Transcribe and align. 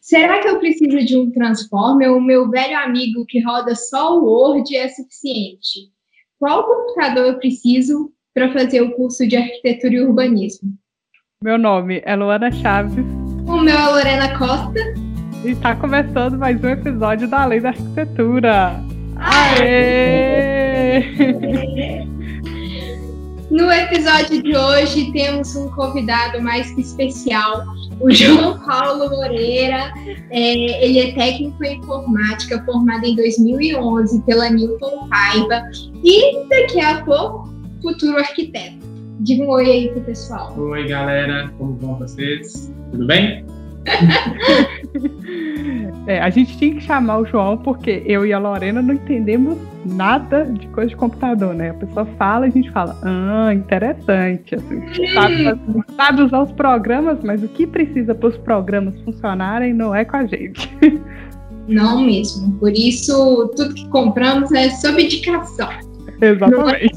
Será 0.00 0.40
que 0.40 0.48
eu 0.48 0.58
preciso 0.58 0.98
de 1.04 1.16
um 1.16 1.30
Transformer? 1.30 2.12
O 2.12 2.20
meu 2.20 2.50
velho 2.50 2.78
amigo 2.78 3.24
que 3.26 3.42
roda 3.42 3.74
só 3.74 4.18
o 4.18 4.24
Word 4.24 4.76
é 4.76 4.88
suficiente? 4.88 5.90
Qual 6.38 6.64
computador 6.64 7.26
eu 7.26 7.38
preciso 7.38 8.12
para 8.34 8.52
fazer 8.52 8.80
o 8.82 8.92
curso 8.92 9.26
de 9.26 9.36
arquitetura 9.36 9.94
e 9.94 10.00
urbanismo? 10.00 10.70
Meu 11.42 11.58
nome 11.58 12.02
é 12.04 12.16
Luana 12.16 12.50
Chaves. 12.50 13.04
O 13.46 13.60
meu 13.60 13.76
é 13.76 13.88
Lorena 13.88 14.38
Costa. 14.38 14.80
E 15.44 15.50
está 15.50 15.76
começando 15.76 16.38
mais 16.38 16.62
um 16.62 16.68
episódio 16.68 17.28
da 17.28 17.44
Lei 17.44 17.60
da 17.60 17.68
Arquitetura. 17.68 18.80
Aê! 19.16 21.02
Aê! 21.02 22.04
No 23.54 23.70
episódio 23.70 24.42
de 24.42 24.56
hoje 24.56 25.12
temos 25.12 25.54
um 25.54 25.70
convidado 25.70 26.42
mais 26.42 26.72
que 26.72 26.80
especial, 26.80 27.62
o 28.00 28.10
João 28.10 28.58
Paulo 28.58 29.08
Moreira. 29.08 29.92
É, 30.32 30.84
ele 30.84 30.98
é 30.98 31.12
técnico 31.12 31.62
em 31.62 31.78
informática, 31.78 32.60
formado 32.64 33.04
em 33.04 33.14
2011 33.14 34.22
pela 34.22 34.50
Newton 34.50 35.08
Paiva 35.08 35.62
e 36.02 36.48
daqui 36.48 36.80
a 36.80 37.04
pouco 37.04 37.48
futuro 37.80 38.18
arquiteto. 38.18 38.84
Diga 39.20 39.44
um 39.44 39.50
oi 39.50 39.70
aí 39.70 39.88
pro 39.90 40.00
pessoal. 40.00 40.52
Oi, 40.58 40.88
galera, 40.88 41.48
como 41.56 41.76
vão 41.76 41.94
vocês? 41.94 42.72
Tudo 42.90 43.06
bem? 43.06 43.46
é, 46.06 46.20
a 46.20 46.30
gente 46.30 46.56
tinha 46.58 46.74
que 46.74 46.80
chamar 46.80 47.18
o 47.18 47.26
João 47.26 47.56
porque 47.56 48.02
eu 48.06 48.24
e 48.24 48.32
a 48.32 48.38
Lorena 48.38 48.80
não 48.80 48.94
entendemos 48.94 49.58
nada 49.84 50.44
de 50.44 50.66
coisa 50.68 50.90
de 50.90 50.96
computador, 50.96 51.54
né? 51.54 51.70
A 51.70 51.74
pessoa 51.74 52.06
fala 52.18 52.46
e 52.46 52.48
a 52.48 52.52
gente 52.52 52.70
fala, 52.70 52.96
ah, 53.02 53.52
interessante. 53.52 54.54
Assim, 54.54 54.82
sabe, 55.12 55.60
sabe 55.96 56.22
usar 56.22 56.42
os 56.42 56.52
programas, 56.52 57.18
mas 57.22 57.42
o 57.42 57.48
que 57.48 57.66
precisa 57.66 58.14
para 58.14 58.28
os 58.28 58.36
programas 58.38 58.98
funcionarem 59.02 59.74
não 59.74 59.94
é 59.94 60.04
com 60.04 60.16
a 60.16 60.26
gente. 60.26 60.70
Não 61.66 62.04
mesmo. 62.04 62.58
Por 62.58 62.72
isso, 62.72 63.50
tudo 63.56 63.74
que 63.74 63.88
compramos 63.88 64.52
é 64.52 64.68
sob 64.68 65.02
indicação. 65.02 65.70
Exatamente. 66.20 66.92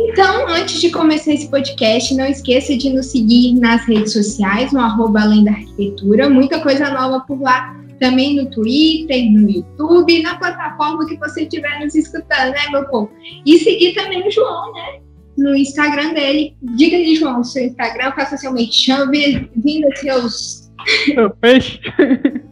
Então, 0.00 0.46
antes 0.48 0.80
de 0.80 0.90
começar 0.90 1.32
esse 1.32 1.50
podcast, 1.50 2.14
não 2.14 2.24
esqueça 2.24 2.76
de 2.76 2.88
nos 2.90 3.06
seguir 3.06 3.54
nas 3.54 3.84
redes 3.84 4.12
sociais, 4.12 4.72
no 4.72 4.78
arroba 4.78 5.22
Além 5.22 5.42
da 5.42 5.50
Arquitetura. 5.50 6.30
Muita 6.30 6.60
coisa 6.60 6.88
nova 6.90 7.20
por 7.26 7.40
lá, 7.40 7.76
também 7.98 8.36
no 8.36 8.48
Twitter, 8.48 9.28
no 9.32 9.50
YouTube, 9.50 10.22
na 10.22 10.36
plataforma 10.36 11.04
que 11.06 11.16
você 11.16 11.42
estiver 11.42 11.80
nos 11.80 11.96
escutando, 11.96 12.52
né, 12.52 12.70
meu 12.70 12.84
povo? 12.86 13.10
E 13.44 13.58
seguir 13.58 13.94
também 13.94 14.26
o 14.26 14.30
João, 14.30 14.72
né? 14.72 15.00
No 15.36 15.56
Instagram 15.56 16.14
dele. 16.14 16.56
Diga 16.76 16.96
aí, 16.96 17.16
João, 17.16 17.40
o 17.40 17.44
seu 17.44 17.64
Instagram, 17.64 18.12
faça 18.12 18.36
seu 18.36 18.52
merchan, 18.52 19.10
vindo 19.10 19.96
seus... 19.96 20.70
Seu 21.06 21.30
peixe. 21.30 21.80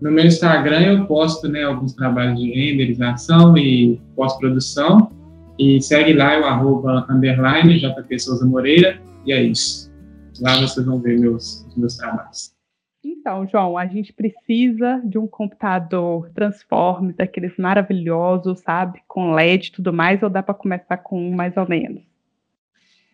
No 0.00 0.12
meu 0.12 0.24
Instagram 0.24 0.80
eu 0.82 1.06
posto 1.06 1.48
né, 1.48 1.64
alguns 1.64 1.92
trabalhos 1.92 2.38
de 2.38 2.52
renderização 2.52 3.58
e 3.58 4.00
pós-produção. 4.14 5.10
E 5.58 5.80
segue 5.82 6.12
lá 6.12 6.40
o 6.40 6.44
arroba 6.44 7.06
underline 7.10 7.78
JP 7.78 8.18
Souza 8.18 8.46
Moreira. 8.46 9.00
E 9.26 9.32
é 9.32 9.42
isso. 9.42 9.92
Lá 10.40 10.56
vocês 10.60 10.86
vão 10.86 11.00
ver 11.00 11.18
meus, 11.18 11.66
meus 11.76 11.96
trabalhos. 11.96 12.56
Então, 13.04 13.46
João, 13.46 13.76
a 13.76 13.86
gente 13.86 14.12
precisa 14.12 15.00
de 15.04 15.18
um 15.18 15.26
computador 15.26 16.30
transforme, 16.34 17.12
daqueles 17.12 17.52
maravilhosos, 17.58 18.60
sabe? 18.60 19.00
Com 19.06 19.32
LED 19.32 19.68
e 19.68 19.72
tudo 19.72 19.92
mais, 19.92 20.22
ou 20.22 20.30
dá 20.30 20.42
para 20.42 20.54
começar 20.54 20.96
com 20.98 21.28
um 21.28 21.34
mais 21.34 21.56
ou 21.56 21.68
menos? 21.68 22.02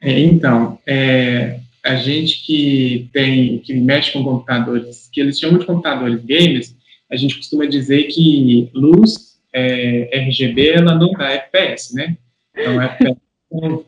É, 0.01 0.21
então, 0.21 0.79
é, 0.87 1.61
a 1.85 1.97
gente 1.97 2.45
que 2.45 3.09
tem, 3.13 3.59
que 3.59 3.75
mexe 3.75 4.13
com 4.13 4.23
computadores, 4.23 5.09
que 5.13 5.21
eles 5.21 5.39
chamam 5.39 5.59
de 5.59 5.67
computadores 5.67 6.23
gamers, 6.25 6.77
a 7.11 7.17
gente 7.17 7.37
costuma 7.37 7.67
dizer 7.67 8.05
que 8.05 8.71
luz 8.75 9.39
é, 9.53 10.11
RGB, 10.13 10.71
ela 10.71 10.95
não 10.95 11.13
dá 11.13 11.31
FPS, 11.31 11.95
né? 11.95 12.17
Então, 12.57 12.81
é 12.81 12.97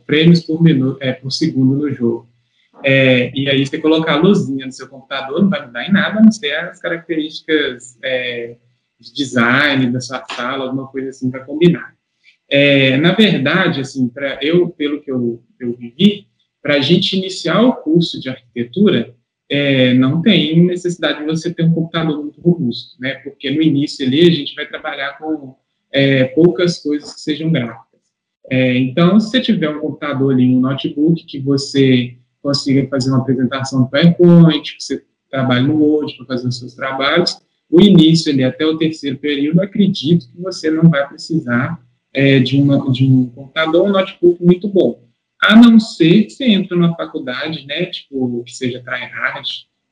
prêmios 0.06 0.44
por, 0.44 0.62
minuto, 0.62 0.98
é, 1.00 1.12
por 1.12 1.30
segundo 1.30 1.76
no 1.76 1.92
jogo. 1.92 2.28
É, 2.84 3.32
e 3.34 3.48
aí, 3.48 3.66
você 3.66 3.78
colocar 3.78 4.14
a 4.14 4.20
luzinha 4.20 4.66
no 4.66 4.72
seu 4.72 4.88
computador 4.88 5.42
não 5.42 5.50
vai 5.50 5.66
mudar 5.66 5.88
em 5.88 5.92
nada, 5.92 6.20
a 6.20 6.22
não 6.22 6.30
ser 6.30 6.52
as 6.54 6.78
características 6.78 7.98
é, 8.02 8.56
de 9.00 9.12
design 9.12 9.90
da 9.90 10.00
sua 10.00 10.24
sala, 10.26 10.64
alguma 10.64 10.86
coisa 10.88 11.10
assim 11.10 11.30
para 11.30 11.44
combinar. 11.44 11.94
É, 12.48 12.96
na 12.96 13.12
verdade, 13.12 13.80
assim, 13.80 14.08
para 14.08 14.38
eu, 14.42 14.68
pelo 14.68 15.00
que 15.00 15.10
eu, 15.10 15.42
eu 15.58 15.76
vivi, 15.76 16.26
para 16.62 16.74
a 16.74 16.80
gente 16.80 17.16
iniciar 17.16 17.62
o 17.62 17.74
curso 17.74 18.20
de 18.20 18.28
arquitetura, 18.28 19.14
é, 19.48 19.94
não 19.94 20.20
tem 20.22 20.64
necessidade 20.64 21.20
de 21.20 21.24
você 21.24 21.52
ter 21.52 21.64
um 21.64 21.72
computador 21.72 22.20
muito 22.20 22.40
robusto, 22.40 23.00
né? 23.00 23.14
Porque 23.16 23.50
no 23.50 23.62
início 23.62 24.04
ali 24.04 24.20
a 24.20 24.30
gente 24.30 24.54
vai 24.54 24.66
trabalhar 24.66 25.18
com 25.18 25.56
é, 25.92 26.24
poucas 26.24 26.78
coisas 26.78 27.14
que 27.14 27.20
sejam 27.20 27.50
gráficas. 27.50 27.85
É, 28.50 28.78
então, 28.78 29.18
se 29.18 29.30
você 29.30 29.40
tiver 29.40 29.68
um 29.68 29.80
computador 29.80 30.32
ali, 30.32 30.54
um 30.54 30.60
notebook, 30.60 31.24
que 31.24 31.40
você 31.40 32.16
consiga 32.42 32.86
fazer 32.88 33.10
uma 33.10 33.18
apresentação 33.18 33.80
no 33.80 33.90
PowerPoint, 33.90 34.76
que 34.76 34.82
você 34.82 35.04
trabalhe 35.30 35.66
no 35.66 35.76
Word 35.76 36.16
para 36.16 36.26
fazer 36.26 36.48
os 36.48 36.58
seus 36.58 36.74
trabalhos, 36.74 37.40
o 37.68 37.80
início 37.80 38.32
ali 38.32 38.44
até 38.44 38.64
o 38.64 38.78
terceiro 38.78 39.18
período, 39.18 39.60
acredito 39.60 40.30
que 40.30 40.40
você 40.40 40.70
não 40.70 40.88
vai 40.88 41.06
precisar 41.08 41.80
é, 42.14 42.38
de, 42.38 42.60
uma, 42.60 42.90
de 42.92 43.04
um 43.04 43.26
computador 43.30 43.88
um 43.88 43.92
notebook 43.92 44.42
muito 44.42 44.68
bom. 44.68 45.02
A 45.42 45.54
não 45.56 45.78
ser 45.78 46.24
que 46.24 46.30
você 46.30 46.44
entre 46.44 46.74
numa 46.76 46.94
faculdade, 46.96 47.66
né, 47.66 47.86
tipo, 47.86 48.42
que 48.44 48.52
seja 48.52 48.82
tryhard, 48.82 49.48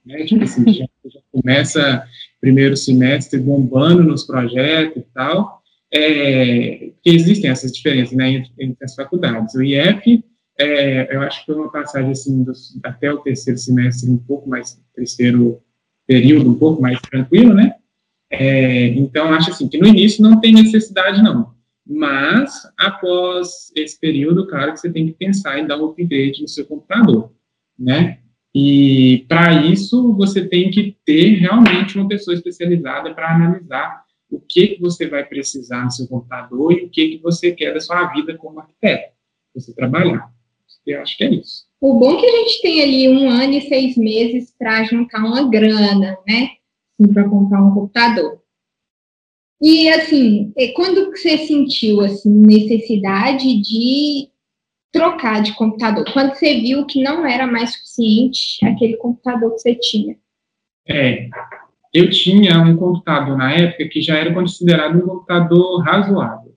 né, 0.06 0.25
tipo 0.25 0.42
assim, 0.44 0.72
já, 0.72 0.86
já 1.06 1.21
começa 1.32 2.04
primeiro 2.41 2.76
semestre 2.76 3.41
bombando 3.41 4.04
nos 4.04 4.25
projetos 4.25 5.03
e 5.03 5.06
tal, 5.12 5.62
é, 5.94 6.91
que 7.03 7.10
existem 7.10 7.49
essas 7.49 7.71
diferenças 7.71 8.16
né, 8.16 8.28
entre, 8.31 8.53
entre, 8.59 8.84
as 8.84 8.97
faculdades. 8.97 9.55
O 9.55 9.62
IF, 9.62 10.25
é, 10.59 11.15
eu 11.15 11.22
acho 11.22 11.41
que 11.41 11.47
foi 11.47 11.55
uma 11.55 11.71
passagem 11.71 12.10
assim, 12.10 12.44
até 12.82 13.12
o 13.12 13.19
terceiro 13.19 13.59
semestre, 13.59 14.10
um 14.10 14.19
pouco 14.19 14.49
mais, 14.49 14.81
terceiro 14.93 15.60
período, 16.04 16.50
um 16.50 16.59
pouco 16.59 16.83
mais 16.83 17.00
tranquilo, 17.00 17.54
né? 17.54 17.77
É, 18.28 18.88
então, 18.88 19.33
acho 19.33 19.50
assim, 19.50 19.69
que 19.69 19.78
no 19.78 19.87
início 19.87 20.21
não 20.21 20.41
tem 20.41 20.53
necessidade, 20.53 21.22
não. 21.22 21.54
Mas, 21.87 22.53
após 22.77 23.71
esse 23.77 23.99
período, 24.00 24.49
claro 24.49 24.72
que 24.72 24.81
você 24.81 24.91
tem 24.91 25.06
que 25.06 25.12
pensar 25.12 25.59
em 25.59 25.66
dar 25.66 25.78
um 25.78 25.87
upgrade 25.87 26.43
no 26.43 26.49
seu 26.49 26.66
computador, 26.66 27.31
né? 27.78 28.19
E, 28.53 29.25
para 29.28 29.65
isso, 29.66 30.12
você 30.15 30.47
tem 30.47 30.71
que 30.71 30.97
ter 31.04 31.34
realmente 31.34 31.97
uma 31.97 32.09
pessoa 32.09 32.34
especializada 32.34 33.15
para 33.15 33.34
analisar 33.34 34.03
o 34.34 34.41
que, 34.49 34.69
que 34.69 34.81
você 34.81 35.06
vai 35.06 35.25
precisar 35.25 35.84
no 35.84 35.91
seu 35.91 36.06
computador 36.06 36.72
e 36.72 36.84
o 36.84 36.91
que, 36.91 37.17
que 37.17 37.22
você 37.22 37.53
quer 37.53 37.72
da 37.72 37.81
sua 37.81 38.06
vida 38.12 38.37
como 38.37 38.61
arquiteto, 38.61 39.12
você 39.55 39.75
trabalhar. 39.75 40.33
Eu 40.87 41.00
acho 41.00 41.17
que 41.17 41.25
é 41.25 41.31
isso. 41.31 41.67
O 41.81 41.99
bom 41.99 42.17
é 42.17 42.21
que 42.21 42.27
a 42.27 42.31
gente 42.31 42.62
tem 42.62 42.83
ali 42.83 43.09
um 43.09 43.28
ano 43.28 43.55
e 43.55 43.61
seis 43.62 43.97
meses 43.97 44.55
para 44.59 44.84
juntar 44.84 45.25
uma 45.25 45.49
grana, 45.49 46.19
né? 46.27 46.50
Assim, 46.99 47.12
para 47.12 47.28
comprar 47.28 47.62
um 47.62 47.75
computador. 47.75 48.43
E 49.62 49.89
assim, 49.89 50.53
quando 50.75 51.11
você 51.11 51.39
sentiu 51.39 52.01
assim 52.01 52.31
necessidade 52.31 53.61
de 53.62 54.28
trocar 54.93 55.43
de 55.43 55.55
computador? 55.55 56.05
Quando 56.12 56.34
você 56.34 56.61
viu 56.61 56.87
que 56.87 57.03
não 57.03 57.27
era 57.27 57.47
mais 57.47 57.72
suficiente 57.72 58.65
aquele 58.65 58.97
computador 58.97 59.53
que 59.55 59.59
você 59.59 59.75
tinha? 59.75 60.16
É, 60.87 61.28
eu 61.94 62.10
tinha 62.10 62.60
um 62.60 62.77
computador 62.77 63.38
na 63.38 63.53
época 63.53 63.88
que 63.88 64.03
já 64.03 64.16
era 64.16 64.34
considerado 64.34 64.97
um 64.97 65.06
computador 65.06 65.81
razoável, 65.81 66.53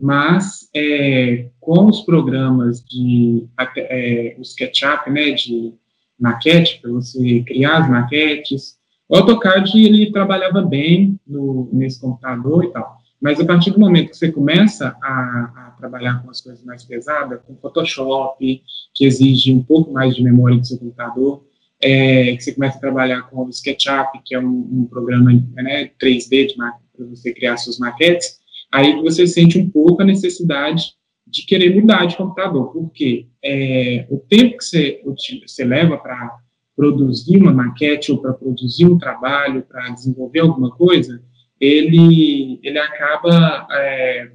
mas 0.00 0.70
é, 0.74 1.48
com 1.58 1.86
os 1.86 2.02
programas 2.02 2.84
de 2.84 3.48
é, 3.76 4.36
o 4.38 4.42
SketchUp, 4.42 5.10
né, 5.10 5.32
de 5.32 5.74
maquete, 6.18 6.80
para 6.80 6.92
você 6.92 7.42
criar 7.42 7.78
as 7.78 7.90
maquetes, 7.90 8.76
o 9.08 9.16
AutoCAD 9.16 9.76
ele 9.76 10.12
trabalhava 10.12 10.62
bem 10.62 11.18
no, 11.26 11.68
nesse 11.72 12.00
computador 12.00 12.64
e 12.64 12.72
tal. 12.72 12.96
Mas 13.20 13.40
a 13.40 13.44
partir 13.44 13.70
do 13.70 13.80
momento 13.80 14.10
que 14.10 14.16
você 14.16 14.30
começa 14.30 14.96
a, 15.02 15.10
a, 15.10 15.74
trabalhar 15.78 16.22
com 16.22 16.30
as 16.30 16.40
coisas 16.40 16.64
mais 16.64 16.84
pesadas, 16.84 17.40
com 17.46 17.56
Photoshop, 17.56 18.62
que 18.94 19.04
exige 19.04 19.52
um 19.52 19.62
pouco 19.62 19.92
mais 19.92 20.14
de 20.14 20.22
memória 20.22 20.58
do 20.58 20.66
seu 20.66 20.78
computador, 20.78 21.42
é, 21.86 22.36
que 22.36 22.42
você 22.42 22.52
começa 22.52 22.78
a 22.78 22.80
trabalhar 22.80 23.22
com 23.22 23.44
o 23.44 23.48
SketchUp, 23.48 24.20
que 24.24 24.34
é 24.34 24.40
um, 24.40 24.68
um 24.72 24.88
programa 24.90 25.32
né, 25.54 25.88
3D 26.02 26.48
para 26.56 27.06
você 27.06 27.32
criar 27.32 27.56
suas 27.56 27.78
maquetes, 27.78 28.40
aí 28.72 29.00
você 29.00 29.24
sente 29.24 29.56
um 29.56 29.70
pouco 29.70 30.02
a 30.02 30.04
necessidade 30.04 30.94
de 31.24 31.46
querer 31.46 31.80
mudar 31.80 32.06
de 32.06 32.16
computador, 32.16 32.72
porque 32.72 33.28
é, 33.44 34.04
o 34.10 34.18
tempo 34.18 34.58
que 34.58 34.64
você, 34.64 35.00
você 35.46 35.64
leva 35.64 35.96
para 35.96 36.36
produzir 36.74 37.36
uma 37.36 37.52
maquete 37.52 38.10
ou 38.10 38.18
para 38.20 38.32
produzir 38.32 38.86
um 38.86 38.98
trabalho, 38.98 39.62
para 39.62 39.88
desenvolver 39.90 40.40
alguma 40.40 40.70
coisa, 40.72 41.22
ele, 41.60 42.58
ele 42.64 42.78
acaba 42.80 43.66
é, 43.70 44.32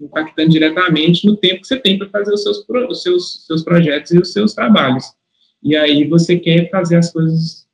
impactando 0.00 0.50
diretamente 0.50 1.24
no 1.26 1.36
tempo 1.36 1.60
que 1.60 1.68
você 1.68 1.78
tem 1.78 1.96
para 1.96 2.08
fazer 2.08 2.32
os 2.32 2.42
seus, 2.42 2.64
os 2.68 3.02
seus, 3.02 3.46
seus 3.46 3.62
projetos 3.62 4.10
e 4.10 4.18
os 4.18 4.32
seus 4.32 4.52
trabalhos. 4.52 5.04
E 5.62 5.76
aí 5.76 6.06
você 6.08 6.38
quer 6.38 6.70
fazer 6.70 6.96
as 6.96 7.12
coisas 7.12 7.66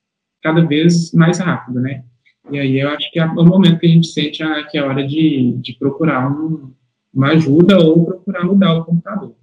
cada 0.42 0.64
vez 0.64 1.12
mais 1.12 1.38
rápido, 1.38 1.80
né? 1.80 2.04
E 2.50 2.58
aí 2.58 2.80
eu 2.80 2.88
acho 2.90 3.10
que 3.10 3.18
é 3.18 3.24
o 3.24 3.44
momento 3.44 3.78
que 3.78 3.86
a 3.86 3.90
gente 3.90 4.06
sente 4.08 4.42
a, 4.42 4.64
que 4.64 4.76
é 4.76 4.82
hora 4.82 5.06
de, 5.06 5.52
de 5.62 5.74
procurar 5.78 6.30
um, 6.30 6.72
uma 7.12 7.28
ajuda 7.28 7.78
ou 7.78 8.04
procurar 8.04 8.44
mudar 8.44 8.74
o 8.74 8.84
computador. 8.84 9.34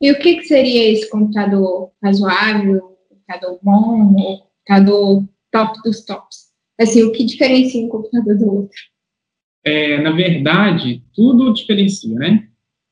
E 0.00 0.10
o 0.10 0.18
que, 0.18 0.36
que 0.36 0.44
seria 0.44 0.90
esse 0.90 1.08
computador 1.10 1.92
razoável, 2.02 2.96
computador 3.08 3.58
bom, 3.62 4.14
ou 4.16 4.38
computador 4.38 5.24
top 5.50 5.82
dos 5.84 6.04
tops? 6.04 6.52
Assim, 6.80 7.02
o 7.02 7.12
que 7.12 7.24
diferencia 7.24 7.84
um 7.84 7.88
computador 7.88 8.36
do 8.36 8.52
outro? 8.52 8.78
É, 9.64 10.00
na 10.00 10.10
verdade, 10.10 11.04
tudo 11.14 11.52
diferencia, 11.52 12.14
né? 12.14 12.48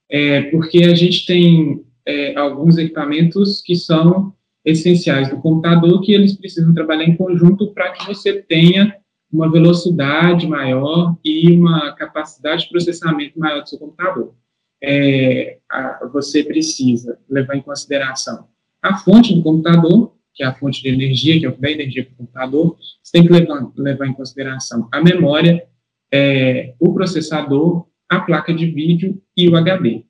É, 0.08 0.42
porque 0.42 0.84
a 0.84 0.94
gente 0.94 1.26
tem 1.26 1.84
é, 2.06 2.36
alguns 2.36 2.76
equipamentos 2.78 3.60
que 3.62 3.74
são 3.74 4.34
essenciais 4.70 5.28
do 5.28 5.40
computador 5.40 6.00
que 6.00 6.12
eles 6.12 6.36
precisam 6.36 6.74
trabalhar 6.74 7.04
em 7.04 7.16
conjunto 7.16 7.72
para 7.72 7.92
que 7.92 8.06
você 8.06 8.42
tenha 8.42 8.96
uma 9.32 9.50
velocidade 9.50 10.46
maior 10.46 11.16
e 11.24 11.52
uma 11.52 11.92
capacidade 11.92 12.64
de 12.64 12.70
processamento 12.70 13.38
maior 13.38 13.62
do 13.62 13.68
seu 13.68 13.78
computador. 13.78 14.34
É, 14.82 15.58
a, 15.70 16.08
você 16.12 16.42
precisa 16.42 17.18
levar 17.28 17.54
em 17.54 17.62
consideração 17.62 18.48
a 18.82 18.96
fonte 18.96 19.34
do 19.34 19.42
computador, 19.42 20.14
que 20.34 20.42
é 20.42 20.46
a 20.46 20.54
fonte 20.54 20.82
de 20.82 20.88
energia, 20.88 21.38
que 21.38 21.44
é 21.44 21.48
o 21.48 21.52
que 21.52 21.60
dá 21.60 21.70
energia 21.70 22.04
para 22.04 22.14
o 22.14 22.16
computador, 22.16 22.76
você 23.02 23.12
tem 23.12 23.26
que 23.26 23.32
levar, 23.32 23.70
levar 23.76 24.06
em 24.06 24.14
consideração 24.14 24.88
a 24.90 25.02
memória, 25.02 25.66
é, 26.12 26.74
o 26.80 26.92
processador, 26.94 27.86
a 28.08 28.20
placa 28.20 28.52
de 28.54 28.66
vídeo 28.66 29.20
e 29.36 29.48
o 29.48 29.56
HD. 29.56 30.04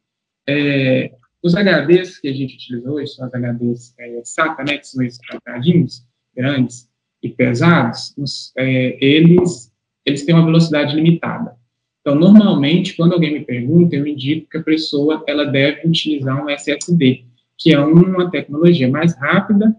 É, 0.48 1.12
os 1.42 1.54
HDs 1.54 2.18
que 2.18 2.28
a 2.28 2.32
gente 2.32 2.54
utiliza 2.54 2.90
hoje 2.90 3.12
são 3.12 3.26
os 3.26 3.32
HDs 3.32 3.94
é, 3.98 4.20
SATA, 4.24 4.64
né, 4.64 4.78
que 4.78 4.86
são 4.86 5.02
esses 5.04 5.20
quadradinhos 5.26 6.04
grandes 6.36 6.88
e 7.22 7.28
pesados, 7.28 8.14
os, 8.16 8.52
é, 8.56 8.96
eles, 9.04 9.72
eles 10.04 10.24
têm 10.24 10.34
uma 10.34 10.44
velocidade 10.44 10.94
limitada. 10.94 11.54
Então, 12.00 12.14
normalmente, 12.14 12.96
quando 12.96 13.12
alguém 13.12 13.34
me 13.34 13.44
pergunta, 13.44 13.94
eu 13.94 14.06
indico 14.06 14.48
que 14.48 14.56
a 14.56 14.62
pessoa 14.62 15.22
ela 15.26 15.44
deve 15.44 15.86
utilizar 15.86 16.42
um 16.42 16.48
SSD, 16.48 17.24
que 17.58 17.74
é 17.74 17.78
uma 17.78 18.30
tecnologia 18.30 18.88
mais 18.88 19.14
rápida, 19.18 19.76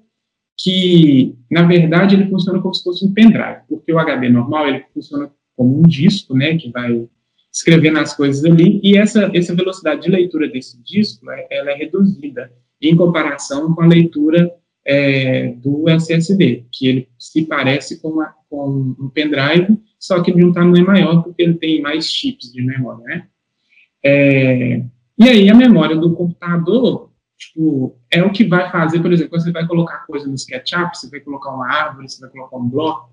que, 0.55 1.35
na 1.49 1.63
verdade, 1.63 2.15
ele 2.15 2.29
funciona 2.29 2.61
como 2.61 2.73
se 2.73 2.83
fosse 2.83 3.03
um 3.03 3.13
pendrive, 3.13 3.61
porque 3.67 3.91
o 3.91 3.97
HD 3.97 4.29
normal, 4.29 4.67
ele 4.67 4.85
funciona 4.93 5.31
como 5.55 5.79
um 5.79 5.81
disco, 5.83 6.35
né, 6.35 6.55
que 6.57 6.69
vai 6.69 7.07
escrevendo 7.51 7.99
as 7.99 8.15
coisas 8.15 8.43
ali, 8.45 8.79
e 8.81 8.97
essa, 8.97 9.29
essa 9.33 9.53
velocidade 9.53 10.01
de 10.01 10.09
leitura 10.09 10.47
desse 10.47 10.81
disco, 10.83 11.25
né, 11.25 11.45
ela 11.49 11.71
é 11.71 11.75
reduzida 11.75 12.51
em 12.81 12.95
comparação 12.95 13.73
com 13.75 13.81
a 13.81 13.87
leitura 13.87 14.51
é, 14.85 15.53
do 15.57 15.87
SSD, 15.89 16.65
que 16.71 16.87
ele 16.87 17.09
se 17.19 17.45
parece 17.45 18.01
com, 18.01 18.09
uma, 18.09 18.33
com 18.49 18.95
um 18.99 19.09
pendrive, 19.09 19.79
só 19.99 20.21
que 20.21 20.33
de 20.33 20.43
um 20.43 20.51
tamanho 20.51 20.85
maior, 20.85 21.23
porque 21.23 21.43
ele 21.43 21.55
tem 21.55 21.81
mais 21.81 22.05
chips 22.05 22.51
de 22.51 22.63
memória, 22.63 23.03
né? 23.03 23.27
É, 24.03 24.83
e 25.17 25.29
aí 25.29 25.49
a 25.49 25.55
memória 25.55 25.95
do 25.95 26.15
computador, 26.15 27.11
tipo, 27.37 27.95
é 28.09 28.23
o 28.23 28.31
que 28.31 28.43
vai 28.43 28.71
fazer, 28.71 28.99
por 28.99 29.13
exemplo, 29.13 29.31
quando 29.31 29.43
você 29.43 29.51
vai 29.51 29.67
colocar 29.67 30.05
coisa 30.07 30.27
no 30.27 30.33
SketchUp, 30.33 30.97
você 30.97 31.09
vai 31.09 31.19
colocar 31.19 31.51
uma 31.51 31.71
árvore, 31.71 32.09
você 32.09 32.19
vai 32.21 32.31
colocar 32.31 32.57
um 32.57 32.67
bloco, 32.67 33.11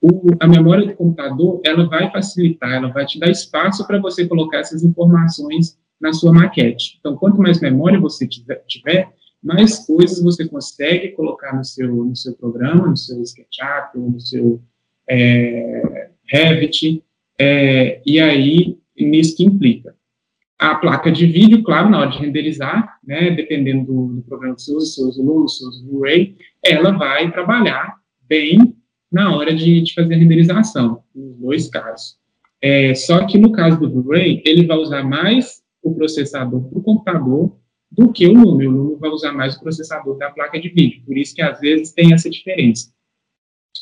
o, 0.00 0.28
a 0.38 0.46
memória 0.46 0.86
do 0.86 0.94
computador, 0.94 1.60
ela 1.64 1.88
vai 1.88 2.10
facilitar, 2.10 2.72
ela 2.72 2.88
vai 2.88 3.04
te 3.04 3.18
dar 3.18 3.30
espaço 3.30 3.86
para 3.86 3.98
você 3.98 4.26
colocar 4.26 4.58
essas 4.58 4.82
informações 4.84 5.78
na 6.00 6.12
sua 6.12 6.32
maquete. 6.32 6.96
Então, 7.00 7.16
quanto 7.16 7.40
mais 7.40 7.60
memória 7.60 7.98
você 7.98 8.26
tiver, 8.26 9.08
mais 9.42 9.86
coisas 9.86 10.22
você 10.22 10.48
consegue 10.48 11.08
colocar 11.10 11.56
no 11.56 11.64
seu, 11.64 12.04
no 12.04 12.14
seu 12.14 12.34
programa, 12.34 12.86
no 12.86 12.96
seu 12.96 13.20
SketchUp, 13.22 13.96
no 13.96 14.20
seu 14.20 14.60
é, 15.08 16.10
Revit, 16.26 17.02
é, 17.38 18.00
e 18.04 18.20
aí, 18.20 18.78
nisso 18.98 19.36
que 19.36 19.44
implica. 19.44 19.96
A 20.58 20.74
placa 20.74 21.10
de 21.10 21.24
vídeo, 21.24 21.62
claro, 21.62 21.88
na 21.88 22.00
hora 22.00 22.10
de 22.10 22.18
renderizar, 22.18 22.98
né, 23.04 23.30
dependendo 23.30 23.86
do, 23.86 24.06
do 24.14 24.22
programa 24.22 24.56
que 24.56 24.62
você 24.62 24.74
usa, 24.74 24.86
se 24.86 25.00
você 25.00 25.20
usa 25.20 25.56
se 25.56 25.64
usa 25.64 25.84
Blu-ray, 25.84 26.36
ela 26.64 26.90
vai 26.90 27.30
trabalhar 27.30 27.96
bem 28.28 28.76
na 29.10 29.34
hora 29.34 29.54
de, 29.54 29.80
de 29.80 29.94
fazer 29.94 30.14
a 30.14 30.18
renderização, 30.18 31.02
nos 31.14 31.36
dois 31.36 31.68
casos. 31.68 32.16
É, 32.60 32.94
só 32.94 33.24
que 33.26 33.38
no 33.38 33.52
caso 33.52 33.78
do 33.78 33.88
Blu-ray, 33.88 34.42
ele 34.44 34.66
vai 34.66 34.76
usar 34.76 35.02
mais 35.02 35.62
o 35.82 35.94
processador 35.94 36.62
para 36.68 36.78
o 36.78 36.82
computador 36.82 37.56
do 37.90 38.12
que 38.12 38.26
o 38.26 38.32
Lume. 38.32 38.66
O 38.66 38.70
Lume 38.70 38.96
vai 39.00 39.10
usar 39.10 39.32
mais 39.32 39.56
o 39.56 39.60
processador 39.60 40.18
da 40.18 40.30
placa 40.30 40.60
de 40.60 40.68
vídeo, 40.68 41.02
por 41.06 41.16
isso 41.16 41.34
que 41.34 41.42
às 41.42 41.58
vezes 41.60 41.92
tem 41.92 42.12
essa 42.12 42.28
diferença. 42.28 42.92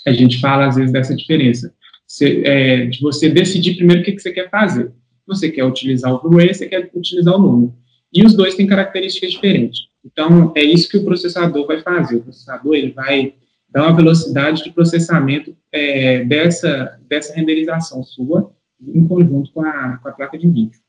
A 0.06 0.12
gente 0.12 0.40
fala 0.40 0.66
às 0.66 0.76
vezes 0.76 0.92
dessa 0.92 1.14
diferença. 1.14 1.74
É, 2.22 2.86
de 2.86 3.00
você 3.00 3.28
decidir 3.28 3.74
primeiro 3.74 4.02
o 4.02 4.04
que, 4.04 4.12
que 4.12 4.22
você 4.22 4.30
quer 4.30 4.48
fazer. 4.48 4.92
Você 5.26 5.50
quer 5.50 5.64
utilizar 5.64 6.12
o 6.12 6.22
Blu-ray, 6.22 6.54
você 6.54 6.68
quer 6.68 6.88
utilizar 6.94 7.34
o 7.34 7.38
Lume. 7.38 7.72
E 8.12 8.22
os 8.24 8.34
dois 8.34 8.54
têm 8.54 8.66
características 8.66 9.32
diferentes. 9.32 9.80
Então, 10.04 10.52
é 10.54 10.62
isso 10.62 10.88
que 10.88 10.98
o 10.98 11.04
processador 11.04 11.66
vai 11.66 11.80
fazer. 11.80 12.16
O 12.16 12.22
processador 12.22 12.74
ele 12.76 12.92
vai 12.92 13.34
dar 13.76 13.88
uma 13.88 13.96
velocidade 13.96 14.64
de 14.64 14.72
processamento 14.72 15.54
é, 15.70 16.24
dessa, 16.24 16.98
dessa 17.06 17.34
renderização 17.34 18.02
sua 18.02 18.50
em 18.80 19.06
conjunto 19.06 19.52
com 19.52 19.60
a, 19.60 19.98
com 19.98 20.08
a 20.08 20.12
placa 20.12 20.38
de 20.38 20.48
vídeo. 20.48 20.80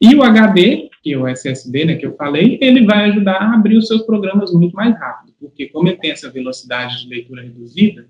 E 0.00 0.12
o 0.16 0.24
HD, 0.24 0.90
que 1.00 1.12
é 1.12 1.16
o 1.16 1.28
SSD, 1.28 1.84
né, 1.84 1.94
que 1.94 2.04
eu 2.04 2.16
falei, 2.16 2.58
ele 2.60 2.84
vai 2.84 3.10
ajudar 3.10 3.36
a 3.36 3.54
abrir 3.54 3.76
os 3.76 3.86
seus 3.86 4.02
programas 4.02 4.52
muito 4.52 4.74
mais 4.74 4.92
rápido, 4.98 5.32
porque 5.38 5.68
como 5.68 5.86
ele 5.86 5.98
tem 5.98 6.10
essa 6.10 6.28
velocidade 6.32 7.04
de 7.04 7.08
leitura 7.08 7.42
reduzida, 7.42 8.08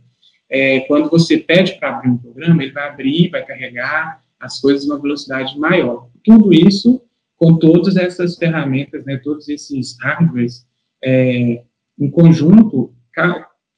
é, 0.48 0.80
quando 0.80 1.10
você 1.10 1.36
pede 1.36 1.78
para 1.78 1.90
abrir 1.90 2.08
um 2.08 2.16
programa, 2.16 2.62
ele 2.62 2.72
vai 2.72 2.88
abrir, 2.88 3.28
vai 3.28 3.44
carregar 3.44 4.22
as 4.40 4.58
coisas 4.62 4.88
numa 4.88 4.98
velocidade 4.98 5.58
maior. 5.58 6.08
Tudo 6.24 6.54
isso 6.54 7.02
com 7.36 7.58
todas 7.58 7.98
essas 7.98 8.38
ferramentas, 8.38 9.04
né, 9.04 9.18
todos 9.18 9.46
esses 9.50 9.94
hardwares 10.00 10.66
é, 11.04 11.62
em 12.00 12.10
conjunto, 12.10 12.94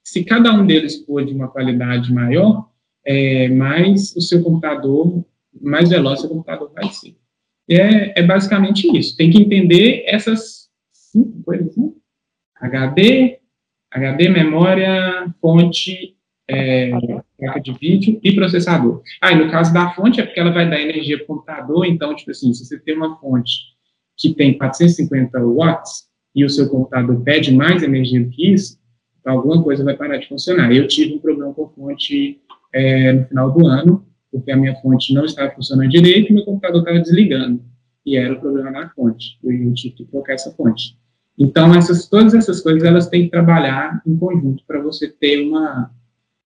se 0.05 0.23
cada 0.23 0.53
um 0.53 0.67
deles 0.67 1.05
for 1.05 1.25
de 1.25 1.33
uma 1.33 1.49
qualidade 1.49 2.13
maior, 2.13 2.69
é, 3.05 3.49
mais 3.49 4.15
o 4.15 4.21
seu 4.21 4.43
computador, 4.43 5.25
mais 5.61 5.89
veloz 5.89 6.19
o 6.19 6.23
seu 6.23 6.31
computador 6.31 6.71
vai 6.75 6.89
ser. 6.91 7.17
É, 7.69 8.21
é 8.21 8.23
basicamente 8.23 8.87
isso. 8.97 9.17
Tem 9.17 9.31
que 9.31 9.41
entender 9.41 10.05
essas 10.07 10.69
cinco 10.93 11.43
coisas, 11.43 11.75
né? 11.77 11.91
HD, 12.61 13.39
HD, 13.91 14.29
memória, 14.29 15.35
fonte, 15.41 16.17
é, 16.49 16.91
placa 17.39 17.61
de 17.61 17.73
vídeo 17.73 18.21
e 18.23 18.35
processador. 18.35 19.03
Ah, 19.21 19.33
e 19.33 19.37
no 19.37 19.51
caso 19.51 19.73
da 19.73 19.91
fonte 19.91 20.21
é 20.21 20.27
porque 20.27 20.41
ela 20.41 20.53
vai 20.53 20.69
dar 20.69 20.81
energia 20.81 21.17
para 21.17 21.25
o 21.25 21.27
computador, 21.29 21.87
então, 21.87 22.15
tipo 22.15 22.31
assim, 22.31 22.53
se 22.53 22.65
você 22.65 22.79
tem 22.79 22.97
uma 22.97 23.19
fonte 23.19 23.75
que 24.17 24.35
tem 24.35 24.57
450 24.57 25.39
watts 25.41 26.09
e 26.35 26.45
o 26.45 26.51
seu 26.51 26.69
computador 26.69 27.21
pede 27.23 27.55
mais 27.55 27.83
energia 27.83 28.23
do 28.23 28.31
que 28.31 28.53
isso, 28.53 28.79
então 29.25 29.39
alguma 29.39 29.63
coisa 29.63 29.83
vai 29.83 29.97
parar 29.97 30.19
de 30.19 30.29
funcionar. 30.29 30.71
Eu 30.71 30.87
tive 30.87 31.15
um 31.15 31.19
problema 31.19 31.55
com 31.55 31.67
fonte 31.71 32.43
é, 32.75 33.11
no 33.11 33.25
final 33.25 33.51
do 33.51 33.67
ano, 33.67 34.07
porque 34.31 34.53
a 34.53 34.57
minha 34.57 34.77
fonte 34.83 35.15
não 35.15 35.25
estava 35.25 35.51
funcionando 35.53 35.89
direito 35.89 36.31
e 36.31 36.35
meu 36.35 36.45
computador 36.45 36.81
estava 36.81 37.01
desligando. 37.01 37.63
E 38.05 38.19
era 38.19 38.35
o 38.35 38.39
problema 38.39 38.71
da 38.71 38.91
fonte. 38.91 39.39
Eu 39.43 39.73
tive 39.73 39.95
que 39.95 40.05
trocar 40.05 40.35
essa 40.35 40.53
fonte. 40.53 40.99
Então, 41.39 41.75
essas, 41.75 42.07
todas 42.07 42.35
essas 42.35 42.61
coisas, 42.61 42.85
elas 42.85 43.09
têm 43.09 43.25
que 43.25 43.31
trabalhar 43.31 44.03
em 44.07 44.15
conjunto 44.15 44.63
para 44.67 44.83
você 44.83 45.09
ter 45.09 45.41
uma, 45.41 45.91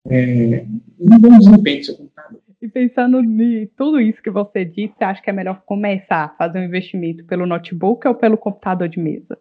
é, 0.09 0.65
um 1.01 1.19
bom 1.19 1.37
desempenho 1.37 1.81
do 1.81 1.85
seu 1.85 1.97
computador. 1.97 2.41
E 2.63 2.69
pensando 2.69 3.21
em 3.21 3.67
tudo 3.77 4.01
isso 4.01 4.23
que 4.23 4.31
você 4.31 4.65
disse, 4.65 4.95
acha 5.01 5.21
que 5.21 5.31
é 5.31 5.33
melhor 5.33 5.63
começar 5.67 6.25
a 6.25 6.29
fazer 6.29 6.61
um 6.61 6.65
investimento 6.65 7.25
pelo 7.25 7.45
notebook 7.45 8.07
ou 8.07 8.15
pelo 8.15 8.39
computador 8.39 8.89
de 8.89 9.01
mesa? 9.01 9.37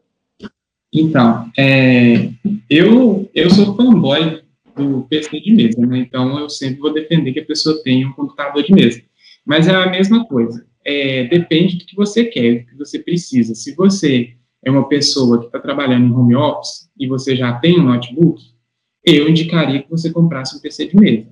Então, 0.93 1.51
é, 1.57 2.29
eu, 2.69 3.29
eu 3.33 3.49
sou 3.49 3.75
fanboy 3.75 4.41
do 4.75 5.05
PC 5.09 5.39
de 5.39 5.51
mesa, 5.51 5.85
né? 5.85 5.99
Então 5.99 6.39
eu 6.39 6.49
sempre 6.49 6.79
vou 6.79 6.93
defender 6.93 7.33
que 7.33 7.39
a 7.39 7.45
pessoa 7.45 7.81
tenha 7.83 8.07
um 8.07 8.13
computador 8.13 8.63
de 8.63 8.73
mesa. 8.73 9.01
Mas 9.45 9.67
é 9.67 9.75
a 9.75 9.89
mesma 9.89 10.25
coisa. 10.25 10.65
É, 10.85 11.25
depende 11.25 11.77
do 11.77 11.85
que 11.85 11.95
você 11.95 12.25
quer, 12.25 12.59
do 12.59 12.65
que 12.67 12.75
você 12.75 12.99
precisa. 12.99 13.55
Se 13.55 13.75
você 13.75 14.33
é 14.63 14.71
uma 14.71 14.87
pessoa 14.87 15.39
que 15.39 15.47
está 15.47 15.59
trabalhando 15.59 16.05
em 16.05 16.11
home 16.11 16.35
office 16.35 16.89
e 16.97 17.07
você 17.07 17.35
já 17.35 17.53
tem 17.53 17.79
um 17.79 17.83
notebook, 17.83 18.41
eu 19.03 19.27
indicaria 19.27 19.81
que 19.81 19.89
você 19.89 20.11
comprasse 20.11 20.55
um 20.55 20.59
PC 20.59 20.87
de 20.87 20.95
mesa 20.95 21.27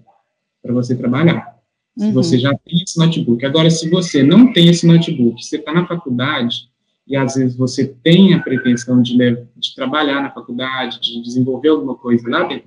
para 0.61 0.73
você 0.73 0.95
trabalhar. 0.95 1.55
Se 1.97 2.05
uhum. 2.05 2.13
você 2.13 2.37
já 2.37 2.53
tem 2.53 2.81
esse 2.81 2.97
notebook. 2.97 3.45
Agora, 3.45 3.69
se 3.69 3.89
você 3.89 4.21
não 4.21 4.51
tem 4.51 4.67
esse 4.67 4.85
notebook, 4.85 5.41
você 5.41 5.57
está 5.57 5.73
na 5.73 5.87
faculdade 5.87 6.69
e 7.07 7.15
às 7.15 7.35
vezes 7.35 7.55
você 7.55 7.87
tem 8.03 8.33
a 8.33 8.39
pretensão 8.39 9.01
de, 9.01 9.15
de, 9.17 9.75
trabalhar 9.75 10.21
na 10.21 10.31
faculdade, 10.31 10.99
de 10.99 11.21
desenvolver 11.21 11.69
alguma 11.69 11.95
coisa 11.95 12.27
lá 12.29 12.43
dentro 12.43 12.65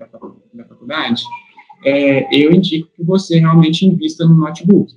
da 0.55 0.65
faculdade, 0.65 1.23
é, 1.85 2.29
eu 2.35 2.53
indico 2.53 2.89
que 2.95 3.03
você 3.03 3.39
realmente 3.39 3.85
invista 3.85 4.25
no 4.25 4.35
notebook. 4.35 4.93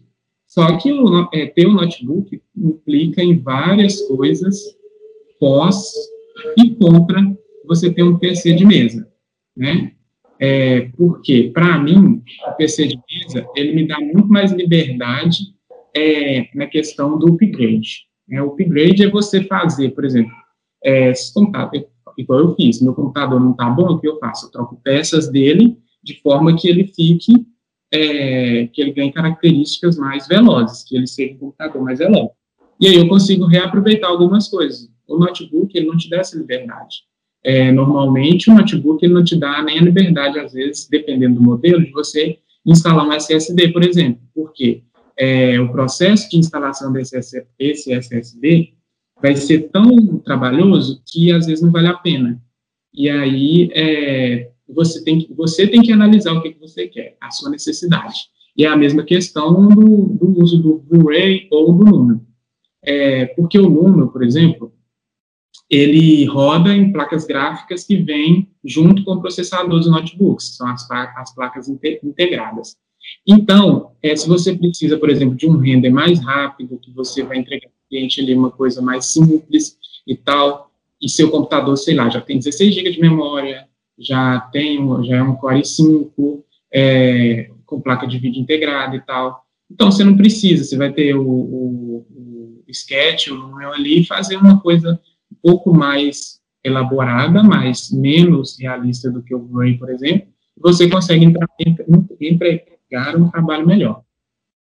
Só 0.48 0.78
que 0.78 0.92
o, 0.92 1.30
é, 1.34 1.48
ter 1.48 1.68
um 1.68 1.74
notebook 1.74 2.42
implica 2.56 3.24
em 3.24 3.40
várias 3.40 4.02
coisas 4.02 4.76
pós 5.40 5.94
e 6.58 6.72
contra 6.76 7.22
você 7.66 7.92
ter 7.92 8.04
um 8.04 8.18
PC 8.18 8.54
de 8.54 8.66
mesa, 8.66 9.08
né? 9.56 9.94
É, 10.40 10.90
porque, 10.98 11.52
para 11.54 11.78
mim, 11.80 12.22
o 12.48 12.52
PC 12.54 12.88
de 12.88 13.00
mesa, 13.10 13.48
ele 13.56 13.74
me 13.74 13.88
dá 13.88 14.00
muito 14.00 14.28
mais 14.28 14.52
liberdade 14.52 15.54
é, 15.96 16.48
na 16.56 16.66
questão 16.66 17.18
do 17.18 17.28
upgrade. 17.28 18.08
É, 18.32 18.42
o 18.42 18.48
upgrade 18.48 19.04
é 19.04 19.10
você 19.10 19.44
fazer, 19.44 19.92
por 19.92 20.06
exemplo, 20.06 20.32
é, 20.84 21.14
se 21.14 21.34
computador, 21.34 21.86
igual 22.18 22.40
eu 22.40 22.56
fiz, 22.56 22.82
meu 22.82 22.94
computador 22.94 23.40
não 23.40 23.52
está 23.52 23.70
bom, 23.70 23.94
o 23.94 24.00
que 24.00 24.08
eu 24.08 24.18
faço? 24.20 24.48
Eu 24.48 24.52
troco 24.52 24.80
peças 24.84 25.30
dele 25.30 25.78
de 26.04 26.20
forma 26.22 26.56
que 26.56 26.68
ele 26.68 26.86
fique, 26.96 27.46
é, 27.92 28.68
que 28.68 28.82
ele 28.82 28.94
ganhe 28.94 29.12
características 29.12 29.98
mais 29.98 30.28
velozes, 30.28 30.84
que 30.84 30.96
ele 30.96 31.08
seja 31.08 31.36
um 31.36 31.38
computador 31.38 31.84
mais 31.84 32.00
veloz. 32.00 32.30
E 32.80 32.88
aí 32.88 32.96
eu 32.96 33.08
consigo 33.08 33.46
reaproveitar 33.46 34.08
algumas 34.08 34.48
coisas. 34.48 34.90
O 35.08 35.20
notebook, 35.20 35.78
ele 35.78 35.88
não 35.88 35.98
te 35.98 36.10
dá 36.10 36.18
essa 36.18 36.38
liberdade. 36.38 37.04
É, 37.44 37.72
normalmente, 37.72 38.50
o 38.50 38.56
notebook, 38.56 39.04
ele 39.04 39.14
não 39.14 39.24
te 39.24 39.36
dá 39.36 39.62
nem 39.62 39.78
a 39.78 39.84
liberdade, 39.84 40.40
às 40.40 40.54
vezes, 40.54 40.88
dependendo 40.90 41.36
do 41.36 41.44
modelo, 41.44 41.84
de 41.84 41.92
você 41.92 42.38
instalar 42.66 43.06
um 43.06 43.14
SSD, 43.14 43.70
por 43.70 43.84
exemplo. 43.84 44.22
Por 44.34 44.54
quê? 44.54 44.84
É, 45.24 45.60
o 45.60 45.72
processo 45.72 46.28
de 46.32 46.38
instalação 46.38 46.92
desse 46.92 47.16
SSD 47.16 48.74
vai 49.22 49.36
ser 49.36 49.70
tão 49.70 50.18
trabalhoso 50.18 51.00
que, 51.06 51.32
às 51.32 51.46
vezes, 51.46 51.64
não 51.64 51.72
vale 51.72 51.86
a 51.86 51.94
pena. 51.94 52.42
E 52.92 53.08
aí, 53.08 53.70
é, 53.72 54.50
você, 54.68 55.04
tem 55.04 55.20
que, 55.20 55.32
você 55.32 55.68
tem 55.68 55.84
que 55.84 55.92
analisar 55.92 56.34
o 56.34 56.42
que, 56.42 56.54
que 56.54 56.60
você 56.60 56.88
quer, 56.88 57.18
a 57.22 57.30
sua 57.30 57.52
necessidade. 57.52 58.16
E 58.58 58.66
é 58.66 58.68
a 58.68 58.76
mesma 58.76 59.04
questão 59.04 59.70
do, 59.70 60.08
do 60.08 60.42
uso 60.42 60.58
do 60.58 60.80
Blu-ray 60.80 61.48
ou 61.52 61.72
do 61.72 61.86
número. 61.86 62.26
É, 62.84 63.28
porque 63.28 63.60
o 63.60 63.70
número, 63.70 64.08
por 64.08 64.24
exemplo, 64.24 64.74
ele 65.70 66.26
roda 66.26 66.76
em 66.76 66.92
placas 66.92 67.28
gráficas 67.28 67.84
que 67.84 67.98
vêm 67.98 68.52
junto 68.66 69.04
com 69.04 69.12
o 69.14 69.22
processador 69.22 69.78
dos 69.78 69.88
notebooks, 69.88 70.56
são 70.58 70.68
as, 70.68 70.90
as 70.90 71.36
placas 71.36 71.70
integradas. 71.70 72.76
Então, 73.28 73.92
é, 74.02 74.16
se 74.16 74.28
você 74.28 74.56
precisa, 74.56 74.98
por 74.98 75.10
exemplo, 75.10 75.36
de 75.36 75.48
um 75.48 75.58
render 75.58 75.90
mais 75.90 76.20
rápido, 76.20 76.80
que 76.80 76.92
você 76.92 77.24
vai 77.24 77.38
entregar 77.38 77.68
ao 77.68 77.90
cliente 77.90 78.20
ali 78.20 78.34
uma 78.34 78.52
coisa 78.52 78.82
mais 78.82 79.06
simples 79.06 79.78
e 80.08 80.16
tal, 80.16 80.72
e 81.02 81.10
seu 81.10 81.30
computador, 81.30 81.78
sei 81.78 81.96
lá, 81.96 82.10
já 82.10 82.22
tem 82.22 82.38
16 82.38 82.74
GB 82.74 82.92
de 82.92 83.02
memória, 83.02 83.68
já 83.98 84.40
tem, 84.52 84.80
já 85.04 85.18
é 85.18 85.24
um 85.24 85.36
Core 85.36 85.62
i5, 85.62 86.44
é, 86.74 87.50
com 87.66 87.82
placa 87.82 88.08
de 88.08 88.18
vídeo 88.18 88.42
integrada 88.42 88.96
e 88.96 89.02
tal. 89.02 89.44
Então, 89.70 89.92
você 89.92 90.04
não 90.04 90.18
precisa, 90.18 90.64
você 90.64 90.76
vai 90.76 90.92
ter 90.92 91.16
o, 91.16 91.28
o, 91.28 92.06
o 92.68 92.72
sketch, 92.72 93.28
o 93.28 93.36
número 93.36 93.72
ali, 93.72 94.02
e 94.02 94.06
fazer 94.06 94.38
uma 94.38 94.60
coisa 94.60 95.00
um 95.32 95.36
pouco 95.42 95.74
mais 95.74 96.42
elaborada, 96.64 97.42
mas 97.44 97.92
menos 97.92 98.58
realista 98.60 99.10
do 99.10 99.24
que 99.24 99.34
o 99.34 99.40
Blu-ray, 99.40 99.78
por 99.78 99.90
exemplo, 99.90 100.28
você 100.58 100.90
consegue 100.90 101.34
entregar 102.92 103.16
um 103.16 103.30
trabalho 103.30 103.66
melhor. 103.66 104.04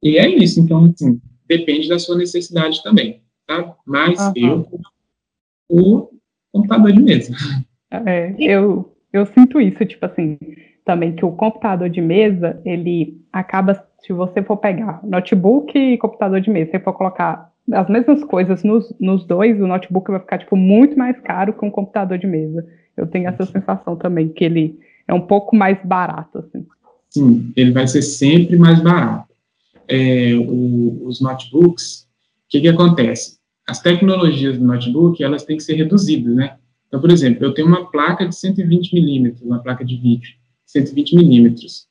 E 0.02 0.18
é 0.18 0.28
isso, 0.28 0.60
então, 0.60 0.84
assim, 0.84 1.20
depende 1.46 1.88
da 1.88 1.98
sua 1.98 2.16
necessidade 2.16 2.82
também, 2.82 3.22
tá? 3.46 3.74
Mas 3.86 4.18
uhum. 4.18 4.32
eu, 4.36 4.80
o 5.68 6.10
computador 6.52 6.92
de 6.92 7.00
mesa. 7.00 7.34
É, 7.90 8.34
eu, 8.38 8.94
eu 9.12 9.26
sinto 9.26 9.60
isso, 9.60 9.84
tipo 9.86 10.04
assim, 10.04 10.38
também 10.84 11.14
que 11.14 11.24
o 11.24 11.32
computador 11.32 11.88
de 11.88 12.00
mesa, 12.00 12.60
ele 12.64 13.20
acaba, 13.32 13.74
se 14.00 14.12
você 14.12 14.42
for 14.42 14.56
pegar 14.56 15.00
notebook 15.04 15.76
e 15.76 15.98
computador 15.98 16.40
de 16.40 16.50
mesa, 16.50 16.70
se 16.72 16.80
for 16.80 16.92
colocar 16.92 17.52
as 17.72 17.88
mesmas 17.88 18.24
coisas 18.24 18.62
nos, 18.62 18.94
nos 18.98 19.26
dois, 19.26 19.60
o 19.60 19.66
notebook 19.66 20.10
vai 20.10 20.20
ficar, 20.20 20.38
tipo, 20.38 20.56
muito 20.56 20.96
mais 20.98 21.18
caro 21.20 21.52
que 21.52 21.64
um 21.64 21.70
computador 21.70 22.18
de 22.18 22.26
mesa. 22.26 22.66
Eu 22.96 23.06
tenho 23.06 23.28
essa 23.28 23.44
sensação 23.44 23.96
também, 23.96 24.28
que 24.28 24.44
ele 24.44 24.78
é 25.06 25.12
um 25.12 25.20
pouco 25.20 25.54
mais 25.54 25.78
barato, 25.84 26.38
assim. 26.38 26.66
Sim, 27.18 27.52
ele 27.56 27.72
vai 27.72 27.88
ser 27.88 28.02
sempre 28.02 28.56
mais 28.56 28.80
barato. 28.80 29.34
É, 29.88 30.34
o, 30.36 31.04
os 31.04 31.20
notebooks, 31.20 32.02
o 32.46 32.48
que 32.48 32.60
que 32.60 32.68
acontece? 32.68 33.38
As 33.66 33.80
tecnologias 33.80 34.56
do 34.56 34.64
notebook, 34.64 35.22
elas 35.22 35.44
têm 35.44 35.56
que 35.56 35.62
ser 35.62 35.74
reduzidas, 35.74 36.34
né? 36.34 36.56
Então, 36.86 37.00
por 37.00 37.10
exemplo, 37.10 37.44
eu 37.44 37.52
tenho 37.52 37.66
uma 37.66 37.90
placa 37.90 38.26
de 38.26 38.34
120 38.34 38.94
milímetros, 38.94 39.42
uma 39.42 39.58
placa 39.58 39.84
de 39.84 39.96
vídeo, 39.96 40.30
120 40.64 41.16
milímetros. 41.16 41.86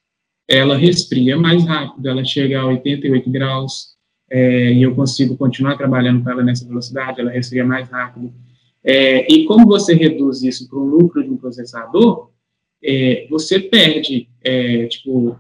Ela 0.48 0.78
resfria 0.78 1.38
mais 1.38 1.66
rápido, 1.66 2.08
ela 2.08 2.24
chega 2.24 2.62
a 2.62 2.66
88 2.66 3.30
graus, 3.30 3.98
é, 4.30 4.72
e 4.74 4.82
eu 4.82 4.96
consigo 4.96 5.36
continuar 5.36 5.78
trabalhando 5.78 6.24
com 6.24 6.30
ela 6.30 6.44
nessa 6.44 6.66
velocidade, 6.66 7.20
ela 7.20 7.32
resfria 7.32 7.66
mais 7.66 7.90
rápido. 7.90 8.34
É, 8.84 9.32
e 9.32 9.46
como 9.46 9.68
você 9.68 9.94
reduz 9.94 10.42
isso 10.42 10.70
para 10.70 10.80
o 10.80 10.86
lucro 10.86 11.22
de 11.22 11.30
um 11.30 11.38
processador, 11.38 12.32
é, 12.84 13.28
você 13.30 13.60
perde, 13.60 14.30
é, 14.44 14.88
tipo, 14.88 15.38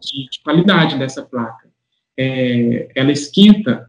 de, 0.00 0.28
de, 0.30 0.40
qualidade 0.42 0.98
dessa 0.98 1.22
placa. 1.22 1.68
É, 2.16 2.88
ela 2.94 3.12
esquenta 3.12 3.88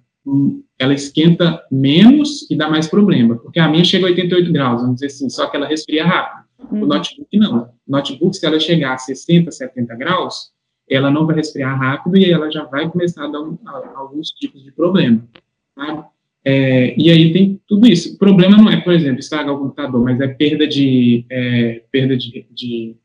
ela 0.77 0.93
esquenta 0.93 1.61
menos 1.69 2.49
e 2.49 2.55
dá 2.55 2.69
mais 2.69 2.87
problema, 2.87 3.35
porque 3.37 3.59
a 3.59 3.67
minha 3.67 3.83
chega 3.83 4.05
a 4.05 4.09
88 4.09 4.51
graus, 4.51 4.81
vamos 4.81 4.95
dizer 4.95 5.07
assim, 5.07 5.29
só 5.29 5.47
que 5.47 5.57
ela 5.57 5.67
resfria 5.67 6.05
rápido. 6.05 6.45
Uhum. 6.71 6.83
O 6.83 6.85
notebook 6.85 7.37
não. 7.37 7.63
O 7.63 7.91
notebook, 7.91 8.35
se 8.35 8.45
ela 8.45 8.59
chegar 8.59 8.93
a 8.93 8.97
60, 8.97 9.51
70 9.51 9.95
graus, 9.95 10.51
ela 10.89 11.11
não 11.11 11.25
vai 11.25 11.35
resfriar 11.35 11.77
rápido 11.77 12.17
e 12.17 12.31
ela 12.31 12.49
já 12.49 12.63
vai 12.63 12.89
começar 12.89 13.25
a 13.25 13.27
dar 13.27 13.41
um, 13.41 13.57
a, 13.65 13.93
alguns 13.97 14.29
tipos 14.31 14.63
de 14.63 14.71
problema. 14.71 15.21
Tá? 15.75 16.07
É, 16.45 16.95
e 16.97 17.09
aí 17.11 17.33
tem 17.33 17.59
tudo 17.67 17.87
isso. 17.87 18.15
O 18.15 18.17
problema 18.17 18.57
não 18.57 18.69
é, 18.69 18.79
por 18.79 18.93
exemplo, 18.93 19.19
estragar 19.19 19.53
o 19.53 19.59
computador, 19.59 20.03
mas 20.03 20.19
é 20.21 20.27
perda 20.27 20.67
de, 20.67 21.25
é, 21.29 21.83
perda 21.91 22.15
de, 22.15 22.45
de 22.51 22.95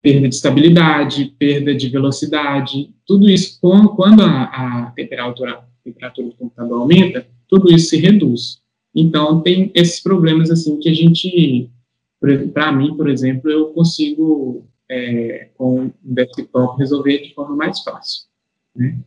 perda 0.00 0.28
de 0.28 0.34
estabilidade, 0.34 1.34
perda 1.38 1.74
de 1.74 1.88
velocidade, 1.88 2.90
tudo 3.04 3.28
isso, 3.28 3.58
quando 3.60 4.22
a, 4.22 4.44
a 4.44 4.92
temperatura 4.92 5.68
temperatura 5.88 6.28
do 6.28 6.34
computador 6.34 6.80
aumenta, 6.80 7.26
tudo 7.48 7.72
isso 7.72 7.88
se 7.90 7.96
reduz. 7.96 8.62
Então, 8.94 9.40
tem 9.40 9.70
esses 9.74 10.00
problemas, 10.00 10.50
assim, 10.50 10.78
que 10.78 10.88
a 10.88 10.94
gente, 10.94 11.70
para 12.52 12.72
mim, 12.72 12.96
por 12.96 13.08
exemplo, 13.08 13.50
eu 13.50 13.66
consigo, 13.72 14.66
é, 14.88 15.48
com 15.56 15.86
o 15.86 15.92
desktop, 16.02 16.78
resolver 16.78 17.18
de 17.18 17.34
forma 17.34 17.56
mais 17.56 17.80
fácil. 17.80 18.24
Né? 18.74 18.98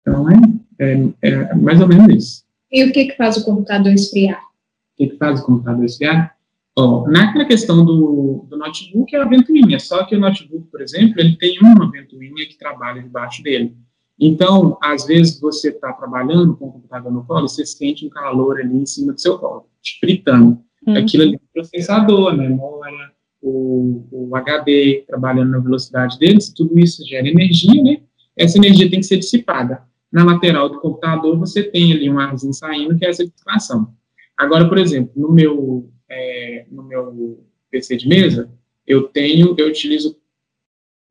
Então, 0.00 0.28
é, 0.30 0.36
é, 0.78 1.08
é, 1.22 1.54
mais 1.54 1.80
ou 1.80 1.88
menos 1.88 2.14
isso. 2.14 2.44
E 2.70 2.84
o 2.84 2.92
que, 2.92 3.06
que 3.06 3.16
faz 3.16 3.36
o 3.36 3.44
computador 3.44 3.92
esfriar? 3.92 4.40
O 4.40 4.96
que, 4.96 5.06
que 5.08 5.16
faz 5.16 5.40
o 5.40 5.44
computador 5.46 5.84
esfriar? 5.84 6.36
Ó, 6.76 7.08
na 7.08 7.44
questão 7.44 7.84
do, 7.84 8.46
do 8.48 8.56
notebook 8.56 9.14
é 9.14 9.20
a 9.20 9.24
ventoinha, 9.24 9.80
só 9.80 10.04
que 10.04 10.14
o 10.14 10.20
notebook, 10.20 10.68
por 10.70 10.80
exemplo, 10.80 11.14
ele 11.18 11.36
tem 11.36 11.58
uma 11.60 11.90
ventoinha 11.90 12.46
que 12.46 12.56
trabalha 12.56 13.02
debaixo 13.02 13.42
dele. 13.42 13.76
Então, 14.20 14.78
às 14.80 15.04
vezes 15.04 15.40
você 15.40 15.70
está 15.70 15.92
trabalhando 15.92 16.56
com 16.56 16.66
o 16.66 16.72
computador 16.72 17.12
no 17.12 17.24
colo, 17.24 17.48
você 17.48 17.66
sente 17.66 18.06
um 18.06 18.08
calor 18.08 18.60
ali 18.60 18.76
em 18.76 18.86
cima 18.86 19.12
do 19.12 19.20
seu 19.20 19.38
colo, 19.38 19.66
te 19.82 19.98
fritando. 19.98 20.60
Uhum. 20.86 20.96
Aquilo 20.96 21.24
ali 21.24 21.34
é 21.34 21.36
o 21.36 21.52
processador, 21.52 22.32
a 22.32 22.36
memória, 22.36 23.12
o, 23.42 24.06
o 24.10 24.36
HD, 24.36 25.04
trabalhando 25.06 25.50
na 25.50 25.58
velocidade 25.58 26.18
deles, 26.18 26.52
tudo 26.52 26.78
isso 26.78 27.04
gera 27.06 27.28
energia, 27.28 27.82
né? 27.82 28.00
Essa 28.36 28.58
energia 28.58 28.88
tem 28.88 29.00
que 29.00 29.06
ser 29.06 29.18
dissipada. 29.18 29.82
Na 30.10 30.24
lateral 30.24 30.68
do 30.68 30.80
computador, 30.80 31.38
você 31.38 31.62
tem 31.62 31.92
ali 31.92 32.08
um 32.08 32.18
arzinho 32.18 32.52
saindo, 32.52 32.96
que 32.98 33.04
é 33.04 33.10
essa 33.10 33.26
dissipação. 33.26 33.94
Agora, 34.36 34.68
por 34.68 34.78
exemplo, 34.78 35.12
no 35.16 35.32
meu, 35.32 35.90
é, 36.08 36.66
no 36.70 36.82
meu 36.82 37.44
PC 37.70 37.96
de 37.96 38.08
mesa, 38.08 38.50
eu 38.86 39.04
tenho, 39.08 39.54
eu 39.58 39.68
utilizo 39.68 40.16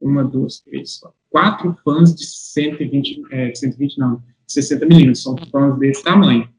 uma, 0.01 0.23
duas, 0.23 0.59
três, 0.61 0.99
quatro 1.29 1.75
fãs 1.83 2.15
de 2.15 2.25
120, 2.25 3.23
é, 3.31 3.53
120 3.53 3.97
não, 3.97 4.23
60 4.47 4.85
milímetros, 4.85 5.23
são 5.23 5.35
fãs 5.51 5.77
desse 5.77 6.03
tamanho. 6.03 6.49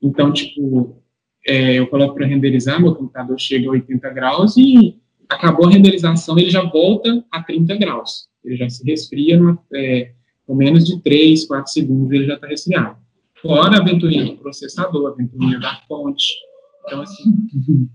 Então, 0.00 0.32
tipo, 0.32 1.02
é, 1.46 1.74
eu 1.78 1.86
coloco 1.88 2.14
para 2.14 2.26
renderizar, 2.26 2.80
meu 2.80 2.94
computador 2.94 3.38
chega 3.40 3.66
a 3.68 3.72
80 3.72 4.10
graus 4.10 4.56
e 4.56 5.00
acabou 5.28 5.66
a 5.66 5.70
renderização, 5.70 6.38
ele 6.38 6.50
já 6.50 6.62
volta 6.62 7.24
a 7.30 7.42
30 7.42 7.76
graus. 7.76 8.28
Ele 8.44 8.56
já 8.56 8.68
se 8.68 8.84
resfria 8.84 9.36
numa, 9.36 9.58
é, 9.74 10.12
com 10.48 10.56
menos 10.56 10.84
de 10.84 11.00
3, 11.00 11.46
4 11.46 11.70
segundos, 11.70 12.10
ele 12.10 12.26
já 12.26 12.34
está 12.34 12.48
resfriado. 12.48 12.96
Fora 13.40 13.78
a 13.78 13.84
ventoinha 13.84 14.24
do 14.24 14.36
processador, 14.38 15.12
a 15.12 15.14
ventoinha 15.14 15.60
da 15.60 15.80
fonte. 15.86 16.34
Então, 16.84 17.02
assim, 17.02 17.24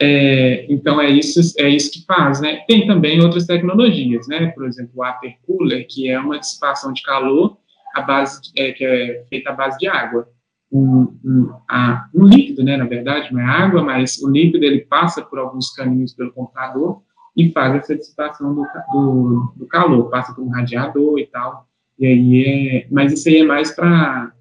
É, 0.00 0.72
então 0.72 1.00
é 1.00 1.10
isso, 1.10 1.40
é 1.58 1.68
isso 1.68 1.90
que 1.90 2.04
faz, 2.06 2.40
né? 2.40 2.62
Tem 2.68 2.86
também 2.86 3.20
outras 3.20 3.46
tecnologias, 3.46 4.28
né? 4.28 4.46
Por 4.52 4.64
exemplo, 4.64 4.92
o 4.94 4.98
water 4.98 5.36
cooler, 5.44 5.84
que 5.88 6.08
é 6.08 6.18
uma 6.20 6.38
dissipação 6.38 6.92
de 6.92 7.02
calor 7.02 7.58
a 7.94 8.02
base 8.02 8.40
é, 8.56 8.72
que 8.72 8.84
é 8.84 9.24
feita 9.28 9.50
à 9.50 9.54
base 9.54 9.78
de 9.78 9.88
água. 9.88 10.28
Um, 10.70 11.18
um, 11.24 11.50
a, 11.68 12.08
um, 12.14 12.26
líquido, 12.26 12.62
né? 12.62 12.76
Na 12.76 12.84
verdade, 12.84 13.32
não 13.32 13.40
é 13.40 13.44
água, 13.44 13.82
mas 13.82 14.22
o 14.22 14.30
líquido 14.30 14.64
ele 14.64 14.82
passa 14.82 15.22
por 15.22 15.38
alguns 15.38 15.70
caminhos 15.70 16.14
pelo 16.14 16.32
computador 16.32 17.02
e 17.36 17.50
faz 17.50 17.74
essa 17.74 17.96
dissipação 17.96 18.54
do, 18.54 18.66
do, 18.92 19.52
do 19.56 19.66
calor, 19.66 20.10
passa 20.10 20.32
por 20.34 20.44
um 20.44 20.50
radiador 20.50 21.18
e 21.18 21.26
tal. 21.26 21.66
E 21.98 22.06
aí 22.06 22.44
é, 22.44 22.88
mas 22.90 23.12
isso 23.12 23.28
aí 23.28 23.38
é 23.38 23.44
mais 23.44 23.74
para 23.74 24.32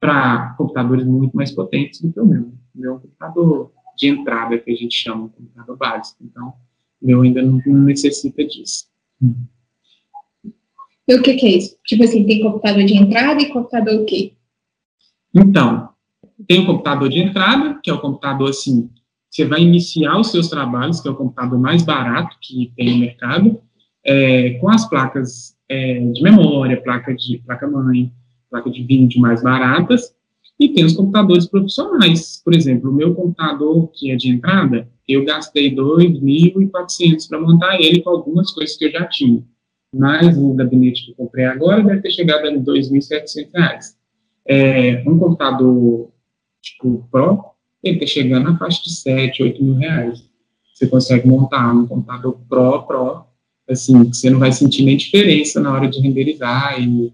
para 0.00 0.54
computadores 0.56 1.04
muito 1.04 1.36
mais 1.36 1.50
potentes 1.50 2.00
do 2.00 2.12
que 2.12 2.20
o 2.20 2.26
meu. 2.26 2.42
O 2.42 2.80
meu 2.80 3.00
computador 3.00 3.72
de 3.96 4.08
entrada, 4.08 4.58
que 4.58 4.70
a 4.70 4.74
gente 4.74 4.94
chama 4.94 5.28
de 5.28 5.34
computador 5.34 5.76
básico. 5.76 6.18
Então, 6.22 6.54
O 7.00 7.06
meu 7.06 7.22
ainda 7.22 7.42
não, 7.42 7.60
não 7.66 7.84
necessita 7.84 8.44
disso. 8.44 8.86
E 11.08 11.14
o 11.14 11.22
que, 11.22 11.34
que, 11.34 11.46
é 11.46 11.50
isso? 11.56 11.78
Tipo 11.84 12.04
assim, 12.04 12.26
tem 12.26 12.42
computador 12.42 12.84
de 12.84 12.94
entrada 12.94 13.40
e 13.40 13.48
computador 13.48 13.94
o 13.94 14.04
quê? 14.04 14.34
Então, 15.34 15.88
tem 16.46 16.62
o 16.62 16.66
computador 16.66 17.08
de 17.08 17.20
entrada, 17.20 17.80
que 17.82 17.90
é 17.90 17.94
o 17.94 18.00
computador 18.00 18.50
assim, 18.50 18.90
você 19.30 19.44
vai 19.44 19.60
iniciar 19.60 20.18
os 20.18 20.30
seus 20.30 20.48
trabalhos, 20.48 21.00
que 21.00 21.08
é 21.08 21.10
o 21.10 21.16
computador 21.16 21.58
mais 21.58 21.82
barato 21.82 22.36
que 22.40 22.72
tem 22.76 22.90
no 22.90 22.98
mercado, 22.98 23.60
é, 24.06 24.50
com 24.60 24.68
as 24.70 24.88
placas 24.88 25.56
é, 25.68 25.98
de 25.98 26.22
memória, 26.22 26.80
placa 26.80 27.12
de 27.14 27.38
placa-mãe, 27.38 28.12
placa 28.48 28.70
de 28.70 28.82
vídeo 28.82 29.20
mais 29.20 29.42
baratas, 29.42 30.14
e 30.58 30.68
tem 30.70 30.84
os 30.84 30.94
computadores 30.94 31.46
profissionais. 31.46 32.40
Por 32.42 32.54
exemplo, 32.54 32.90
o 32.90 32.94
meu 32.94 33.14
computador, 33.14 33.90
que 33.92 34.10
é 34.10 34.16
de 34.16 34.30
entrada, 34.30 34.88
eu 35.06 35.24
gastei 35.24 35.74
2.400 35.74 37.28
para 37.28 37.40
montar 37.40 37.80
ele 37.80 38.00
com 38.00 38.10
algumas 38.10 38.52
coisas 38.52 38.76
que 38.76 38.86
eu 38.86 38.92
já 38.92 39.04
tinha. 39.06 39.42
Mas 39.92 40.36
o 40.38 40.54
gabinete 40.54 41.04
que 41.04 41.10
eu 41.10 41.16
comprei 41.16 41.44
agora 41.44 41.82
deve 41.82 42.00
ter 42.00 42.10
chegado 42.10 42.46
a 42.46 42.50
R$ 42.50 42.58
2.700. 42.58 43.96
É, 44.48 45.02
um 45.06 45.18
computador 45.18 46.10
tipo 46.62 47.06
Pro, 47.10 47.44
ele 47.82 47.96
está 47.96 48.06
chegando 48.06 48.44
na 48.44 48.58
faixa 48.58 48.82
de 48.82 48.90
7, 48.90 49.42
8 49.42 49.62
mil 49.62 49.74
reais. 49.74 50.24
Você 50.72 50.86
consegue 50.86 51.26
montar 51.28 51.72
um 51.72 51.86
computador 51.86 52.38
Pro, 52.48 52.82
Pro, 52.86 53.24
assim, 53.68 54.10
que 54.10 54.16
você 54.16 54.30
não 54.30 54.38
vai 54.38 54.52
sentir 54.52 54.84
nem 54.84 54.96
diferença 54.96 55.60
na 55.60 55.72
hora 55.72 55.88
de 55.88 56.00
renderizar 56.00 56.80
e, 56.80 57.12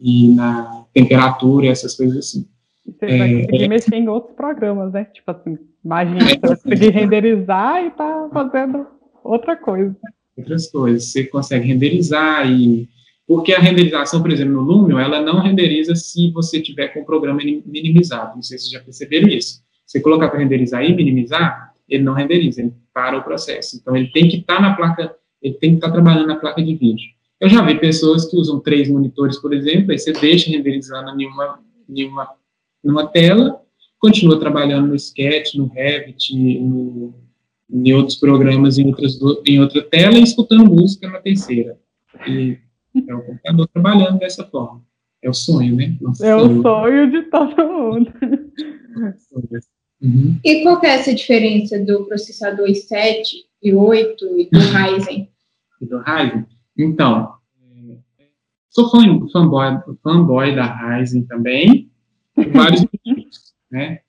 e 0.00 0.28
na 0.28 0.84
temperatura 0.92 1.66
e 1.66 1.68
essas 1.68 1.96
coisas 1.96 2.16
assim. 2.16 2.46
Você 2.84 3.06
é, 3.06 3.18
vai 3.18 3.34
conseguir 3.34 3.64
é, 3.64 3.68
mexer 3.68 3.94
em 3.94 4.08
outros 4.08 4.34
programas, 4.34 4.92
né? 4.92 5.04
Tipo 5.04 5.30
assim, 5.30 5.58
imagina, 5.84 6.18
é, 6.18 6.34
você 6.34 6.38
vai 6.40 6.56
conseguir 6.56 6.90
renderizar 6.92 7.84
e 7.84 7.90
tá 7.90 8.28
fazendo 8.32 8.86
outra 9.22 9.56
coisa. 9.56 9.96
Outras 10.36 10.70
coisas. 10.70 11.04
Você 11.04 11.24
consegue 11.24 11.66
renderizar 11.66 12.50
e... 12.50 12.88
Porque 13.24 13.54
a 13.54 13.60
renderização, 13.60 14.20
por 14.20 14.32
exemplo, 14.32 14.52
no 14.54 14.62
Lumion, 14.62 14.98
ela 14.98 15.22
não 15.22 15.40
renderiza 15.40 15.94
se 15.94 16.30
você 16.32 16.60
tiver 16.60 16.88
com 16.88 17.00
o 17.00 17.06
programa 17.06 17.40
minimizado. 17.64 18.34
Não 18.34 18.42
sei 18.42 18.58
se 18.58 18.64
vocês 18.64 18.72
já 18.72 18.80
perceberam 18.80 19.28
isso. 19.28 19.62
Você 19.86 20.00
colocar 20.00 20.28
para 20.28 20.40
renderizar 20.40 20.84
e 20.84 20.94
minimizar, 20.94 21.72
ele 21.88 22.02
não 22.02 22.14
renderiza, 22.14 22.60
ele 22.60 22.72
para 22.92 23.16
o 23.16 23.22
processo. 23.22 23.76
Então, 23.76 23.96
ele 23.96 24.10
tem 24.10 24.28
que 24.28 24.38
estar 24.38 24.56
tá 24.56 24.60
na 24.60 24.74
placa, 24.74 25.14
ele 25.42 25.54
tem 25.54 25.70
que 25.70 25.76
estar 25.76 25.88
tá 25.88 25.94
trabalhando 25.94 26.28
na 26.28 26.36
placa 26.36 26.62
de 26.62 26.74
vídeo. 26.74 27.10
Eu 27.40 27.48
já 27.48 27.60
vi 27.62 27.78
pessoas 27.78 28.24
que 28.24 28.36
usam 28.36 28.60
três 28.60 28.88
monitores, 28.88 29.38
por 29.38 29.52
exemplo, 29.52 29.90
aí 29.90 29.98
você 29.98 30.12
deixa 30.12 30.50
renderizando 30.50 31.20
em 31.20 31.26
uma, 31.26 31.58
em 31.88 32.04
uma 32.04 32.28
numa 32.82 33.06
tela, 33.06 33.60
continua 33.98 34.40
trabalhando 34.40 34.88
no 34.88 34.96
Sketch, 34.96 35.54
no 35.54 35.66
Revit, 35.66 36.34
no, 36.34 37.14
em 37.70 37.92
outros 37.92 38.18
programas 38.18 38.78
em, 38.78 38.86
outras, 38.86 39.18
em 39.46 39.60
outra 39.60 39.82
tela 39.82 40.18
e 40.18 40.22
escutando 40.22 40.66
música 40.66 41.08
na 41.08 41.20
terceira. 41.20 41.78
E 42.26 42.58
é 43.08 43.14
o 43.14 43.22
computador 43.22 43.68
trabalhando 43.68 44.18
dessa 44.18 44.44
forma. 44.44 44.82
É 45.22 45.30
o 45.30 45.34
sonho, 45.34 45.76
né? 45.76 45.96
Nossa, 46.00 46.26
é 46.26 46.34
o 46.34 46.60
sonho 46.60 47.10
de 47.10 47.22
todo 47.22 47.56
mundo. 47.56 48.12
Uhum. 50.02 50.36
E 50.44 50.62
qual 50.62 50.82
é 50.82 50.88
essa 50.88 51.14
diferença 51.14 51.78
do 51.78 52.04
processador 52.06 52.66
i7 52.66 53.22
e 53.62 53.72
8 53.72 54.38
e 54.38 54.48
do 54.50 54.58
Ryzen? 54.74 55.28
E 55.82 55.86
do 55.86 55.98
Ryzen? 55.98 56.46
Então, 56.78 57.34
é, 57.60 58.26
sou 58.70 58.88
fã, 58.88 59.00
fanboy, 59.32 59.80
fanboy 60.02 60.54
da 60.54 60.64
Ryzen 60.64 61.26
também, 61.26 61.90
vários 62.52 62.82
motivos, 62.86 63.52
né? 63.68 64.00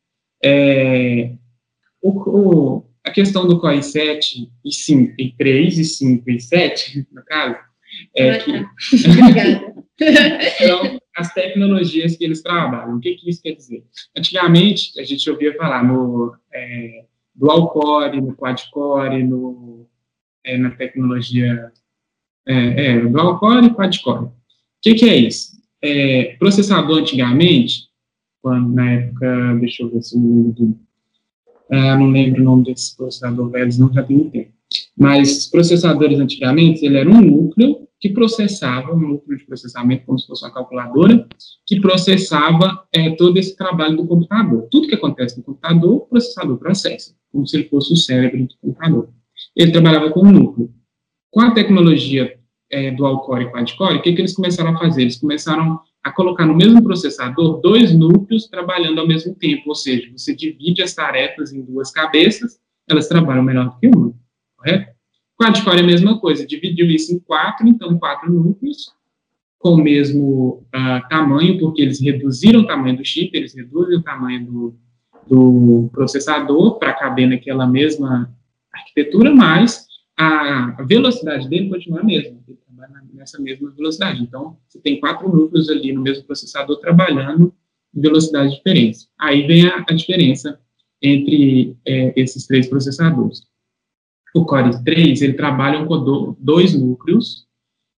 É, 0.43 1.35
o, 1.99 2.09
o, 2.11 2.85
a 3.03 3.09
questão 3.09 3.47
do 3.47 3.59
Core 3.59 3.81
7 3.81 4.51
e 4.63 4.71
5, 4.71 5.15
e 5.17 5.31
3, 5.31 5.79
e 5.79 5.83
5 5.83 6.29
e 6.29 6.39
7, 6.39 7.07
no 7.11 7.23
caso, 7.25 7.57
é 8.15 8.37
que... 8.37 8.51
Obrigada. 9.09 9.73
então, 10.61 10.99
as 11.15 11.33
tecnologias 11.33 12.15
que 12.15 12.23
eles 12.23 12.43
trabalham, 12.43 12.97
o 12.97 12.99
que, 12.99 13.15
que 13.15 13.29
isso 13.29 13.41
quer 13.41 13.53
dizer? 13.53 13.83
Antigamente, 14.15 14.99
a 14.99 15.03
gente 15.03 15.27
ouvia 15.29 15.55
falar 15.55 15.83
no 15.83 16.35
é, 16.53 17.05
dual 17.33 17.69
core, 17.69 18.21
no 18.21 18.35
quad 18.35 18.61
core, 18.71 19.23
no, 19.23 19.87
é, 20.45 20.57
na 20.57 20.71
tecnologia 20.71 21.71
é, 22.47 22.87
é, 22.87 22.99
dual 23.01 23.39
core 23.39 23.67
e 23.67 23.69
quad 23.69 24.01
core. 24.01 24.25
O 24.25 24.31
que, 24.81 24.95
que 24.95 25.09
é 25.09 25.15
isso? 25.15 25.53
É, 25.81 26.35
processador 26.37 26.99
antigamente, 26.99 27.87
quando, 28.41 28.73
na 28.73 28.91
época, 28.91 29.55
deixa 29.59 29.83
eu 29.83 29.89
ver 29.89 30.01
se 30.01 30.15
eu 30.15 30.21
me 30.21 30.43
lembro, 30.43 30.79
uh, 31.71 31.97
não 31.97 32.11
lembro 32.11 32.41
o 32.41 32.45
nome 32.45 32.65
desse 32.65 32.95
processador 32.95 33.49
velho, 33.49 33.71
não 33.79 33.93
já 33.93 34.03
tem 34.03 34.17
um 34.17 34.29
tempo. 34.29 34.51
Mas 34.97 35.47
processadores 35.47 36.19
antigamente, 36.19 36.85
ele 36.85 36.97
era 36.97 37.09
um 37.09 37.21
núcleo 37.21 37.87
que 37.99 38.09
processava, 38.09 38.93
um 38.93 38.99
núcleo 38.99 39.37
de 39.37 39.45
processamento, 39.45 40.05
como 40.05 40.19
se 40.19 40.27
fosse 40.27 40.43
uma 40.43 40.53
calculadora, 40.53 41.25
que 41.65 41.79
processava 41.79 42.85
é, 42.91 43.11
todo 43.11 43.37
esse 43.37 43.55
trabalho 43.55 43.95
do 43.95 44.05
computador. 44.05 44.67
Tudo 44.69 44.89
que 44.89 44.95
acontece 44.95 45.37
no 45.37 45.43
computador, 45.43 45.95
o 45.95 46.01
processador 46.01 46.57
processa, 46.57 47.15
como 47.31 47.47
se 47.47 47.55
ele 47.55 47.69
fosse 47.69 47.93
o 47.93 47.95
cérebro 47.95 48.45
do 48.45 48.57
computador. 48.61 49.09
Ele 49.55 49.71
trabalhava 49.71 50.09
com 50.09 50.23
núcleo. 50.23 50.71
Com 51.31 51.41
a 51.41 51.51
tecnologia 51.51 52.37
é, 52.71 52.91
dual 52.91 53.21
core 53.21 53.45
e 53.45 53.49
quad 53.49 53.75
core, 53.75 53.97
o 53.97 54.01
que, 54.01 54.13
que 54.13 54.21
eles 54.21 54.35
começaram 54.35 54.75
a 54.75 54.79
fazer? 54.79 55.03
Eles 55.03 55.17
começaram 55.17 55.79
a 56.03 56.11
colocar 56.11 56.45
no 56.45 56.55
mesmo 56.55 56.83
processador 56.83 57.61
dois 57.61 57.95
núcleos 57.95 58.47
trabalhando 58.47 58.99
ao 58.99 59.07
mesmo 59.07 59.33
tempo, 59.35 59.69
ou 59.69 59.75
seja, 59.75 60.11
você 60.11 60.35
divide 60.35 60.83
as 60.83 60.93
tarefas 60.93 61.53
em 61.53 61.61
duas 61.61 61.91
cabeças, 61.91 62.59
elas 62.89 63.07
trabalham 63.07 63.43
melhor 63.43 63.69
do 63.69 63.79
que 63.79 63.87
uma, 63.87 64.13
correto? 64.57 64.91
Quad-core 65.37 65.77
é 65.77 65.81
a 65.81 65.85
mesma 65.85 66.19
coisa, 66.19 66.45
dividiu 66.45 66.87
isso 66.87 67.13
em 67.13 67.19
quatro, 67.19 67.67
então 67.67 67.97
quatro 67.97 68.31
núcleos, 68.31 68.91
com 69.57 69.75
o 69.75 69.77
mesmo 69.77 70.65
uh, 70.75 71.07
tamanho, 71.09 71.57
porque 71.57 71.81
eles 71.81 72.01
reduziram 72.01 72.61
o 72.61 72.67
tamanho 72.67 72.97
do 72.97 73.05
chip, 73.05 73.35
eles 73.35 73.55
reduzem 73.55 73.97
o 73.97 74.03
tamanho 74.03 74.45
do, 74.45 74.75
do 75.25 75.89
processador 75.93 76.77
para 76.77 76.93
caber 76.93 77.27
naquela 77.29 77.65
mesma 77.65 78.29
arquitetura, 78.73 79.33
mas 79.33 79.87
a 80.17 80.83
velocidade 80.83 81.49
dele 81.49 81.69
continua 81.69 82.01
a 82.01 82.03
mesma 82.03 82.43
nessa 83.23 83.41
mesma 83.41 83.71
velocidade. 83.71 84.21
Então, 84.21 84.57
você 84.67 84.79
tem 84.79 84.99
quatro 84.99 85.33
núcleos 85.33 85.69
ali 85.69 85.93
no 85.93 86.01
mesmo 86.01 86.25
processador 86.25 86.77
trabalhando 86.77 87.53
em 87.95 88.01
velocidades 88.01 88.55
diferentes. 88.55 89.09
Aí 89.19 89.47
vem 89.47 89.67
a, 89.67 89.85
a 89.87 89.93
diferença 89.93 90.59
entre 91.01 91.77
é, 91.85 92.13
esses 92.19 92.45
três 92.45 92.67
processadores. 92.67 93.43
O 94.35 94.45
Core 94.45 94.83
3, 94.83 95.21
ele 95.21 95.33
trabalha 95.33 95.85
com 95.85 96.03
do, 96.03 96.35
dois 96.39 96.73
núcleos, 96.73 97.47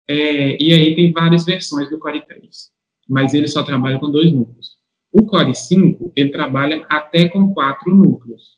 é, 0.08 0.62
e 0.62 0.74
aí 0.74 0.96
tem 0.96 1.12
várias 1.12 1.46
versões 1.46 1.90
do 1.90 1.98
Core 1.98 2.26
3, 2.26 2.72
mas 3.08 3.34
ele 3.34 3.48
só 3.48 3.64
trabalha 3.64 4.00
com 4.00 4.12
dois 4.12 4.32
núcleos. 4.32 4.76
O 5.12 5.26
Core 5.26 5.56
5, 5.56 6.12
ele 6.16 6.30
trabalha 6.30 6.86
até 6.90 7.30
com 7.30 7.54
quatro 7.54 7.96
núcleos. 7.96 8.58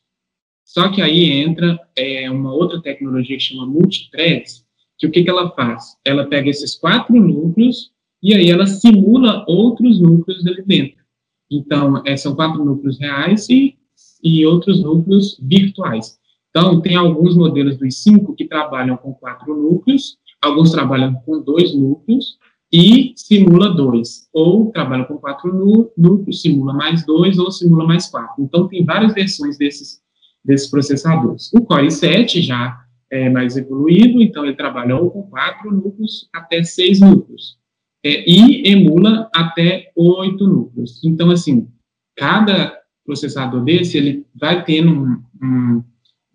Só 0.68 0.90
que 0.90 1.02
aí 1.02 1.32
entra 1.32 1.80
é, 1.96 2.30
uma 2.30 2.54
outra 2.54 2.82
tecnologia 2.82 3.38
que 3.38 3.44
chama 3.44 3.66
multithreads, 3.66 4.66
que 4.98 5.08
o 5.08 5.12
que, 5.12 5.24
que 5.24 5.30
ela 5.30 5.50
faz? 5.52 5.96
Ela 6.04 6.26
pega 6.26 6.50
esses 6.50 6.76
quatro 6.76 7.16
núcleos 7.16 7.92
e 8.22 8.34
aí 8.34 8.50
ela 8.50 8.68
simula 8.68 9.46
outros 9.48 10.02
núcleos 10.02 10.46
ali 10.46 10.62
dentro. 10.64 10.98
Então, 11.50 12.04
é, 12.06 12.18
são 12.18 12.36
quatro 12.36 12.66
núcleos 12.66 13.00
reais 13.00 13.50
e, 13.50 13.78
e 14.22 14.46
outros 14.46 14.84
núcleos 14.84 15.40
virtuais. 15.42 16.20
Então, 16.50 16.82
tem 16.82 16.98
alguns 16.98 17.38
modelos 17.38 17.78
dos 17.78 18.04
cinco 18.04 18.36
que 18.36 18.46
trabalham 18.46 18.98
com 18.98 19.14
quatro 19.14 19.56
núcleos, 19.56 20.18
alguns 20.42 20.72
trabalham 20.72 21.14
com 21.26 21.42
dois 21.42 21.74
núcleos 21.74 22.38
e 22.74 23.14
simula 23.16 23.74
dois. 23.74 24.28
Ou 24.34 24.70
trabalham 24.70 25.06
com 25.06 25.18
quatro 25.18 25.50
núcleos, 25.96 26.42
simula 26.42 26.74
mais 26.74 27.06
dois 27.06 27.40
ou 27.40 27.50
simula 27.52 27.86
mais 27.86 28.10
quatro. 28.10 28.44
Então, 28.44 28.68
tem 28.68 28.84
várias 28.84 29.14
versões 29.14 29.58
desses, 29.58 30.02
desses 30.48 30.70
processadores. 30.70 31.52
O 31.54 31.62
Core 31.62 31.92
7 31.92 32.42
já 32.42 32.80
é, 33.12 33.30
mais 33.30 33.58
evoluído, 33.58 34.22
então 34.22 34.46
ele 34.46 34.56
trabalha 34.56 34.98
com 34.98 35.24
quatro 35.24 35.72
núcleos 35.72 36.30
até 36.34 36.64
seis 36.64 37.00
núcleos, 37.02 37.58
é, 38.04 38.30
e 38.30 38.70
emula 38.70 39.30
até 39.34 39.92
oito 39.96 40.48
núcleos. 40.48 41.04
Então, 41.04 41.30
assim, 41.30 41.68
cada 42.16 42.76
processador 43.06 43.64
desse, 43.64 43.98
ele 43.98 44.26
vai 44.36 44.64
tendo 44.64 44.92
um, 45.42 45.84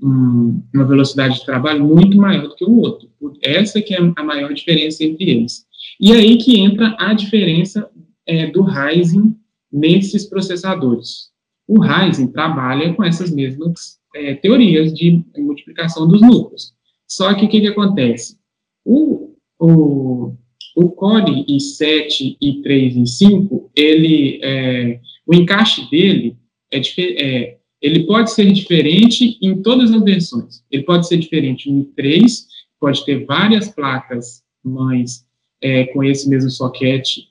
um, 0.02 0.62
uma 0.74 0.84
velocidade 0.84 1.40
de 1.40 1.46
trabalho 1.46 1.84
muito 1.84 2.16
maior 2.16 2.48
do 2.48 2.54
que 2.54 2.64
o 2.64 2.78
outro. 2.78 3.10
Essa 3.42 3.80
que 3.80 3.94
é 3.94 3.98
a 3.98 4.24
maior 4.24 4.52
diferença 4.52 5.04
entre 5.04 5.30
eles. 5.30 5.66
E 6.00 6.12
aí 6.12 6.38
que 6.38 6.58
entra 6.58 6.96
a 6.98 7.12
diferença 7.12 7.88
é, 8.26 8.46
do 8.46 8.62
Ryzen 8.62 9.36
nesses 9.70 10.24
processadores. 10.24 11.30
O 11.66 11.80
Ryzen 11.80 12.28
trabalha 12.28 12.92
com 12.94 13.04
essas 13.04 13.30
mesmas 13.30 14.01
é, 14.14 14.34
teorias 14.34 14.92
de 14.94 15.22
multiplicação 15.36 16.06
dos 16.06 16.20
núcleos. 16.20 16.72
Só 17.06 17.34
que 17.34 17.44
o 17.44 17.48
que, 17.48 17.60
que 17.60 17.68
acontece? 17.68 18.38
O, 18.84 19.34
o, 19.58 20.34
o 20.76 20.90
Core 20.90 21.44
i7, 21.46 22.36
i3 22.42 22.96
e 22.96 23.02
i5, 23.02 23.70
ele, 23.76 24.40
é, 24.42 25.00
o 25.26 25.34
encaixe 25.34 25.88
dele 25.90 26.36
é, 26.70 26.80
é, 26.98 27.58
ele 27.80 28.06
pode 28.06 28.32
ser 28.32 28.50
diferente 28.52 29.38
em 29.42 29.60
todas 29.60 29.92
as 29.92 30.02
versões. 30.02 30.64
Ele 30.70 30.84
pode 30.84 31.06
ser 31.06 31.18
diferente 31.18 31.68
em 31.68 31.84
3, 31.84 32.46
pode 32.80 33.04
ter 33.04 33.24
várias 33.26 33.68
placas 33.68 34.42
mães 34.64 35.26
é, 35.60 35.84
com 35.86 36.02
esse 36.02 36.28
mesmo 36.28 36.50
soquete 36.50 37.28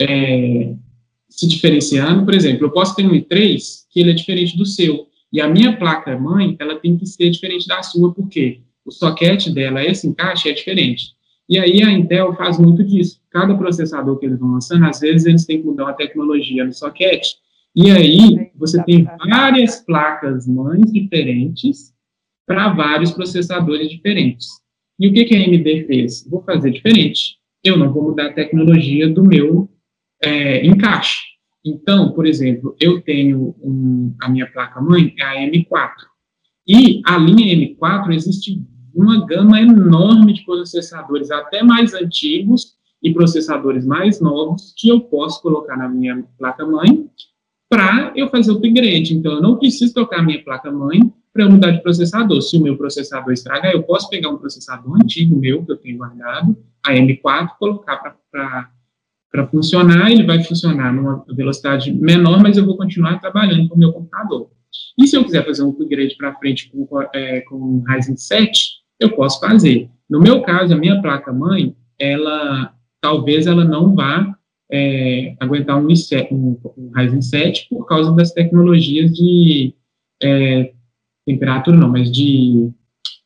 é, 0.00 0.74
se 1.28 1.48
diferenciando. 1.48 2.24
Por 2.24 2.34
exemplo, 2.34 2.66
eu 2.66 2.70
posso 2.70 2.94
ter 2.94 3.06
um 3.06 3.12
i3 3.12 3.86
que 3.90 4.00
ele 4.00 4.10
é 4.10 4.14
diferente 4.14 4.56
do 4.56 4.66
seu, 4.66 5.08
e 5.32 5.40
a 5.40 5.48
minha 5.48 5.76
placa 5.76 6.18
mãe, 6.18 6.56
ela 6.58 6.78
tem 6.78 6.96
que 6.96 7.06
ser 7.06 7.30
diferente 7.30 7.66
da 7.66 7.82
sua, 7.82 8.12
porque 8.14 8.60
o 8.84 8.90
soquete 8.90 9.52
dela, 9.52 9.84
esse 9.84 10.06
encaixe 10.06 10.48
é 10.48 10.52
diferente. 10.52 11.16
E 11.48 11.58
aí 11.58 11.82
a 11.82 11.90
Intel 11.90 12.34
faz 12.34 12.58
muito 12.58 12.82
disso. 12.84 13.20
Cada 13.30 13.56
processador 13.56 14.18
que 14.18 14.26
eles 14.26 14.38
vão 14.38 14.52
lançando, 14.52 14.84
às 14.84 15.00
vezes 15.00 15.26
eles 15.26 15.44
têm 15.44 15.60
que 15.60 15.66
mudar 15.66 15.90
a 15.90 15.94
tecnologia 15.94 16.64
no 16.64 16.72
soquete, 16.72 17.36
e 17.74 17.90
aí 17.90 18.50
você 18.54 18.82
tem 18.84 19.06
várias 19.28 19.80
placas 19.84 20.46
mães 20.48 20.90
diferentes 20.90 21.92
para 22.46 22.72
vários 22.72 23.10
processadores 23.10 23.90
diferentes. 23.90 24.48
E 24.98 25.08
o 25.08 25.12
que, 25.12 25.26
que 25.26 25.36
a 25.36 25.38
AMD 25.38 25.86
fez? 25.86 26.26
Vou 26.26 26.42
fazer 26.42 26.70
diferente. 26.70 27.36
Eu 27.62 27.76
não 27.76 27.92
vou 27.92 28.04
mudar 28.04 28.28
a 28.28 28.32
tecnologia 28.32 29.10
do 29.10 29.22
meu 29.22 29.68
é, 30.22 30.64
encaixe. 30.64 31.35
Então, 31.66 32.12
por 32.12 32.24
exemplo, 32.26 32.76
eu 32.80 33.00
tenho 33.00 33.56
um, 33.60 34.14
a 34.22 34.28
minha 34.28 34.46
placa-mãe, 34.46 35.12
é 35.18 35.24
a 35.24 35.50
M4. 35.50 35.90
E 36.68 37.02
a 37.04 37.18
linha 37.18 37.74
M4 37.74 38.14
existe 38.14 38.62
uma 38.94 39.26
gama 39.26 39.60
enorme 39.60 40.32
de 40.32 40.44
processadores, 40.44 41.30
até 41.30 41.64
mais 41.64 41.92
antigos 41.92 42.76
e 43.02 43.12
processadores 43.12 43.84
mais 43.84 44.20
novos, 44.20 44.72
que 44.76 44.88
eu 44.88 45.00
posso 45.00 45.42
colocar 45.42 45.76
na 45.76 45.88
minha 45.88 46.24
placa-mãe 46.38 47.10
para 47.68 48.12
eu 48.14 48.28
fazer 48.28 48.52
o 48.52 48.58
upgrade. 48.58 49.14
Então, 49.14 49.32
eu 49.32 49.42
não 49.42 49.58
preciso 49.58 49.92
trocar 49.92 50.20
a 50.20 50.22
minha 50.22 50.42
placa-mãe 50.42 51.00
para 51.32 51.44
eu 51.44 51.50
mudar 51.50 51.72
de 51.72 51.82
processador. 51.82 52.40
Se 52.42 52.56
o 52.56 52.62
meu 52.62 52.76
processador 52.76 53.32
estragar, 53.32 53.72
eu 53.72 53.82
posso 53.82 54.08
pegar 54.08 54.30
um 54.30 54.38
processador 54.38 54.96
antigo 54.96 55.36
meu, 55.36 55.64
que 55.64 55.72
eu 55.72 55.76
tenho 55.76 55.98
guardado, 55.98 56.56
a 56.86 56.92
M4, 56.92 57.50
colocar 57.58 57.96
para 58.30 58.70
funcionar, 59.50 60.10
ele 60.10 60.24
vai 60.24 60.42
funcionar 60.42 60.92
numa 60.92 61.24
velocidade 61.28 61.92
menor, 61.92 62.42
mas 62.42 62.56
eu 62.56 62.64
vou 62.64 62.76
continuar 62.76 63.20
trabalhando 63.20 63.68
com 63.68 63.74
o 63.74 63.78
meu 63.78 63.92
computador. 63.92 64.50
E 64.98 65.06
se 65.06 65.16
eu 65.16 65.24
quiser 65.24 65.44
fazer 65.44 65.62
um 65.62 65.70
upgrade 65.70 66.16
para 66.16 66.34
frente 66.36 66.70
com, 66.70 66.88
é, 67.14 67.40
com 67.42 67.56
o 67.56 67.84
Ryzen 67.86 68.16
7, 68.16 68.76
eu 68.98 69.14
posso 69.14 69.40
fazer. 69.40 69.90
No 70.08 70.20
meu 70.20 70.40
caso, 70.42 70.72
a 70.72 70.76
minha 70.76 71.00
placa-mãe, 71.02 71.76
ela, 71.98 72.72
talvez 73.00 73.46
ela 73.46 73.64
não 73.64 73.94
vá 73.94 74.34
é, 74.70 75.36
aguentar 75.40 75.78
um, 75.78 75.86
um, 75.86 76.58
um 76.76 76.90
Ryzen 76.94 77.22
7 77.22 77.68
por 77.68 77.86
causa 77.86 78.12
das 78.12 78.32
tecnologias 78.32 79.12
de 79.12 79.74
é, 80.22 80.72
temperatura, 81.26 81.76
não, 81.76 81.90
mas 81.90 82.10
de 82.10 82.70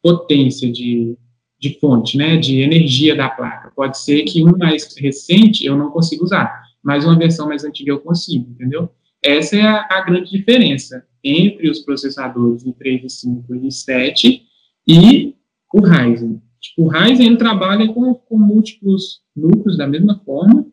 potência, 0.03 0.71
de, 0.71 1.17
de 1.61 1.79
fonte, 1.79 2.17
né, 2.17 2.39
de 2.39 2.61
energia 2.61 3.15
da 3.15 3.29
placa. 3.29 3.71
Pode 3.77 3.99
ser 3.99 4.23
que 4.23 4.43
um 4.43 4.57
mais 4.57 4.97
recente 4.97 5.67
eu 5.67 5.77
não 5.77 5.91
consiga 5.91 6.25
usar, 6.25 6.63
mas 6.83 7.05
uma 7.05 7.19
versão 7.19 7.47
mais 7.47 7.65
antiga 7.65 7.91
eu 7.91 8.01
consigo, 8.01 8.51
entendeu? 8.51 8.91
Essa 9.23 9.57
é 9.57 9.63
a, 9.63 9.87
a 9.91 10.01
grande 10.01 10.31
diferença 10.31 11.05
entre 11.23 11.69
os 11.71 11.81
processadores 11.81 12.65
de 12.65 12.73
3, 12.73 13.13
5 13.13 13.55
e 13.55 13.71
7 13.71 14.43
e 14.89 15.35
o 15.75 15.81
Ryzen. 15.81 16.41
Tipo, 16.59 16.85
o 16.85 16.89
Ryzen 16.89 17.27
ele 17.27 17.37
trabalha 17.37 17.93
com, 17.93 18.15
com 18.15 18.39
múltiplos 18.39 19.21
núcleos 19.37 19.77
da 19.77 19.87
mesma 19.87 20.19
forma, 20.25 20.67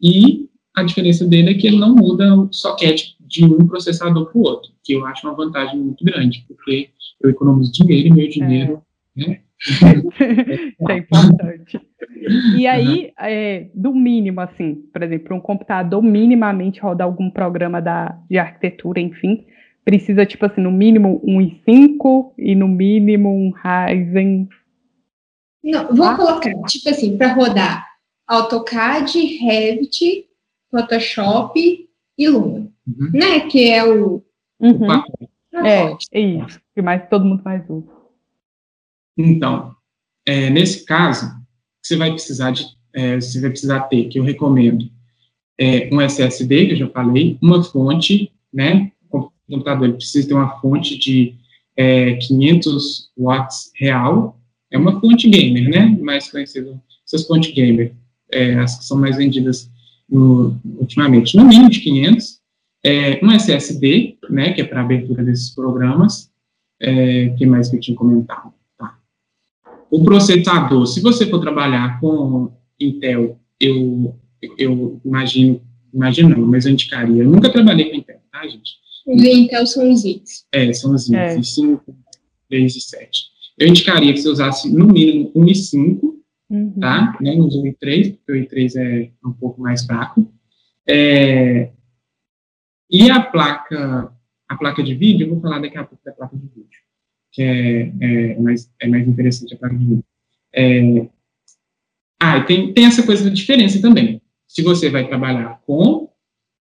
e 0.00 0.48
a 0.76 0.82
diferença 0.82 1.26
dele 1.26 1.50
é 1.50 1.54
que 1.54 1.66
ele 1.66 1.78
não 1.78 1.94
muda 1.94 2.34
o 2.36 2.52
socket 2.52 3.14
de 3.20 3.44
um 3.44 3.66
processador 3.66 4.26
para 4.26 4.38
o 4.38 4.42
outro, 4.42 4.70
que 4.84 4.92
eu 4.92 5.04
acho 5.06 5.26
uma 5.26 5.36
vantagem 5.36 5.78
muito 5.78 6.04
grande, 6.04 6.44
porque 6.46 6.90
eu 7.20 7.30
economizo 7.30 7.72
dinheiro 7.72 8.08
e 8.08 8.12
meu 8.12 8.28
dinheiro, 8.28 8.82
é. 9.16 9.26
né? 9.26 9.40
Isso 9.66 10.90
é 10.90 10.96
importante. 10.96 11.80
E 12.56 12.66
aí, 12.66 13.06
uhum. 13.06 13.26
é, 13.26 13.70
do 13.74 13.94
mínimo, 13.94 14.40
assim, 14.40 14.76
por 14.92 15.02
exemplo, 15.02 15.36
um 15.36 15.40
computador 15.40 16.02
minimamente 16.02 16.80
rodar 16.80 17.06
algum 17.06 17.30
programa 17.30 17.80
da, 17.80 18.18
de 18.30 18.38
arquitetura, 18.38 19.00
enfim, 19.00 19.46
precisa, 19.84 20.26
tipo 20.26 20.44
assim, 20.46 20.60
no 20.60 20.70
mínimo 20.70 21.20
um 21.24 21.38
i5 21.38 22.32
e 22.38 22.54
no 22.54 22.68
mínimo 22.68 23.30
um 23.30 23.50
Ryzen. 23.50 24.48
Não, 25.64 25.94
vou 25.94 26.06
ah. 26.06 26.16
colocar, 26.16 26.52
tipo 26.68 26.88
assim, 26.90 27.16
para 27.16 27.32
rodar 27.32 27.86
AutoCAD, 28.26 29.18
Revit, 29.38 30.26
Photoshop 30.70 31.88
e 32.18 32.28
Luma, 32.28 32.70
uhum. 32.86 33.10
né? 33.12 33.40
Que 33.50 33.70
é 33.70 33.84
o. 33.84 34.22
Uhum. 34.60 34.92
É, 35.54 35.96
é 36.12 36.20
isso. 36.20 36.60
Que 36.74 36.82
mais 36.82 37.08
todo 37.08 37.24
mundo 37.24 37.42
mais 37.42 37.64
usa. 37.68 37.97
Então, 39.18 39.74
é, 40.24 40.48
nesse 40.48 40.84
caso, 40.84 41.30
você 41.82 41.96
vai 41.96 42.12
precisar 42.12 42.52
de, 42.52 42.64
é, 42.94 43.16
você 43.16 43.40
vai 43.40 43.50
precisar 43.50 43.80
ter, 43.80 44.04
que 44.04 44.18
eu 44.18 44.22
recomendo, 44.22 44.88
é, 45.58 45.92
um 45.92 46.00
SSD, 46.00 46.66
que 46.66 46.72
eu 46.74 46.76
já 46.76 46.88
falei, 46.90 47.36
uma 47.42 47.62
fonte, 47.64 48.32
né? 48.54 48.92
O 49.10 49.30
computador 49.50 49.92
precisa 49.94 50.28
ter 50.28 50.34
uma 50.34 50.60
fonte 50.60 50.96
de 50.96 51.34
é, 51.76 52.14
500 52.14 53.10
watts 53.16 53.72
real, 53.74 54.40
é 54.70 54.78
uma 54.78 55.00
fonte 55.00 55.28
gamer, 55.28 55.68
né? 55.68 55.98
Mais 56.00 56.30
conhecida, 56.30 56.80
essas 57.04 57.26
fontes 57.26 57.52
gamer 57.52 57.92
é, 58.30 58.54
as 58.54 58.78
que 58.78 58.84
são 58.84 58.98
mais 58.98 59.16
vendidas 59.16 59.70
no, 60.08 60.58
ultimamente, 60.78 61.36
no 61.36 61.44
mínimo 61.44 61.70
de 61.70 61.80
500, 61.80 62.38
é, 62.84 63.24
um 63.24 63.30
SSD, 63.32 64.16
né, 64.30 64.52
que 64.52 64.60
é 64.60 64.64
para 64.64 64.80
abertura 64.80 65.24
desses 65.24 65.50
programas, 65.50 66.30
é, 66.80 67.30
que 67.30 67.44
mais 67.44 67.68
que 67.68 67.76
eu 67.76 67.80
tinha 67.80 67.96
comentado? 67.96 68.52
O 69.90 70.04
processador, 70.04 70.86
se 70.86 71.00
você 71.00 71.26
for 71.26 71.40
trabalhar 71.40 72.00
com 72.00 72.52
Intel, 72.78 73.38
eu, 73.60 74.14
eu 74.56 75.00
imagino, 75.04 75.60
imagino 75.92 76.28
não, 76.30 76.46
mas 76.46 76.66
eu 76.66 76.72
indicaria, 76.72 77.22
eu 77.22 77.30
nunca 77.30 77.50
trabalhei 77.50 77.90
com 77.90 77.96
Intel, 77.96 78.20
tá, 78.30 78.46
gente? 78.46 78.72
Os 79.06 79.22
Intel 79.22 79.66
são 79.66 79.90
os 79.90 80.04
X. 80.04 80.46
É, 80.52 80.72
são 80.72 80.94
os 80.94 81.06
X, 81.06 81.14
é. 81.14 81.42
5, 81.42 81.96
3 82.48 82.76
e 82.76 82.80
7. 82.80 83.22
Eu 83.58 83.66
indicaria 83.68 84.12
que 84.12 84.20
você 84.20 84.28
usasse 84.28 84.72
no 84.72 84.86
mínimo 84.86 85.32
um 85.34 85.44
i5, 85.44 86.00
uhum. 86.50 86.72
tá? 86.78 87.16
Não 87.20 87.38
uso 87.40 87.62
o 87.62 87.64
i3, 87.64 88.16
porque 88.16 88.32
o 88.32 88.34
i3 88.34 88.76
é 88.76 89.10
um 89.26 89.32
pouco 89.32 89.60
mais 89.60 89.84
fraco. 89.84 90.30
É, 90.86 91.70
e 92.90 93.10
a 93.10 93.20
placa, 93.20 94.12
a 94.48 94.56
placa 94.56 94.82
de 94.82 94.94
vídeo, 94.94 95.26
eu 95.26 95.30
vou 95.30 95.40
falar 95.40 95.58
daqui 95.58 95.76
a 95.76 95.84
pouco 95.84 96.02
da 96.04 96.12
placa 96.12 96.36
de 96.36 96.46
vídeo, 96.46 96.80
que 97.38 97.42
é, 97.44 97.92
é, 98.00 98.40
mais, 98.40 98.68
é 98.82 98.88
mais 98.88 99.06
interessante 99.06 99.56
a 99.62 99.68
vídeo. 99.68 100.04
É, 100.52 101.06
ah, 102.18 102.40
tem, 102.40 102.72
tem 102.74 102.84
essa 102.84 103.06
coisa 103.06 103.22
da 103.22 103.30
diferença 103.30 103.80
também. 103.80 104.20
Se 104.48 104.60
você 104.60 104.90
vai 104.90 105.06
trabalhar 105.06 105.60
com 105.64 106.08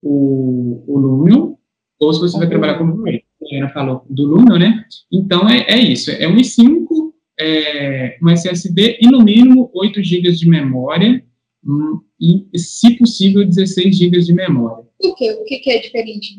o, 0.03 0.83
o 0.85 0.99
Lumion, 0.99 1.55
ou 1.97 2.13
se 2.13 2.19
você 2.19 2.37
vai 2.37 2.49
trabalhar 2.49 2.77
com 2.77 2.83
o 2.83 2.91
Blu-ray. 2.91 3.23
A 3.53 3.55
Ana 3.55 3.69
falou 3.69 4.05
do 4.09 4.25
Lumion, 4.25 4.59
né? 4.59 4.83
Então, 5.09 5.47
é, 5.47 5.65
é 5.69 5.77
isso. 5.77 6.11
É 6.11 6.27
um 6.27 6.35
i5 6.35 7.13
é, 7.39 8.17
um 8.21 8.29
SSD 8.29 8.97
e, 9.01 9.07
no 9.07 9.23
mínimo, 9.23 9.71
8 9.73 10.03
GB 10.03 10.31
de 10.33 10.49
memória 10.49 11.23
hum, 11.65 12.01
e, 12.19 12.59
se 12.59 12.97
possível, 12.97 13.47
16 13.47 13.97
GB 13.97 14.19
de 14.19 14.33
memória. 14.33 14.83
Por 14.99 15.15
quê? 15.15 15.31
O 15.31 15.45
que, 15.45 15.71
é 15.71 15.79
diferente, 15.79 16.35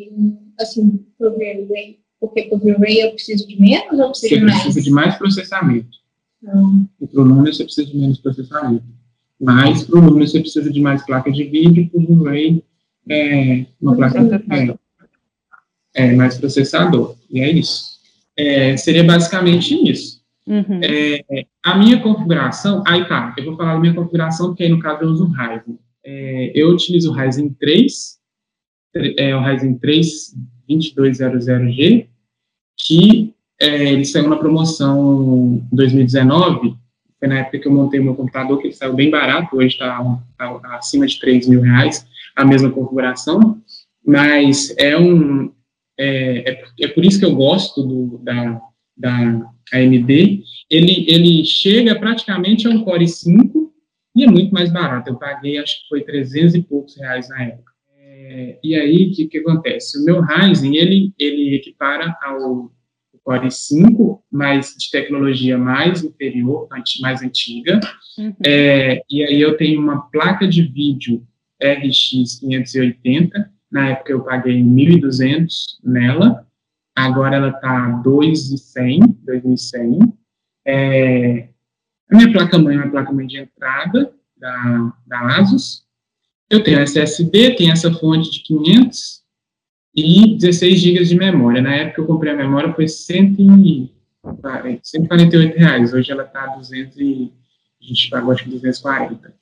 assim, 0.61 1.03
para 1.17 1.31
o 1.31 1.39
Blu-ray? 1.39 1.99
Porque 2.21 2.43
para 2.45 2.57
o 2.57 2.61
Blu-ray 2.61 3.01
eu 3.01 3.13
preciso 3.13 3.47
de 3.47 3.61
menos 3.61 3.99
ou 3.99 4.11
preciso 4.11 4.35
de 4.35 4.41
mais? 4.41 4.57
Você 4.57 4.63
precisa 4.63 4.83
de 4.85 4.91
mais 4.91 5.17
processamento. 5.17 5.99
Hum. 6.43 6.87
E 7.01 7.07
para 7.07 7.21
o 7.21 7.25
Lumia 7.25 7.53
você 7.53 7.65
precisa 7.65 7.87
de 7.87 7.97
menos 7.97 8.19
processamento. 8.19 8.85
Mas 9.41 9.85
para 9.85 9.99
o 9.99 10.05
Lumia 10.05 10.27
você 10.27 10.41
precisa 10.41 10.71
de 10.71 10.81
mais 10.81 11.05
placa 11.05 11.31
de 11.31 11.45
vídeo, 11.45 11.83
e 11.83 11.89
para 11.89 12.01
o 12.01 12.03
Blu-ray 12.03 12.65
é, 13.09 13.67
uma 13.81 13.97
placa 13.97 14.25
de 14.25 14.35
é, 14.53 14.77
é, 15.95 16.13
mais 16.15 16.39
processador. 16.39 17.17
E 17.31 17.41
é 17.41 17.51
isso. 17.51 17.99
É, 18.37 18.77
seria 18.77 19.05
basicamente 19.05 19.75
isso. 19.89 20.19
Uhum. 20.47 20.81
É, 20.83 21.45
a 21.63 21.77
minha 21.77 22.01
configuração, 22.01 22.83
aí 22.87 23.07
tá, 23.07 23.35
eu 23.37 23.45
vou 23.45 23.57
falar 23.57 23.75
da 23.75 23.81
minha 23.81 23.95
configuração, 23.95 24.49
porque 24.49 24.65
aí 24.65 24.69
no 24.69 24.79
caso 24.79 25.03
eu 25.03 25.09
uso 25.09 25.25
o 25.25 25.31
Ryzen. 25.31 25.79
É, 26.05 26.53
eu 26.55 26.71
utilizo 26.71 27.11
o 27.11 27.15
Ryzen 27.15 27.51
3, 27.51 28.19
é, 29.19 29.37
o 29.37 29.43
Ryzen 29.43 29.77
3 29.79 30.35
2200G, 30.69 32.07
que 32.77 33.35
é, 33.61 33.93
ele 33.93 34.05
saiu 34.05 34.29
na 34.29 34.37
promoção 34.37 35.61
em 35.73 35.77
2019, 35.77 36.77
foi 37.19 37.29
na 37.29 37.41
época 37.41 37.59
que 37.59 37.67
eu 37.67 37.73
montei 37.73 37.99
meu 38.01 38.15
computador, 38.15 38.59
que 38.59 38.69
ele 38.69 38.75
saiu 38.75 38.95
bem 38.95 39.11
barato, 39.11 39.57
hoje 39.57 39.75
está 39.75 39.99
tá 40.37 40.77
acima 40.77 41.07
de 41.07 41.19
3 41.19 41.49
mil 41.49 41.61
reais, 41.61 42.07
a 42.37 42.45
mesma 42.45 42.71
configuração, 42.71 43.61
mas 44.07 44.75
é 44.79 44.97
um, 44.97 45.53
é, 45.99 46.53
é, 46.53 46.65
é 46.81 46.89
por 46.89 47.05
isso 47.05 47.19
que 47.19 47.25
eu 47.25 47.35
gosto 47.35 47.83
do, 47.83 48.19
da, 48.19 48.61
da 48.97 49.17
AMD, 49.73 50.45
ele, 50.71 51.05
ele 51.09 51.45
chega 51.45 51.99
praticamente 51.99 52.67
a 52.67 52.71
um 52.71 52.85
Core 52.85 53.05
i5 53.05 53.69
e 54.15 54.25
é 54.25 54.27
muito 54.27 54.53
mais 54.53 54.71
barato. 54.73 55.11
Eu 55.11 55.17
paguei, 55.17 55.59
acho 55.59 55.83
que 55.83 55.89
foi 55.89 56.03
300 56.03 56.55
e 56.55 56.63
poucos 56.63 56.97
reais 56.97 57.29
na 57.29 57.45
época. 57.45 57.68
É, 58.31 58.59
e 58.63 58.75
aí, 58.75 59.09
o 59.09 59.15
que, 59.15 59.27
que 59.27 59.39
acontece? 59.39 59.99
O 59.99 60.05
meu 60.05 60.21
Ryzen, 60.21 60.77
ele, 60.77 61.15
ele 61.19 61.57
equipara 61.57 62.15
ao 62.23 62.71
Core 63.25 63.51
5, 63.51 64.23
mas 64.31 64.75
de 64.79 64.91
tecnologia 64.91 65.57
mais 65.57 66.05
inferior, 66.05 66.69
mais 67.01 67.23
antiga. 67.23 67.81
Uhum. 68.19 68.35
É, 68.45 69.03
e 69.11 69.23
aí 69.23 69.41
eu 69.41 69.57
tenho 69.57 69.81
uma 69.81 70.03
placa 70.11 70.47
de 70.47 70.63
vídeo 70.63 71.27
RX 71.63 72.39
580, 72.41 73.51
na 73.71 73.91
época 73.91 74.13
eu 74.13 74.23
paguei 74.23 74.63
1.200 74.63 75.47
nela, 75.83 76.47
agora 76.97 77.37
ela 77.37 77.49
está 77.49 78.03
2.100, 78.03 79.01
2.100. 79.27 80.13
É, 80.67 81.49
a 82.11 82.17
minha 82.17 82.33
placa-mãe 82.33 82.77
é 82.77 82.79
uma 82.79 82.91
placa-mãe 82.91 83.27
de 83.27 83.39
entrada 83.39 84.13
da, 84.37 84.93
da 85.07 85.39
ASUS. 85.39 85.88
Eu 86.51 86.63
tenho 86.63 86.81
SSD, 86.81 87.57
tem 87.57 87.71
essa 87.71 87.93
fonte 87.93 88.31
de 88.31 88.43
500, 88.43 89.19
e 89.95 90.37
16 90.37 90.81
GB 90.81 91.05
de 91.05 91.17
memória. 91.17 91.61
Na 91.61 91.75
época 91.75 92.03
eu 92.03 92.07
comprei 92.07 92.33
a 92.33 92.37
memória 92.37 92.73
foi 92.73 92.87
100 92.87 93.93
148 94.83 95.57
reais, 95.57 95.93
hoje 95.93 96.11
ela 96.11 96.25
está 96.25 96.47
200 96.47 96.97
e 96.99 97.33
a 97.81 97.85
gente 97.85 98.11
pagou 98.11 98.33
acho 98.33 98.45
que 98.45 98.51
240. 98.51 99.35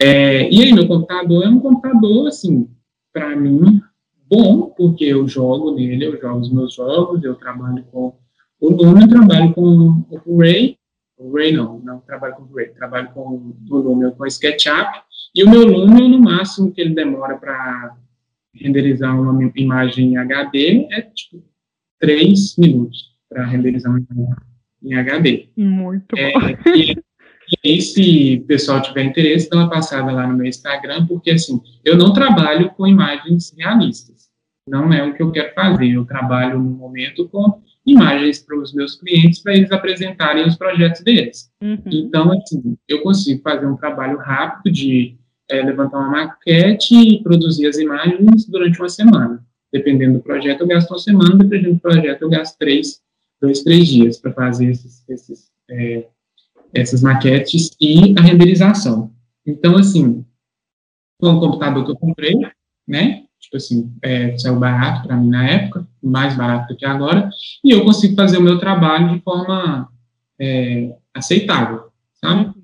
É, 0.00 0.50
e 0.50 0.62
aí, 0.62 0.72
meu 0.72 0.86
computador 0.86 1.44
é 1.44 1.48
um 1.48 1.60
computador, 1.60 2.26
assim, 2.28 2.68
para 3.12 3.36
mim, 3.36 3.80
bom, 4.28 4.66
porque 4.76 5.04
eu 5.04 5.28
jogo 5.28 5.74
nele, 5.74 6.06
eu 6.06 6.20
jogo 6.20 6.40
os 6.40 6.52
meus 6.52 6.74
jogos, 6.74 7.22
eu 7.22 7.34
trabalho 7.34 7.84
com 7.90 8.14
o 8.60 8.70
Lumen, 8.70 9.08
trabalho 9.08 9.52
com 9.52 10.04
o 10.26 10.38
Ray, 10.38 10.76
o 11.16 11.32
Ray 11.32 11.52
não, 11.52 11.78
não 11.78 12.00
trabalho 12.00 12.34
com 12.34 12.42
o 12.42 12.54
Ray, 12.56 12.68
trabalho 12.68 13.10
com 13.12 13.54
o 13.70 13.76
Lumen 13.76 14.10
com 14.10 14.24
o 14.24 14.26
SketchUp, 14.26 14.88
e 15.34 15.44
o 15.44 15.50
meu 15.50 15.64
Lumen, 15.64 16.10
no 16.10 16.20
máximo 16.20 16.72
que 16.72 16.80
ele 16.80 16.94
demora 16.94 17.36
para 17.36 17.96
renderizar 18.54 19.18
uma 19.18 19.50
imagem 19.56 20.12
em 20.12 20.16
HD 20.18 20.88
é 20.90 21.00
tipo 21.02 21.42
três 21.98 22.56
minutos 22.58 23.12
para 23.28 23.46
renderizar 23.46 23.90
uma 23.90 24.00
imagem 24.10 24.36
em 24.82 24.94
HD. 24.94 25.48
Muito 25.56 26.16
é, 26.16 26.32
bom. 26.32 26.40
E, 26.76 26.96
e 27.64 27.80
se 27.80 28.40
o 28.42 28.46
pessoal 28.46 28.82
tiver 28.82 29.04
interesse, 29.04 29.48
dá 29.48 29.58
uma 29.58 29.70
passada 29.70 30.10
lá 30.10 30.26
no 30.26 30.36
meu 30.36 30.46
Instagram, 30.46 31.06
porque 31.06 31.30
assim, 31.30 31.60
eu 31.84 31.96
não 31.96 32.12
trabalho 32.12 32.70
com 32.70 32.86
imagens 32.86 33.54
realistas. 33.56 34.30
Não 34.68 34.92
é 34.92 35.02
o 35.02 35.14
que 35.14 35.22
eu 35.22 35.32
quero 35.32 35.54
fazer. 35.54 35.88
Eu 35.88 36.04
trabalho 36.04 36.58
no 36.58 36.70
momento 36.70 37.28
com 37.28 37.60
imagens 37.84 38.38
para 38.38 38.58
os 38.58 38.72
meus 38.72 38.94
clientes 38.94 39.40
para 39.40 39.54
eles 39.54 39.72
apresentarem 39.72 40.46
os 40.46 40.56
projetos 40.56 41.02
deles. 41.02 41.50
Uhum. 41.60 41.82
Então, 41.86 42.32
assim, 42.32 42.76
eu 42.88 43.02
consigo 43.02 43.42
fazer 43.42 43.66
um 43.66 43.76
trabalho 43.76 44.18
rápido 44.18 44.72
de 44.72 45.16
é, 45.52 45.62
levantar 45.62 45.98
uma 45.98 46.10
maquete 46.10 46.94
e 46.94 47.22
produzir 47.22 47.66
as 47.66 47.76
imagens 47.76 48.46
durante 48.46 48.80
uma 48.80 48.88
semana. 48.88 49.44
Dependendo 49.70 50.14
do 50.14 50.20
projeto, 50.20 50.62
eu 50.62 50.66
gasto 50.66 50.90
uma 50.90 50.98
semana, 50.98 51.36
dependendo 51.36 51.74
do 51.74 51.80
projeto, 51.80 52.22
eu 52.22 52.30
gasto 52.30 52.56
três, 52.58 53.00
dois, 53.40 53.62
três 53.62 53.86
dias 53.86 54.18
para 54.18 54.32
fazer 54.32 54.70
esses, 54.70 55.04
esses, 55.08 55.50
é, 55.70 56.06
essas 56.72 57.02
maquetes 57.02 57.70
e 57.78 58.14
a 58.18 58.22
renderização. 58.22 59.12
Então, 59.46 59.76
assim, 59.76 60.24
foi 61.20 61.30
um 61.30 61.40
computador 61.40 61.84
que 61.84 61.90
eu 61.90 61.96
comprei, 61.96 62.34
né? 62.88 63.24
Tipo 63.38 63.56
assim, 63.56 63.92
é, 64.00 64.38
saiu 64.38 64.58
barato 64.58 65.06
para 65.06 65.16
mim 65.16 65.28
na 65.28 65.46
época, 65.46 65.86
mais 66.02 66.34
barato 66.34 66.72
do 66.72 66.76
que 66.78 66.86
agora, 66.86 67.28
e 67.62 67.72
eu 67.72 67.84
consigo 67.84 68.14
fazer 68.14 68.38
o 68.38 68.42
meu 68.42 68.58
trabalho 68.58 69.14
de 69.14 69.20
forma 69.20 69.90
é, 70.38 70.96
aceitável, 71.12 71.90
sabe? 72.24 72.54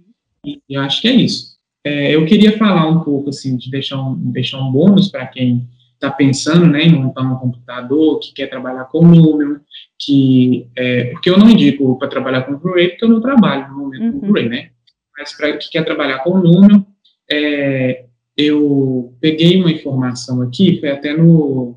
E 0.45 0.63
eu 0.69 0.81
acho 0.81 1.03
que 1.03 1.09
é 1.09 1.13
isso. 1.13 1.58
É, 1.89 2.15
eu 2.15 2.27
queria 2.27 2.59
falar 2.59 2.87
um 2.87 3.01
pouco, 3.01 3.31
assim, 3.31 3.57
de 3.57 3.71
deixar 3.71 3.99
um, 3.99 4.15
deixar 4.15 4.59
um 4.59 4.71
bônus 4.71 5.09
para 5.09 5.27
quem 5.27 5.67
está 5.95 6.11
pensando 6.11 6.67
né, 6.67 6.83
em 6.83 6.93
montar 6.93 7.23
um 7.23 7.37
computador, 7.37 8.21
que 8.21 8.35
quer 8.35 8.47
trabalhar 8.49 8.85
com 8.85 9.07
número, 9.07 9.61
que, 9.99 10.69
é, 10.77 11.05
porque 11.07 11.31
eu 11.31 11.39
não 11.39 11.49
indico 11.49 11.99
para 11.99 12.09
trabalhar 12.09 12.43
com 12.43 12.57
Blu-ray, 12.57 12.91
porque 12.91 13.05
eu 13.07 13.09
não 13.09 13.23
trabalho 13.23 13.69
no 13.69 13.79
momento 13.79 14.03
uhum. 14.03 14.13
com 14.13 14.19
Blu-ray, 14.21 14.49
né? 14.51 14.69
Mas 15.17 15.35
para 15.35 15.57
quem 15.57 15.71
quer 15.71 15.85
trabalhar 15.85 16.19
com 16.19 16.39
número, 16.39 16.87
é, 17.31 18.05
eu 18.37 19.17
peguei 19.19 19.59
uma 19.59 19.73
informação 19.73 20.43
aqui, 20.43 20.79
foi 20.79 20.91
até 20.91 21.17
no, 21.17 21.75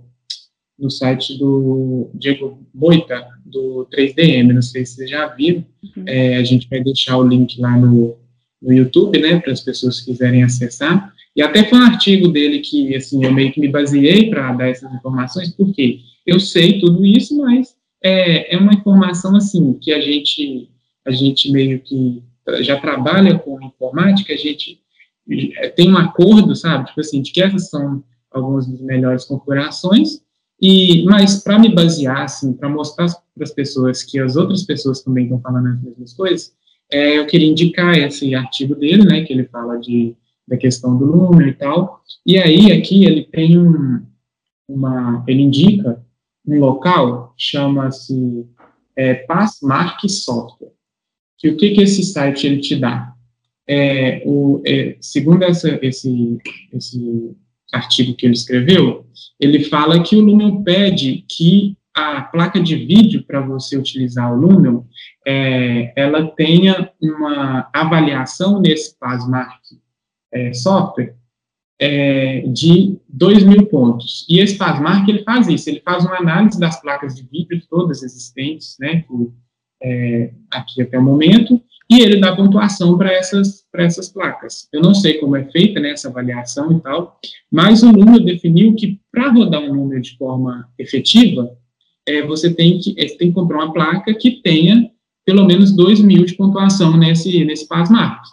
no 0.77 0.91
site 0.91 1.37
do 1.39 2.11
Diego 2.13 2.59
Boita, 2.73 3.25
do 3.45 3.87
3DM, 3.95 4.51
não 4.51 4.61
sei 4.61 4.85
se 4.85 4.95
vocês 4.95 5.09
já 5.09 5.25
viram, 5.27 5.63
uhum. 5.95 6.03
é, 6.05 6.35
a 6.35 6.43
gente 6.43 6.67
vai 6.69 6.81
deixar 6.83 7.17
o 7.17 7.25
link 7.25 7.59
lá 7.61 7.77
no, 7.77 8.20
no 8.61 8.73
YouTube, 8.73 9.19
né, 9.19 9.39
para 9.39 9.51
as 9.51 9.61
pessoas 9.61 9.99
que 9.99 10.11
quiserem 10.11 10.43
acessar. 10.43 11.13
E 11.35 11.41
até 11.41 11.63
foi 11.63 11.79
um 11.79 11.83
artigo 11.83 12.27
dele 12.27 12.59
que, 12.59 12.95
assim, 12.95 13.23
eu 13.23 13.33
meio 13.33 13.51
que 13.51 13.59
me 13.59 13.69
baseei 13.69 14.29
para 14.29 14.53
dar 14.53 14.69
essas 14.69 14.93
informações, 14.93 15.49
porque 15.55 15.99
eu 16.25 16.39
sei 16.39 16.79
tudo 16.79 17.05
isso, 17.05 17.37
mas 17.37 17.75
é, 18.03 18.53
é 18.55 18.57
uma 18.57 18.73
informação, 18.73 19.35
assim, 19.35 19.73
que 19.81 19.93
a 19.93 20.01
gente, 20.01 20.69
a 21.05 21.11
gente 21.11 21.51
meio 21.51 21.79
que 21.79 22.21
já 22.61 22.79
trabalha 22.79 23.37
com 23.37 23.61
informática, 23.61 24.33
a 24.33 24.37
gente 24.37 24.79
é, 25.57 25.69
tem 25.69 25.91
um 25.91 25.97
acordo, 25.97 26.55
sabe, 26.55 26.87
tipo 26.87 26.99
assim, 26.99 27.21
de 27.21 27.31
que 27.31 27.41
essas 27.41 27.69
são 27.69 28.03
algumas 28.31 28.67
das 28.67 28.81
melhores 28.81 29.25
configurações, 29.25 30.21
e, 30.61 31.03
mas 31.05 31.41
para 31.43 31.57
me 31.57 31.73
basear, 31.73 32.23
assim, 32.23 32.53
para 32.53 32.69
mostrar 32.69 33.07
para 33.33 33.43
as 33.43 33.51
pessoas 33.51 34.03
que 34.03 34.19
as 34.19 34.35
outras 34.35 34.63
pessoas 34.63 35.01
também 35.01 35.23
estão 35.23 35.39
falando 35.39 35.67
as 35.67 35.81
mesmas 35.81 36.13
coisas, 36.13 36.53
é, 36.91 37.17
eu 37.17 37.25
queria 37.25 37.47
indicar 37.47 37.97
esse 37.97 38.35
artigo 38.35 38.75
dele, 38.75 39.05
né, 39.05 39.23
que 39.23 39.31
ele 39.31 39.45
fala 39.45 39.77
de, 39.77 40.13
da 40.47 40.57
questão 40.57 40.97
do 40.97 41.05
número 41.05 41.49
e 41.49 41.53
tal, 41.53 42.01
e 42.25 42.37
aí 42.37 42.71
aqui 42.71 43.05
ele 43.05 43.23
tem 43.23 43.57
um, 43.57 44.05
uma, 44.67 45.23
ele 45.27 45.41
indica 45.41 46.03
um 46.45 46.59
local, 46.59 47.33
chama-se 47.37 48.45
é, 48.95 49.13
Passmark 49.13 50.07
Software, 50.09 50.71
que 51.37 51.49
o 51.49 51.57
que 51.57 51.71
que 51.71 51.81
esse 51.81 52.03
site 52.03 52.45
ele 52.45 52.59
te 52.59 52.75
dá? 52.75 53.13
É, 53.67 54.21
o, 54.25 54.61
é, 54.65 54.97
segundo 54.99 55.43
essa, 55.43 55.79
esse, 55.81 56.37
esse 56.73 57.31
artigo 57.71 58.13
que 58.15 58.25
ele 58.25 58.33
escreveu, 58.33 59.05
ele 59.39 59.63
fala 59.63 60.03
que 60.03 60.15
o 60.15 60.21
Lumen 60.21 60.63
pede 60.63 61.23
que 61.27 61.77
a 61.93 62.21
placa 62.21 62.59
de 62.59 62.75
vídeo 62.75 63.23
para 63.23 63.41
você 63.41 63.77
utilizar 63.77 64.33
o 64.33 64.35
Lumen, 64.35 64.83
é, 65.27 65.93
ela 65.95 66.27
tenha 66.31 66.91
uma 67.01 67.69
avaliação 67.73 68.61
nesse 68.61 68.97
Passmark 68.97 69.59
é, 70.31 70.53
software 70.53 71.15
é, 71.79 72.41
de 72.47 72.97
2 73.09 73.43
mil 73.43 73.65
pontos. 73.65 74.25
E 74.29 74.39
esse 74.39 74.57
Passmark, 74.57 75.07
ele 75.09 75.23
faz 75.23 75.47
isso, 75.47 75.69
ele 75.69 75.81
faz 75.83 76.05
uma 76.05 76.17
análise 76.17 76.59
das 76.59 76.79
placas 76.79 77.15
de 77.15 77.23
vídeo 77.23 77.61
todas 77.69 78.03
existentes, 78.03 78.77
né, 78.79 79.03
é, 79.83 80.31
aqui 80.51 80.81
até 80.81 80.97
o 80.97 81.03
momento, 81.03 81.61
e 81.89 81.99
ele 81.99 82.21
dá 82.21 82.33
pontuação 82.33 82.97
para 82.97 83.11
essas, 83.11 83.65
essas 83.73 84.09
placas. 84.09 84.69
Eu 84.71 84.81
não 84.81 84.93
sei 84.93 85.15
como 85.15 85.35
é 85.35 85.43
feita 85.51 85.79
né, 85.79 85.91
essa 85.91 86.07
avaliação 86.07 86.71
e 86.71 86.79
tal, 86.79 87.19
mas 87.51 87.83
o 87.83 87.91
número 87.91 88.23
definiu 88.23 88.73
que 88.75 89.01
para 89.11 89.29
rodar 89.29 89.61
um 89.61 89.73
número 89.73 90.01
de 90.01 90.15
forma 90.17 90.69
efetiva, 90.77 91.51
é, 92.07 92.25
você 92.25 92.53
tem 92.53 92.79
que, 92.79 92.95
é, 92.97 93.05
tem 93.17 93.29
que 93.29 93.33
comprar 93.33 93.57
uma 93.57 93.73
placa 93.73 94.13
que 94.13 94.41
tenha 94.41 94.89
pelo 95.25 95.45
menos 95.45 95.75
2 95.75 96.01
mil 96.01 96.25
de 96.25 96.35
pontuação 96.35 96.97
nesse, 96.97 97.45
nesse 97.45 97.67
Passmark. 97.67 98.23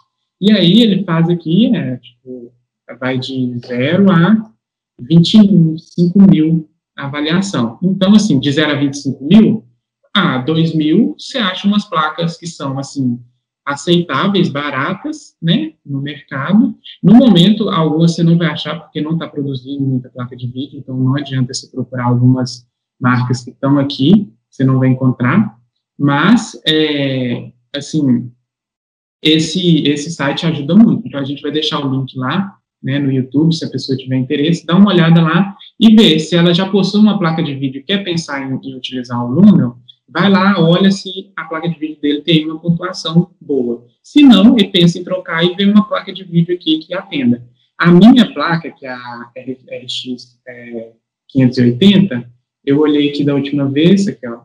E 0.41 0.51
aí 0.51 0.81
ele 0.81 1.03
faz 1.03 1.29
aqui, 1.29 1.75
é, 1.75 1.97
tipo, 1.97 2.51
vai 2.99 3.17
de 3.19 3.57
0 3.65 4.11
a 4.11 4.51
25 4.99 6.21
mil 6.29 6.69
avaliação. 6.97 7.77
Então, 7.81 8.13
assim, 8.13 8.39
de 8.39 8.51
0 8.51 8.71
a 8.71 8.75
25 8.75 9.23
mil, 9.23 9.65
a 10.13 10.39
2 10.39 10.75
mil, 10.75 11.15
você 11.17 11.37
acha 11.37 11.67
umas 11.67 11.85
placas 11.85 12.37
que 12.37 12.47
são, 12.47 12.79
assim, 12.79 13.19
aceitáveis, 13.65 14.49
baratas, 14.49 15.35
né, 15.41 15.73
no 15.85 16.01
mercado. 16.01 16.75
No 17.03 17.13
momento, 17.13 17.69
algumas 17.69 18.15
você 18.15 18.23
não 18.23 18.37
vai 18.37 18.47
achar, 18.47 18.79
porque 18.79 19.01
não 19.01 19.13
está 19.13 19.27
produzindo 19.27 19.83
muita 19.83 20.09
placa 20.09 20.35
de 20.35 20.47
vídeo, 20.47 20.79
então 20.79 20.97
não 20.97 21.15
adianta 21.15 21.53
você 21.53 21.67
procurar 21.69 22.05
algumas 22.05 22.67
marcas 22.99 23.43
que 23.43 23.51
estão 23.51 23.79
aqui, 23.79 24.31
você 24.49 24.63
não 24.63 24.79
vai 24.79 24.89
encontrar, 24.89 25.57
mas, 25.97 26.59
é, 26.67 27.51
assim, 27.75 28.31
esse, 29.21 29.83
esse 29.83 30.11
site 30.11 30.45
ajuda 30.45 30.75
muito, 30.75 31.07
então 31.07 31.19
a 31.19 31.25
gente 31.25 31.41
vai 31.41 31.51
deixar 31.51 31.85
o 31.85 31.91
link 31.91 32.17
lá, 32.17 32.55
né, 32.81 32.97
no 32.97 33.11
YouTube, 33.11 33.53
se 33.53 33.65
a 33.65 33.69
pessoa 33.69 33.97
tiver 33.97 34.15
interesse, 34.15 34.65
dá 34.65 34.75
uma 34.75 34.91
olhada 34.91 35.21
lá 35.21 35.55
e 35.79 35.93
vê 35.93 36.17
se 36.17 36.35
ela 36.35 36.53
já 36.53 36.69
possui 36.69 37.01
uma 37.01 37.19
placa 37.19 37.43
de 37.43 37.53
vídeo 37.53 37.79
e 37.79 37.83
quer 37.83 38.03
pensar 38.03 38.41
em, 38.41 38.57
em 38.63 38.75
utilizar 38.75 39.23
o 39.23 39.29
Lumen, 39.29 39.73
vai 40.07 40.29
lá, 40.29 40.59
olha 40.59 40.89
se 40.91 41.31
a 41.35 41.43
placa 41.43 41.69
de 41.69 41.77
vídeo 41.77 42.01
dele 42.01 42.21
tem 42.21 42.45
uma 42.45 42.59
pontuação 42.59 43.29
boa. 43.39 43.85
Se 44.01 44.21
não, 44.23 44.57
ele 44.57 44.69
pensa 44.69 44.97
em 44.97 45.03
trocar 45.03 45.43
e 45.43 45.53
ver 45.55 45.71
uma 45.71 45.87
placa 45.87 46.11
de 46.11 46.23
vídeo 46.23 46.55
aqui 46.55 46.79
que 46.79 46.93
atenda. 46.93 47.45
A 47.77 47.91
minha 47.91 48.33
placa, 48.33 48.71
que 48.71 48.85
é 48.85 48.89
a 48.89 49.31
RX 49.37 50.39
é, 50.47 50.91
580, 51.27 52.29
eu 52.65 52.79
olhei 52.79 53.09
aqui 53.09 53.23
da 53.23 53.33
última 53.33 53.69
vez, 53.69 54.07
aqui, 54.07 54.27
ó. 54.27 54.41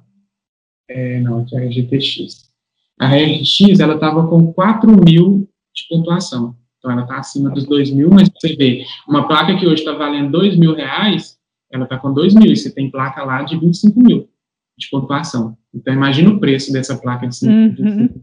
É, 0.88 1.20
não, 1.20 1.40
aqui 1.40 1.56
é 1.56 1.60
a 1.60 1.70
GTX. 1.70 2.52
A 3.00 3.08
RX, 3.08 3.80
ela 3.80 3.94
estava 3.94 4.26
com 4.28 4.52
4 4.52 4.90
mil 5.04 5.48
de 5.74 5.88
pontuação. 5.88 6.56
Então 6.78 6.92
ela 6.92 7.02
está 7.02 7.16
acima 7.16 7.50
dos 7.50 7.64
dois 7.64 7.90
mil, 7.90 8.10
mas 8.10 8.28
você 8.28 8.54
vê, 8.56 8.84
uma 9.08 9.26
placa 9.26 9.56
que 9.58 9.66
hoje 9.66 9.82
está 9.82 9.92
valendo 9.92 10.30
dois 10.30 10.56
mil 10.56 10.74
reais, 10.74 11.38
ela 11.72 11.84
está 11.84 11.98
com 11.98 12.12
dois 12.12 12.34
mil, 12.34 12.52
e 12.52 12.56
você 12.56 12.70
tem 12.70 12.90
placa 12.90 13.24
lá 13.24 13.42
de 13.42 13.58
25 13.58 14.00
mil 14.00 14.28
de 14.76 14.90
pontuação. 14.90 15.56
Então 15.72 15.94
imagina 15.94 16.30
o 16.30 16.38
preço 16.38 16.72
dessa 16.72 16.96
placa 16.98 17.26
de 17.26 17.36
5 17.36 17.82
uhum. 17.82 18.22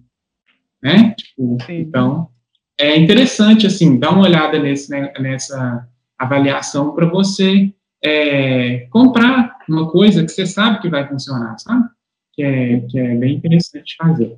né? 0.81 1.15
Tipo, 1.17 1.57
então, 1.69 2.29
é 2.79 2.95
interessante, 2.97 3.65
assim, 3.65 3.97
dar 3.97 4.11
uma 4.11 4.23
olhada 4.23 4.59
nesse, 4.59 4.91
né, 4.91 5.11
nessa 5.19 5.87
avaliação 6.17 6.93
para 6.93 7.09
você 7.09 7.73
é, 8.03 8.87
comprar 8.89 9.57
uma 9.69 9.89
coisa 9.89 10.23
que 10.23 10.29
você 10.29 10.45
sabe 10.45 10.81
que 10.81 10.89
vai 10.89 11.07
funcionar, 11.07 11.57
sabe? 11.59 11.87
Que 12.33 12.43
é, 12.43 12.79
que 12.81 12.99
é 12.99 13.15
bem 13.15 13.35
interessante 13.35 13.95
fazer. 13.97 14.37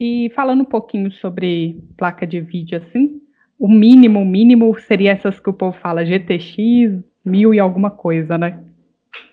E 0.00 0.32
falando 0.34 0.62
um 0.62 0.66
pouquinho 0.66 1.12
sobre 1.12 1.78
placa 1.96 2.26
de 2.26 2.40
vídeo, 2.40 2.78
assim, 2.78 3.20
o 3.58 3.68
mínimo, 3.68 4.20
o 4.20 4.24
mínimo 4.24 4.74
seria 4.80 5.12
essas 5.12 5.38
que 5.38 5.50
o 5.50 5.52
povo 5.52 5.76
fala, 5.78 6.06
GTX, 6.06 7.04
mil 7.22 7.52
e 7.52 7.60
alguma 7.60 7.90
coisa, 7.90 8.38
né? 8.38 8.64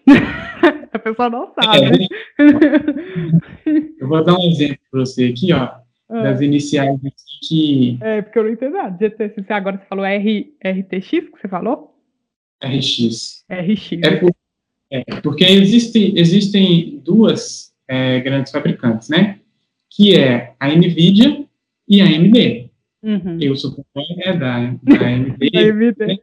A 0.91 0.99
pessoa 0.99 1.29
não 1.29 1.53
sabe. 1.53 2.07
É. 2.39 3.67
Eu 3.99 4.07
vou 4.07 4.23
dar 4.23 4.35
um 4.35 4.49
exemplo 4.49 4.79
para 4.91 4.99
você 5.01 5.27
aqui, 5.27 5.53
ó, 5.53 5.69
ah. 6.09 6.23
das 6.23 6.41
iniciais 6.41 6.99
que... 7.47 7.97
É, 8.01 8.21
porque 8.21 8.39
eu 8.39 8.43
não 8.43 8.51
entendo 8.51 8.73
nada. 8.73 8.97
GTX, 8.97 9.51
agora 9.51 9.77
você 9.77 9.85
falou 9.85 10.03
R, 10.03 10.53
RTX, 10.65 11.09
que 11.09 11.41
você 11.41 11.47
falou? 11.47 11.96
RX. 12.63 13.43
RX. 13.49 13.91
É, 14.03 14.15
por, 14.17 14.31
é 14.91 15.03
porque 15.21 15.43
existe, 15.43 16.13
existem 16.15 17.01
duas 17.03 17.73
é, 17.87 18.19
grandes 18.19 18.51
fabricantes, 18.51 19.09
né? 19.09 19.39
Que 19.89 20.17
é 20.17 20.55
a 20.59 20.69
NVIDIA 20.69 21.45
e 21.87 22.01
a 22.01 22.05
AMD. 22.05 22.69
Uhum. 23.03 23.37
Eu 23.39 23.55
sou 23.55 23.75
né, 23.95 24.33
da, 24.33 24.75
da 24.83 25.05
AMD, 25.07 25.49
né? 25.97 26.17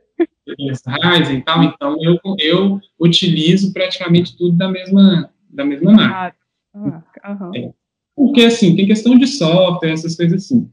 Ryzen 1.03 1.39
e 1.39 1.43
tal, 1.43 1.63
então 1.63 1.97
eu, 2.03 2.21
eu 2.39 2.81
utilizo 3.01 3.73
praticamente 3.73 4.37
tudo 4.37 4.57
da 4.57 4.69
mesma, 4.69 5.31
da 5.49 5.65
mesma 5.65 5.93
marca. 5.93 6.37
Ah, 6.75 7.01
uhum. 7.41 7.51
é. 7.55 7.73
Porque, 8.15 8.43
assim, 8.43 8.77
tem 8.77 8.87
questão 8.87 9.19
de 9.19 9.27
software, 9.27 9.91
essas 9.91 10.17
coisas 10.17 10.45
assim. 10.45 10.71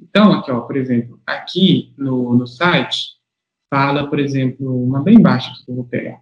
Então, 0.00 0.32
aqui, 0.32 0.50
ó, 0.50 0.60
por 0.60 0.76
exemplo, 0.76 1.20
aqui 1.26 1.92
no, 1.98 2.34
no 2.34 2.46
site, 2.46 3.13
fala, 3.74 4.06
por 4.08 4.20
exemplo, 4.20 4.84
uma 4.84 5.02
bem 5.02 5.20
baixa 5.20 5.52
que 5.64 5.68
eu 5.68 5.74
vou 5.74 5.84
pegar. 5.84 6.20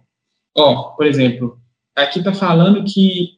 Ó, 0.57 0.95
por 0.95 1.05
exemplo, 1.05 1.59
aqui 1.95 2.17
está 2.17 2.33
falando 2.33 2.83
que 2.83 3.35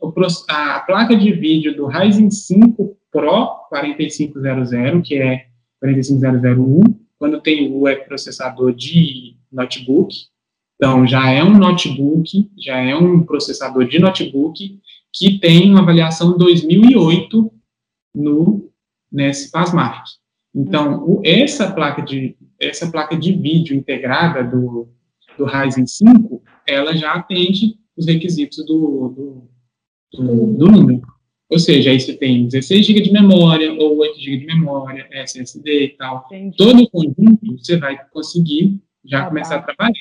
a 0.48 0.80
placa 0.80 1.18
de 1.18 1.34
vídeo 1.34 1.76
do 1.76 1.86
Ryzen 1.86 2.32
5 2.32 2.98
Pro 3.12 3.48
4500, 3.70 5.06
que 5.06 5.16
é 5.16 5.48
45001, 5.82 6.82
quando 7.20 7.42
tem 7.42 7.70
o 7.74 7.88
é 7.90 7.96
processador 7.96 8.74
de 8.74 9.36
notebook, 9.52 10.16
então 10.76 11.06
já 11.06 11.30
é 11.30 11.44
um 11.44 11.58
notebook, 11.58 12.50
já 12.58 12.78
é 12.78 12.96
um 12.96 13.22
processador 13.22 13.86
de 13.86 14.00
notebook 14.00 14.80
que 15.14 15.40
tem 15.40 15.72
uma 15.72 15.82
avaliação 15.82 16.38
2008 16.38 17.52
no 18.16 18.70
nesse 19.12 19.52
Pasmark. 19.52 20.06
Então, 20.54 21.04
o, 21.04 21.22
essa 21.26 21.72
placa 21.72 22.02
de 22.02 22.38
essa 22.60 22.90
placa 22.92 23.18
de 23.18 23.34
vídeo 23.34 23.76
integrada 23.76 24.44
do, 24.44 24.88
do 25.38 25.46
Ryzen 25.46 25.86
5, 25.86 26.42
ela 26.68 26.96
já 26.96 27.14
atende 27.14 27.76
os 27.96 28.06
requisitos 28.06 28.66
do, 28.66 29.10
do, 29.10 30.24
do, 30.24 30.54
do 30.54 30.72
número. 30.72 31.02
Ou 31.50 31.60
seja, 31.60 31.92
aí 31.92 32.00
você 32.00 32.14
tem 32.14 32.48
16 32.48 32.86
GB 32.86 33.02
de 33.02 33.12
memória 33.12 33.72
ou 33.74 33.98
8 33.98 34.20
GB 34.20 34.38
de 34.38 34.46
memória, 34.48 35.08
SSD 35.12 35.84
e 35.86 35.90
tal. 35.90 36.26
Entendi. 36.26 36.58
Todo 36.58 36.82
o 36.82 36.90
conjunto 36.90 37.58
você 37.58 37.78
vai 37.78 37.98
conseguir 38.12 38.82
já 39.04 39.22
ah, 39.22 39.28
começar 39.28 39.60
tá. 39.60 39.62
a 39.62 39.64
trabalhar. 39.64 39.94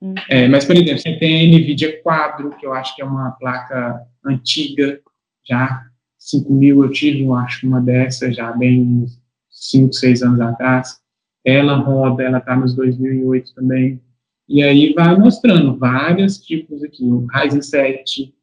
Hum. 0.00 0.14
É, 0.28 0.48
mas, 0.48 0.64
por 0.64 0.76
exemplo, 0.76 0.98
você 0.98 1.16
tem 1.18 1.40
a 1.40 1.58
NVIDIA 1.58 2.00
Quadro, 2.02 2.56
que 2.56 2.64
eu 2.64 2.72
acho 2.72 2.94
que 2.94 3.02
é 3.02 3.04
uma 3.04 3.32
placa 3.32 4.00
antiga, 4.24 5.00
já 5.46 5.82
5000 6.18 6.84
eu 6.84 6.90
tive, 6.90 7.24
eu 7.24 7.34
acho, 7.34 7.66
uma 7.66 7.80
dessa 7.80 8.32
já 8.32 8.52
bem 8.52 9.06
5, 9.50 9.92
6 9.92 10.22
anos 10.22 10.40
atrás. 10.40 10.99
Ela 11.44 11.76
roda, 11.76 12.22
ela 12.22 12.38
está 12.38 12.56
nos 12.56 12.74
2008 12.74 13.54
também. 13.54 14.00
E 14.48 14.62
aí 14.62 14.92
vai 14.92 15.16
mostrando 15.16 15.76
vários 15.76 16.38
tipos 16.38 16.82
aqui, 16.82 17.04
o 17.04 17.26
Ryzen 17.26 17.62
7, 17.62 18.34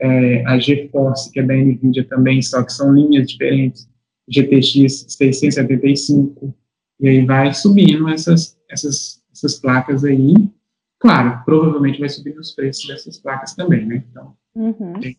é, 0.00 0.44
a 0.46 0.58
GeForce, 0.58 1.32
que 1.32 1.40
é 1.40 1.42
da 1.42 1.54
NVIDIA 1.54 2.04
também, 2.04 2.42
só 2.42 2.62
que 2.62 2.72
são 2.72 2.92
linhas 2.92 3.28
diferentes, 3.28 3.88
GTX 4.28 5.06
675, 5.08 6.54
e 7.00 7.08
aí 7.08 7.24
vai 7.24 7.52
subindo 7.54 8.08
essas, 8.08 8.58
essas, 8.70 9.22
essas 9.32 9.58
placas 9.58 10.04
aí. 10.04 10.34
Claro, 10.98 11.42
provavelmente 11.44 12.00
vai 12.00 12.08
subir 12.08 12.38
os 12.38 12.52
preços 12.52 12.86
dessas 12.86 13.18
placas 13.18 13.54
também, 13.54 13.84
né? 13.86 14.04
Então, 14.10 14.34
uhum. 14.54 15.00
tem, 15.00 15.16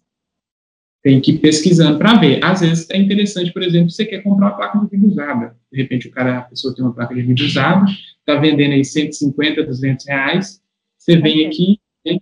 tem, 1.06 1.22
que 1.22 1.34
ir 1.34 1.38
pesquisando 1.38 2.00
para 2.00 2.16
ver. 2.16 2.44
Às 2.44 2.62
vezes 2.62 2.90
é 2.90 2.98
interessante, 2.98 3.54
por 3.54 3.62
exemplo, 3.62 3.92
você 3.92 4.06
quer 4.06 4.24
comprar 4.24 4.48
uma 4.48 4.56
placa 4.56 4.80
de 4.80 4.88
vídeo 4.88 5.10
usada. 5.10 5.56
De 5.72 5.80
repente, 5.80 6.08
o 6.08 6.12
cara, 6.12 6.40
a 6.40 6.42
pessoa 6.42 6.74
tem 6.74 6.84
uma 6.84 6.96
placa 6.96 7.14
de 7.14 7.22
vídeo 7.22 7.46
usada, 7.46 7.86
está 8.18 8.40
vendendo 8.40 8.72
aí 8.72 8.84
150, 8.84 9.62
200 9.62 10.08
reais, 10.08 10.60
você 10.98 11.16
vem 11.18 11.46
aqui, 11.46 11.80
né, 12.04 12.18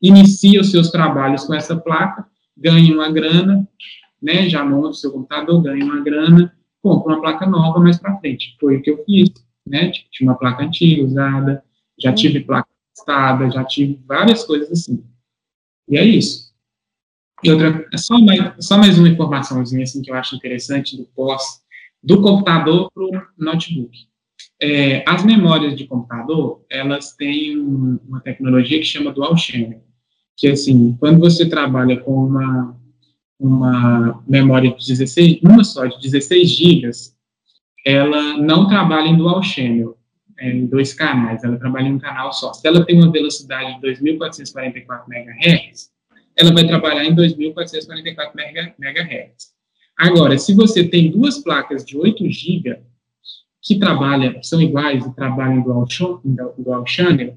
inicia 0.00 0.60
os 0.60 0.70
seus 0.70 0.92
trabalhos 0.92 1.44
com 1.44 1.54
essa 1.54 1.74
placa, 1.74 2.24
ganha 2.56 2.94
uma 2.94 3.10
grana, 3.10 3.68
né, 4.22 4.48
já 4.48 4.64
monta 4.64 4.90
o 4.90 4.94
seu 4.94 5.10
computador, 5.10 5.60
ganha 5.60 5.84
uma 5.84 6.00
grana, 6.00 6.54
compra 6.80 7.14
uma 7.14 7.20
placa 7.20 7.46
nova 7.46 7.80
mais 7.80 7.98
para 7.98 8.16
frente. 8.18 8.56
Foi 8.60 8.76
o 8.76 8.82
que 8.82 8.92
eu 8.92 9.04
fiz, 9.04 9.28
né, 9.66 9.90
tinha 10.12 10.30
uma 10.30 10.38
placa 10.38 10.62
antiga 10.62 11.02
usada, 11.02 11.64
já 11.98 12.12
tive 12.12 12.38
placa 12.38 12.68
testada, 12.94 13.50
já 13.50 13.64
tive 13.64 13.98
várias 14.06 14.44
coisas 14.44 14.70
assim. 14.70 15.02
E 15.88 15.98
é 15.98 16.04
isso. 16.04 16.49
E 17.42 17.50
outra, 17.50 17.86
é 17.92 17.96
só 17.96 18.18
mais, 18.18 18.66
só 18.66 18.78
mais 18.78 18.98
uma 18.98 19.08
informaçãozinha 19.08 19.84
assim 19.84 20.02
que 20.02 20.10
eu 20.10 20.14
acho 20.14 20.36
interessante 20.36 20.96
do 20.96 21.04
pós, 21.14 21.42
do 22.02 22.20
computador 22.20 22.90
para 22.92 23.02
o 23.02 23.10
notebook. 23.38 23.96
É, 24.62 25.02
as 25.08 25.24
memórias 25.24 25.74
de 25.76 25.86
computador, 25.86 26.64
elas 26.70 27.14
têm 27.14 27.58
uma 27.58 28.20
tecnologia 28.20 28.78
que 28.78 28.84
chama 28.84 29.12
dual 29.12 29.36
channel 29.36 29.82
que 30.40 30.48
assim, 30.48 30.96
quando 30.98 31.20
você 31.20 31.46
trabalha 31.46 32.00
com 32.00 32.14
uma, 32.14 32.74
uma 33.38 34.24
memória 34.26 34.70
de 34.70 34.86
16, 34.86 35.40
uma 35.42 35.62
só, 35.62 35.84
de 35.84 36.00
16 36.00 36.48
gigas, 36.48 37.14
ela 37.84 38.38
não 38.38 38.66
trabalha 38.66 39.08
em 39.08 39.18
dual 39.18 39.42
channel, 39.42 39.98
é, 40.38 40.50
em 40.50 40.64
dois 40.64 40.94
canais, 40.94 41.44
ela 41.44 41.58
trabalha 41.58 41.88
em 41.88 41.92
um 41.92 41.98
canal 41.98 42.32
só. 42.32 42.54
Se 42.54 42.66
ela 42.66 42.86
tem 42.86 42.96
uma 42.96 43.12
velocidade 43.12 43.78
de 43.78 43.86
2.444 43.86 45.02
MHz, 45.10 45.90
ela 46.40 46.54
vai 46.54 46.66
trabalhar 46.66 47.04
em 47.04 47.14
2.444 47.14 48.32
MHz. 48.78 49.50
Agora, 49.98 50.38
se 50.38 50.54
você 50.54 50.82
tem 50.82 51.10
duas 51.10 51.38
placas 51.38 51.84
de 51.84 51.98
8 51.98 52.24
GB 52.30 52.78
que 53.62 53.78
trabalham, 53.78 54.42
são 54.42 54.60
iguais 54.60 55.04
e 55.04 55.14
trabalham 55.14 55.58
em 55.58 55.62
dual, 55.62 55.86
dual 56.56 56.86
channel, 56.86 57.36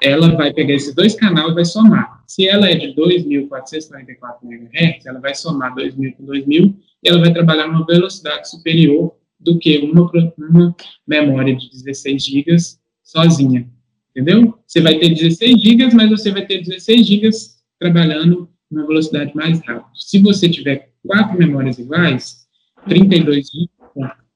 ela 0.00 0.36
vai 0.36 0.52
pegar 0.52 0.74
esses 0.74 0.94
dois 0.94 1.16
canais 1.16 1.50
e 1.50 1.54
vai 1.54 1.64
somar. 1.64 2.22
Se 2.28 2.46
ela 2.46 2.68
é 2.68 2.76
de 2.76 2.94
2.444 2.94 4.36
MHz, 4.44 5.04
ela 5.04 5.18
vai 5.18 5.34
somar 5.34 5.74
2.000 5.74 6.16
com 6.16 6.24
2.000 6.24 6.74
e 7.02 7.08
ela 7.08 7.18
vai 7.18 7.32
trabalhar 7.32 7.66
numa 7.66 7.84
velocidade 7.84 8.48
superior 8.48 9.16
do 9.40 9.58
que 9.58 9.78
uma, 9.78 10.08
uma 10.38 10.76
memória 11.04 11.56
de 11.56 11.68
16 11.70 12.24
GB 12.24 12.56
sozinha. 13.02 13.68
Entendeu? 14.10 14.56
Você 14.64 14.80
vai 14.80 14.96
ter 14.96 15.08
16 15.08 15.60
GB, 15.60 15.92
mas 15.92 16.08
você 16.08 16.30
vai 16.30 16.46
ter 16.46 16.62
16 16.62 17.04
GB 17.04 17.30
trabalhando 17.78 18.48
numa 18.70 18.86
velocidade 18.86 19.34
mais 19.34 19.60
rápida. 19.60 19.86
Se 19.94 20.20
você 20.20 20.48
tiver 20.48 20.90
quatro 21.06 21.38
memórias 21.38 21.78
iguais, 21.78 22.46
32 22.88 23.46
GB, 23.48 23.70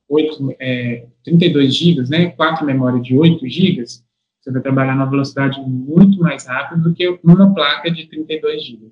8, 0.09 0.57
é, 0.61 1.07
32 1.25 1.75
GB, 1.75 2.09
né? 2.09 2.31
Quatro 2.31 2.65
memórias 2.65 3.03
de 3.03 3.17
8 3.17 3.47
GB, 3.47 3.85
você 3.85 4.53
vai 4.53 4.63
trabalhar 4.63 4.95
numa 4.95 5.11
velocidade 5.11 5.61
muito 5.61 6.19
mais 6.21 6.47
rápida 6.47 6.81
do 6.81 6.95
que 6.95 7.07
uma 7.23 7.53
placa 7.55 7.91
de 7.91 8.07
32 8.07 8.65
GB. 8.65 8.89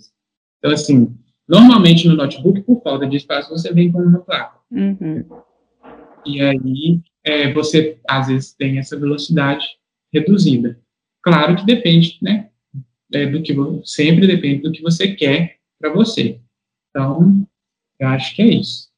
Então, 0.59 0.73
assim, 0.73 1.17
normalmente 1.49 2.07
no 2.09 2.17
notebook, 2.17 2.61
por 2.63 2.83
falta 2.83 3.07
de 3.07 3.17
espaço, 3.17 3.51
você 3.51 3.73
vem 3.73 3.91
com 3.91 4.01
uma 4.01 4.21
placa. 4.21 4.59
Uhum. 4.71 5.25
E 6.27 6.41
aí, 6.43 7.01
é, 7.25 7.53
você, 7.53 7.99
às 8.09 8.27
vezes, 8.27 8.53
tem 8.53 8.79
essa 8.79 8.99
velocidade 8.99 9.65
reduzida. 10.13 10.79
Claro 11.23 11.57
que 11.57 11.65
depende, 11.65 12.19
né, 12.21 12.51
é, 13.13 13.27
do 13.27 13.43
que 13.43 13.55
sempre 13.85 14.27
depende 14.27 14.63
do 14.63 14.73
que 14.73 14.83
você 14.83 15.15
quer 15.15 15.57
para 15.79 15.93
você. 15.93 16.41
Então, 16.91 17.47
eu 17.99 18.09
acho 18.09 18.35
que 18.35 18.43
é 18.43 18.47
isso. 18.47 18.89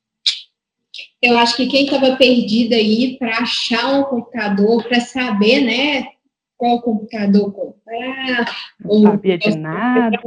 Eu 1.20 1.36
acho 1.36 1.56
que 1.56 1.66
quem 1.66 1.84
estava 1.84 2.16
perdido 2.16 2.74
aí 2.74 3.16
para 3.18 3.38
achar 3.38 3.98
um 3.98 4.04
computador, 4.04 4.84
para 4.84 5.00
saber, 5.00 5.60
né, 5.60 6.06
qual 6.56 6.80
computador 6.80 7.52
comprar. 7.52 8.46
Não 8.80 9.02
sabia 9.02 9.38
de 9.38 9.56
nada. 9.56 10.18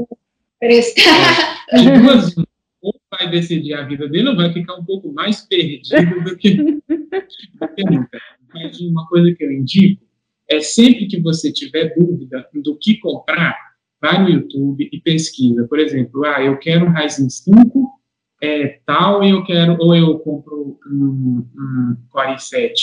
Prestar. 0.60 1.66
É, 1.72 2.00
duas, 2.00 2.36
ou 2.82 2.96
vai 3.10 3.30
decidir 3.30 3.74
a 3.74 3.84
vida 3.84 4.08
dele 4.08 4.30
ou 4.30 4.36
vai 4.36 4.52
ficar 4.52 4.76
um 4.76 4.84
pouco 4.84 5.12
mais 5.14 5.42
perdido 5.42 6.24
do 6.24 6.38
que, 6.38 6.56
do 6.56 7.68
que 7.76 7.84
nunca. 7.84 8.20
Mas 8.54 8.80
uma 8.82 9.08
coisa 9.08 9.34
que 9.34 9.44
eu 9.44 9.52
indico 9.52 10.04
é 10.50 10.60
sempre 10.60 11.08
que 11.08 11.20
você 11.22 11.52
tiver 11.52 11.94
dúvida 11.96 12.48
do 12.54 12.78
que 12.78 12.98
comprar, 12.98 13.58
vai 14.02 14.22
no 14.22 14.30
YouTube 14.30 14.90
e 14.92 15.00
pesquisa. 15.00 15.68
Por 15.68 15.80
exemplo, 15.80 16.26
ah, 16.26 16.42
eu 16.42 16.58
quero 16.58 16.86
um 16.86 16.92
Ryzen 16.92 17.30
5 17.30 18.02
é, 18.42 18.80
tal 18.86 19.24
e 19.24 19.30
eu 19.30 19.44
quero, 19.44 19.78
ou 19.80 19.96
eu 19.96 20.18
compro 20.20 20.80
um, 20.88 21.46
um 21.56 21.96
Core 22.10 22.40
7. 22.40 22.74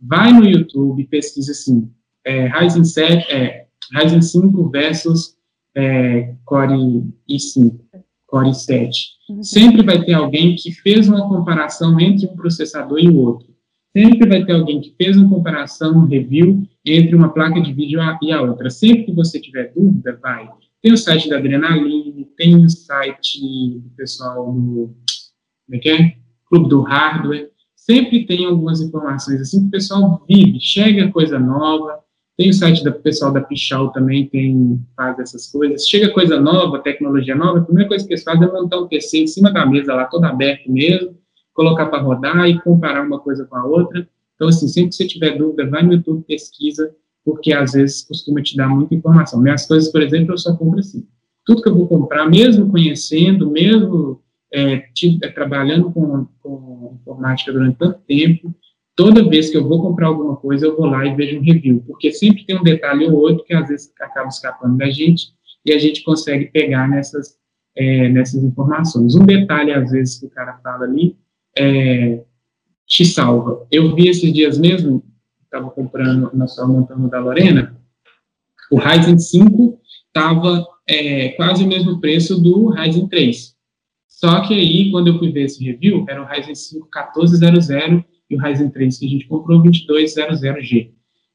Vai 0.00 0.32
no 0.32 0.44
YouTube 0.44 1.02
e 1.02 1.06
pesquisa 1.06 1.52
assim, 1.52 1.90
é, 2.24 2.46
Ryzen, 2.46 2.84
7, 2.84 3.32
é, 3.32 3.66
Ryzen 3.94 4.20
5 4.20 4.70
versus 4.70 5.36
é, 5.74 6.34
Core 6.44 7.02
i5, 7.28 7.80
Core 8.26 8.50
i7. 8.50 8.90
Uhum. 9.30 9.42
Sempre 9.42 9.82
vai 9.82 10.04
ter 10.04 10.12
alguém 10.12 10.54
que 10.54 10.72
fez 10.72 11.08
uma 11.08 11.26
comparação 11.26 11.98
entre 11.98 12.26
um 12.26 12.36
processador 12.36 12.98
e 12.98 13.08
o 13.08 13.16
outro. 13.16 13.48
Sempre 13.96 14.28
vai 14.28 14.44
ter 14.44 14.52
alguém 14.52 14.80
que 14.80 14.94
fez 14.96 15.16
uma 15.16 15.28
comparação, 15.28 15.96
um 15.96 16.06
review 16.06 16.62
entre 16.94 17.14
uma 17.14 17.32
placa 17.32 17.60
de 17.60 17.72
vídeo 17.72 18.00
e 18.22 18.32
a 18.32 18.42
outra. 18.42 18.70
Sempre 18.70 19.04
que 19.04 19.12
você 19.12 19.40
tiver 19.40 19.72
dúvida, 19.74 20.18
vai. 20.22 20.48
Tem 20.82 20.92
o 20.92 20.96
site 20.96 21.28
da 21.28 21.38
Adrenaline, 21.38 22.24
tem 22.36 22.64
o 22.64 22.70
site 22.70 23.40
do 23.78 23.90
pessoal 23.96 24.52
do 24.52 24.94
como 25.68 25.76
é 25.76 25.78
que 25.78 25.90
é? 25.90 26.16
Clube 26.48 26.68
do 26.68 26.80
Hardware. 26.80 27.50
Sempre 27.76 28.26
tem 28.26 28.46
algumas 28.46 28.80
informações 28.80 29.40
assim 29.40 29.60
que 29.60 29.66
o 29.68 29.70
pessoal 29.70 30.24
vive, 30.28 30.58
chega 30.60 31.10
coisa 31.10 31.38
nova. 31.38 32.00
Tem 32.36 32.50
o 32.50 32.54
site 32.54 32.84
do 32.84 32.92
pessoal 32.92 33.32
da 33.32 33.40
Pichal 33.40 33.90
também, 33.90 34.28
tem, 34.28 34.80
faz 34.96 35.18
essas 35.18 35.50
coisas. 35.50 35.88
Chega 35.88 36.12
coisa 36.12 36.40
nova, 36.40 36.78
tecnologia 36.78 37.34
nova, 37.34 37.58
a 37.58 37.64
primeira 37.64 37.88
coisa 37.88 38.06
que 38.06 38.12
eles 38.12 38.22
fazem 38.22 38.48
é 38.48 38.52
montar 38.52 38.78
um 38.78 38.86
PC 38.86 39.18
em 39.18 39.26
cima 39.26 39.52
da 39.52 39.66
mesa 39.66 39.94
lá, 39.94 40.04
todo 40.04 40.24
aberto 40.24 40.70
mesmo, 40.70 41.16
colocar 41.52 41.86
para 41.86 42.00
rodar 42.00 42.48
e 42.48 42.60
comparar 42.60 43.04
uma 43.04 43.18
coisa 43.18 43.44
com 43.44 43.56
a 43.56 43.64
outra. 43.64 44.08
Então, 44.38 44.46
assim, 44.46 44.68
sempre 44.68 44.90
que 44.90 44.94
você 44.94 45.06
tiver 45.08 45.36
dúvida, 45.36 45.68
vai 45.68 45.82
no 45.82 45.94
YouTube, 45.94 46.24
pesquisa, 46.24 46.94
porque 47.24 47.52
às 47.52 47.72
vezes 47.72 48.04
costuma 48.04 48.40
te 48.40 48.56
dar 48.56 48.68
muita 48.68 48.94
informação. 48.94 49.42
Minhas 49.42 49.66
coisas, 49.66 49.90
por 49.90 50.00
exemplo, 50.00 50.32
eu 50.32 50.38
só 50.38 50.56
compro 50.56 50.78
assim. 50.78 51.04
Tudo 51.44 51.60
que 51.60 51.68
eu 51.68 51.74
vou 51.74 51.88
comprar, 51.88 52.30
mesmo 52.30 52.70
conhecendo, 52.70 53.50
mesmo 53.50 54.22
é, 54.54 54.84
é, 55.22 55.28
trabalhando 55.28 55.90
com, 55.90 56.28
com 56.40 56.96
informática 57.00 57.52
durante 57.52 57.78
tanto 57.78 57.98
tempo, 58.06 58.54
toda 58.94 59.28
vez 59.28 59.50
que 59.50 59.56
eu 59.56 59.66
vou 59.66 59.82
comprar 59.82 60.06
alguma 60.06 60.36
coisa, 60.36 60.66
eu 60.66 60.76
vou 60.76 60.86
lá 60.86 61.04
e 61.04 61.16
vejo 61.16 61.38
um 61.38 61.42
review, 61.42 61.82
porque 61.84 62.12
sempre 62.12 62.46
tem 62.46 62.56
um 62.56 62.62
detalhe 62.62 63.06
ou 63.06 63.14
outro 63.14 63.44
que 63.44 63.54
às 63.54 63.68
vezes 63.68 63.92
acaba 64.00 64.28
escapando 64.28 64.76
da 64.76 64.88
gente 64.88 65.32
e 65.66 65.72
a 65.72 65.78
gente 65.78 66.04
consegue 66.04 66.46
pegar 66.46 66.88
nessas, 66.88 67.36
é, 67.76 68.08
nessas 68.08 68.42
informações. 68.44 69.16
Um 69.16 69.26
detalhe, 69.26 69.72
às 69.72 69.90
vezes, 69.90 70.20
que 70.20 70.26
o 70.26 70.30
cara 70.30 70.58
fala 70.62 70.84
ali, 70.84 71.16
é, 71.58 72.22
te 72.88 73.04
salva. 73.04 73.66
Eu 73.70 73.94
vi 73.94 74.08
esses 74.08 74.32
dias 74.32 74.58
mesmo, 74.58 75.04
estava 75.44 75.70
comprando, 75.70 76.30
nós 76.34 76.50
estávamos 76.50 76.80
montando 76.80 77.08
da 77.08 77.20
Lorena, 77.20 77.78
o 78.70 78.78
Ryzen 78.78 79.18
5 79.18 79.80
estava 80.06 80.66
é, 80.88 81.28
quase 81.30 81.64
o 81.64 81.68
mesmo 81.68 82.00
preço 82.00 82.40
do 82.40 82.70
Ryzen 82.70 83.06
3. 83.06 83.56
Só 84.08 84.40
que 84.40 84.54
aí, 84.54 84.90
quando 84.90 85.08
eu 85.08 85.18
fui 85.18 85.30
ver 85.30 85.44
esse 85.44 85.62
review, 85.62 86.04
era 86.08 86.22
o 86.22 86.26
Ryzen 86.26 86.54
5 86.54 86.88
1400 86.92 88.04
e 88.30 88.34
o 88.34 88.40
Ryzen 88.40 88.70
3 88.70 88.98
que 88.98 89.06
a 89.06 89.08
gente 89.08 89.28
comprou 89.28 89.62
2200G. 89.62 90.90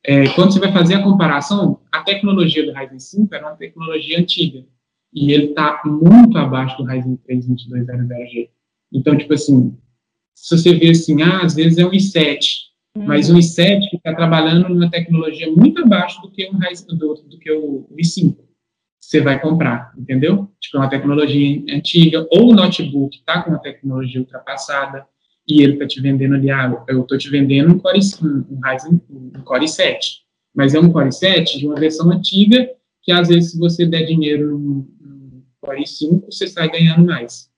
É, 0.06 0.28
quando 0.30 0.52
você 0.52 0.60
vai 0.60 0.72
fazer 0.74 0.96
a 0.96 1.04
comparação, 1.04 1.80
a 1.92 2.02
tecnologia 2.02 2.66
do 2.66 2.74
Ryzen 2.74 3.00
5 3.00 3.34
era 3.34 3.48
uma 3.48 3.56
tecnologia 3.56 4.20
antiga. 4.20 4.66
E 5.14 5.32
ele 5.32 5.46
está 5.46 5.82
muito 5.86 6.38
abaixo 6.38 6.78
do 6.78 6.84
Ryzen 6.84 7.16
3 7.18 7.48
2200G. 7.48 8.50
Então, 8.92 9.18
tipo 9.18 9.34
assim, 9.34 9.78
se 10.36 10.58
você 10.58 10.74
vê 10.74 10.90
assim, 10.90 11.22
ah, 11.22 11.42
às 11.44 11.56
vezes 11.56 11.78
é 11.78 11.86
um 11.86 11.92
i7, 11.92 12.40
uhum. 12.96 13.06
mas 13.06 13.30
o 13.30 13.36
i7 13.36 13.82
está 13.94 14.14
trabalhando 14.14 14.70
numa 14.70 14.90
tecnologia 14.90 15.52
muito 15.52 15.84
abaixo 15.84 16.22
do 16.22 16.32
que, 16.32 16.50
um 16.50 16.60
do, 16.98 17.14
do 17.14 17.40
que 17.40 17.52
o, 17.52 17.88
o 17.90 17.96
i5 17.96 18.36
você 19.00 19.20
vai 19.22 19.40
comprar, 19.40 19.94
entendeu? 19.98 20.50
Tipo, 20.60 20.78
é 20.78 20.80
uma 20.80 20.90
tecnologia 20.90 21.64
antiga, 21.70 22.26
ou 22.32 22.52
o 22.52 22.56
notebook 22.56 23.18
está 23.18 23.44
com 23.44 23.52
uma 23.52 23.60
tecnologia 23.60 24.20
ultrapassada, 24.20 25.06
e 25.48 25.62
ele 25.62 25.74
está 25.74 25.86
te 25.86 26.00
vendendo 26.00 26.36
ali, 26.36 26.50
ah, 26.50 26.84
eu 26.88 27.02
estou 27.02 27.18
te 27.18 27.30
vendendo 27.30 27.74
um 27.74 27.80
Core, 27.80 28.00
um, 28.24 28.60
Ryzen, 28.66 29.02
um 29.10 29.42
Core 29.44 29.68
7, 29.68 30.22
mas 30.56 30.74
é 30.74 30.80
um 30.80 30.92
Core 30.92 31.12
7 31.12 31.60
de 31.60 31.68
uma 31.68 31.76
versão 31.76 32.10
antiga, 32.12 32.68
que 33.02 33.12
às 33.12 33.28
vezes, 33.28 33.52
se 33.52 33.60
você 33.60 33.86
der 33.86 34.06
dinheiro 34.06 34.58
no, 34.58 34.88
no 35.02 35.44
Core 35.60 35.86
5, 35.86 36.32
você 36.32 36.48
sai 36.48 36.72
ganhando 36.72 37.06
mais, 37.06 37.50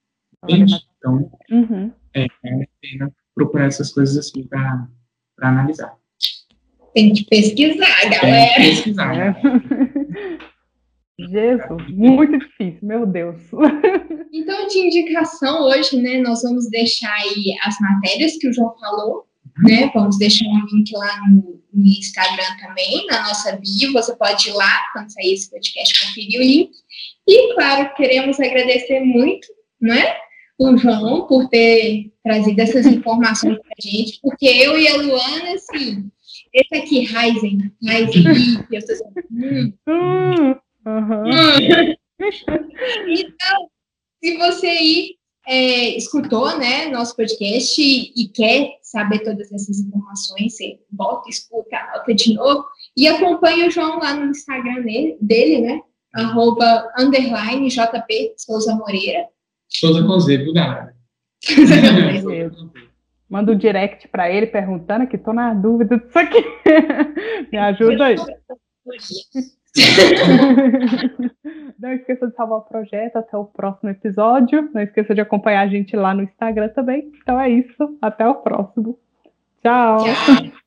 entende? 0.43 0.73
Então, 0.97 1.31
uhum. 1.51 1.91
É, 2.15 2.23
é 2.23 2.67
pena 2.81 3.11
procurar 3.33 3.67
essas 3.67 3.91
coisas 3.91 4.17
assim 4.17 4.47
para 4.47 4.87
analisar. 5.41 5.93
Tem 6.93 7.13
que 7.13 7.25
pesquisar, 7.25 8.09
galera. 8.09 8.55
Tem 8.55 8.69
que 8.69 8.75
pesquisar. 8.75 9.15
É. 9.17 9.35
Jesus, 11.17 11.89
muito 11.89 12.37
difícil, 12.39 12.79
meu 12.81 13.05
Deus. 13.05 13.41
Então, 14.33 14.67
de 14.67 14.79
indicação 14.79 15.63
hoje, 15.63 15.95
né, 15.97 16.17
nós 16.17 16.41
vamos 16.41 16.69
deixar 16.69 17.13
aí 17.13 17.55
as 17.63 17.79
matérias 17.79 18.37
que 18.37 18.49
o 18.49 18.53
João 18.53 18.75
falou, 18.77 19.25
né? 19.63 19.89
Vamos 19.93 20.17
deixar 20.17 20.45
um 20.45 20.65
link 20.73 20.91
lá 20.93 21.21
no, 21.29 21.63
no 21.73 21.85
Instagram 21.85 22.57
também, 22.59 23.05
na 23.07 23.23
nossa 23.23 23.53
bio. 23.53 23.93
Você 23.93 24.15
pode 24.17 24.49
ir 24.49 24.53
lá, 24.53 24.81
quando 24.91 25.09
sair 25.09 25.33
esse 25.33 25.49
podcast, 25.49 26.05
conferir 26.05 26.39
o 26.39 26.43
link. 26.43 26.71
E, 27.27 27.53
claro, 27.55 27.93
queremos 27.95 28.39
agradecer 28.39 28.99
muito, 28.99 29.47
né? 29.81 30.17
O 30.57 30.77
João 30.77 31.27
por 31.27 31.49
ter 31.49 32.13
trazido 32.23 32.61
essas 32.61 32.85
informações 32.85 33.57
para 33.57 33.73
a 33.77 33.81
gente, 33.81 34.19
porque 34.21 34.47
eu 34.47 34.79
e 34.79 34.87
a 34.87 34.95
Luana, 34.95 35.53
assim, 35.53 36.09
esse 36.53 36.75
aqui, 36.75 36.99
Ryzen, 37.01 37.71
Ryzen, 37.83 38.65
eu 38.71 38.79
estou 38.79 38.95
dizendo, 38.95 39.73
hum, 39.87 40.55
Uhum. 40.85 41.23
então, 43.07 43.69
se 44.23 44.37
você 44.37 44.67
aí 44.67 45.15
é, 45.47 45.97
escutou 45.97 46.57
né, 46.57 46.85
nosso 46.87 47.15
podcast 47.15 47.81
e, 47.81 48.13
e, 48.15 48.27
quer 48.29 48.77
saber 48.83 49.23
todas 49.23 49.51
essas 49.51 49.79
informações, 49.79 50.55
você 50.55 50.79
volta, 50.91 51.29
escuta, 51.29 51.75
anota 51.75 52.13
de 52.13 52.33
novo 52.33 52.65
e 52.95 53.07
acompanha 53.07 53.67
o 53.67 53.71
João 53.71 53.97
lá 53.97 54.13
no 54.13 54.29
Instagram 54.29 54.83
dele, 54.83 55.17
dele 55.19 55.61
né? 55.61 55.81
Arroba, 56.13 56.87
underline, 56.97 57.67
JP 57.67 58.35
Souza 58.37 58.75
Moreira. 58.75 59.27
Souza 59.79 60.03
com 60.05 60.19
Z, 60.19 60.37
viu, 60.37 60.53
galera? 60.53 60.93
Manda 63.29 63.51
um 63.51 63.57
direct 63.57 64.07
para 64.07 64.31
ele 64.31 64.47
perguntando 64.47 65.07
que 65.07 65.17
tô 65.17 65.33
na 65.33 65.53
dúvida 65.53 65.97
disso 65.97 66.17
aqui. 66.17 66.43
Me 67.51 67.57
ajuda 67.57 68.05
aí. 68.05 68.15
Não 71.77 71.91
esqueça 71.93 72.27
de 72.27 72.35
salvar 72.35 72.59
o 72.59 72.61
projeto. 72.61 73.17
Até 73.17 73.35
o 73.35 73.45
próximo 73.45 73.89
episódio. 73.89 74.69
Não 74.73 74.81
esqueça 74.81 75.13
de 75.13 75.21
acompanhar 75.21 75.61
a 75.61 75.67
gente 75.67 75.95
lá 75.95 76.13
no 76.13 76.23
Instagram 76.23 76.69
também. 76.69 77.11
Então 77.21 77.39
é 77.39 77.49
isso. 77.49 77.97
Até 78.01 78.27
o 78.27 78.35
próximo. 78.35 78.97
Tchau. 79.61 79.97
Tchau. 80.03 80.64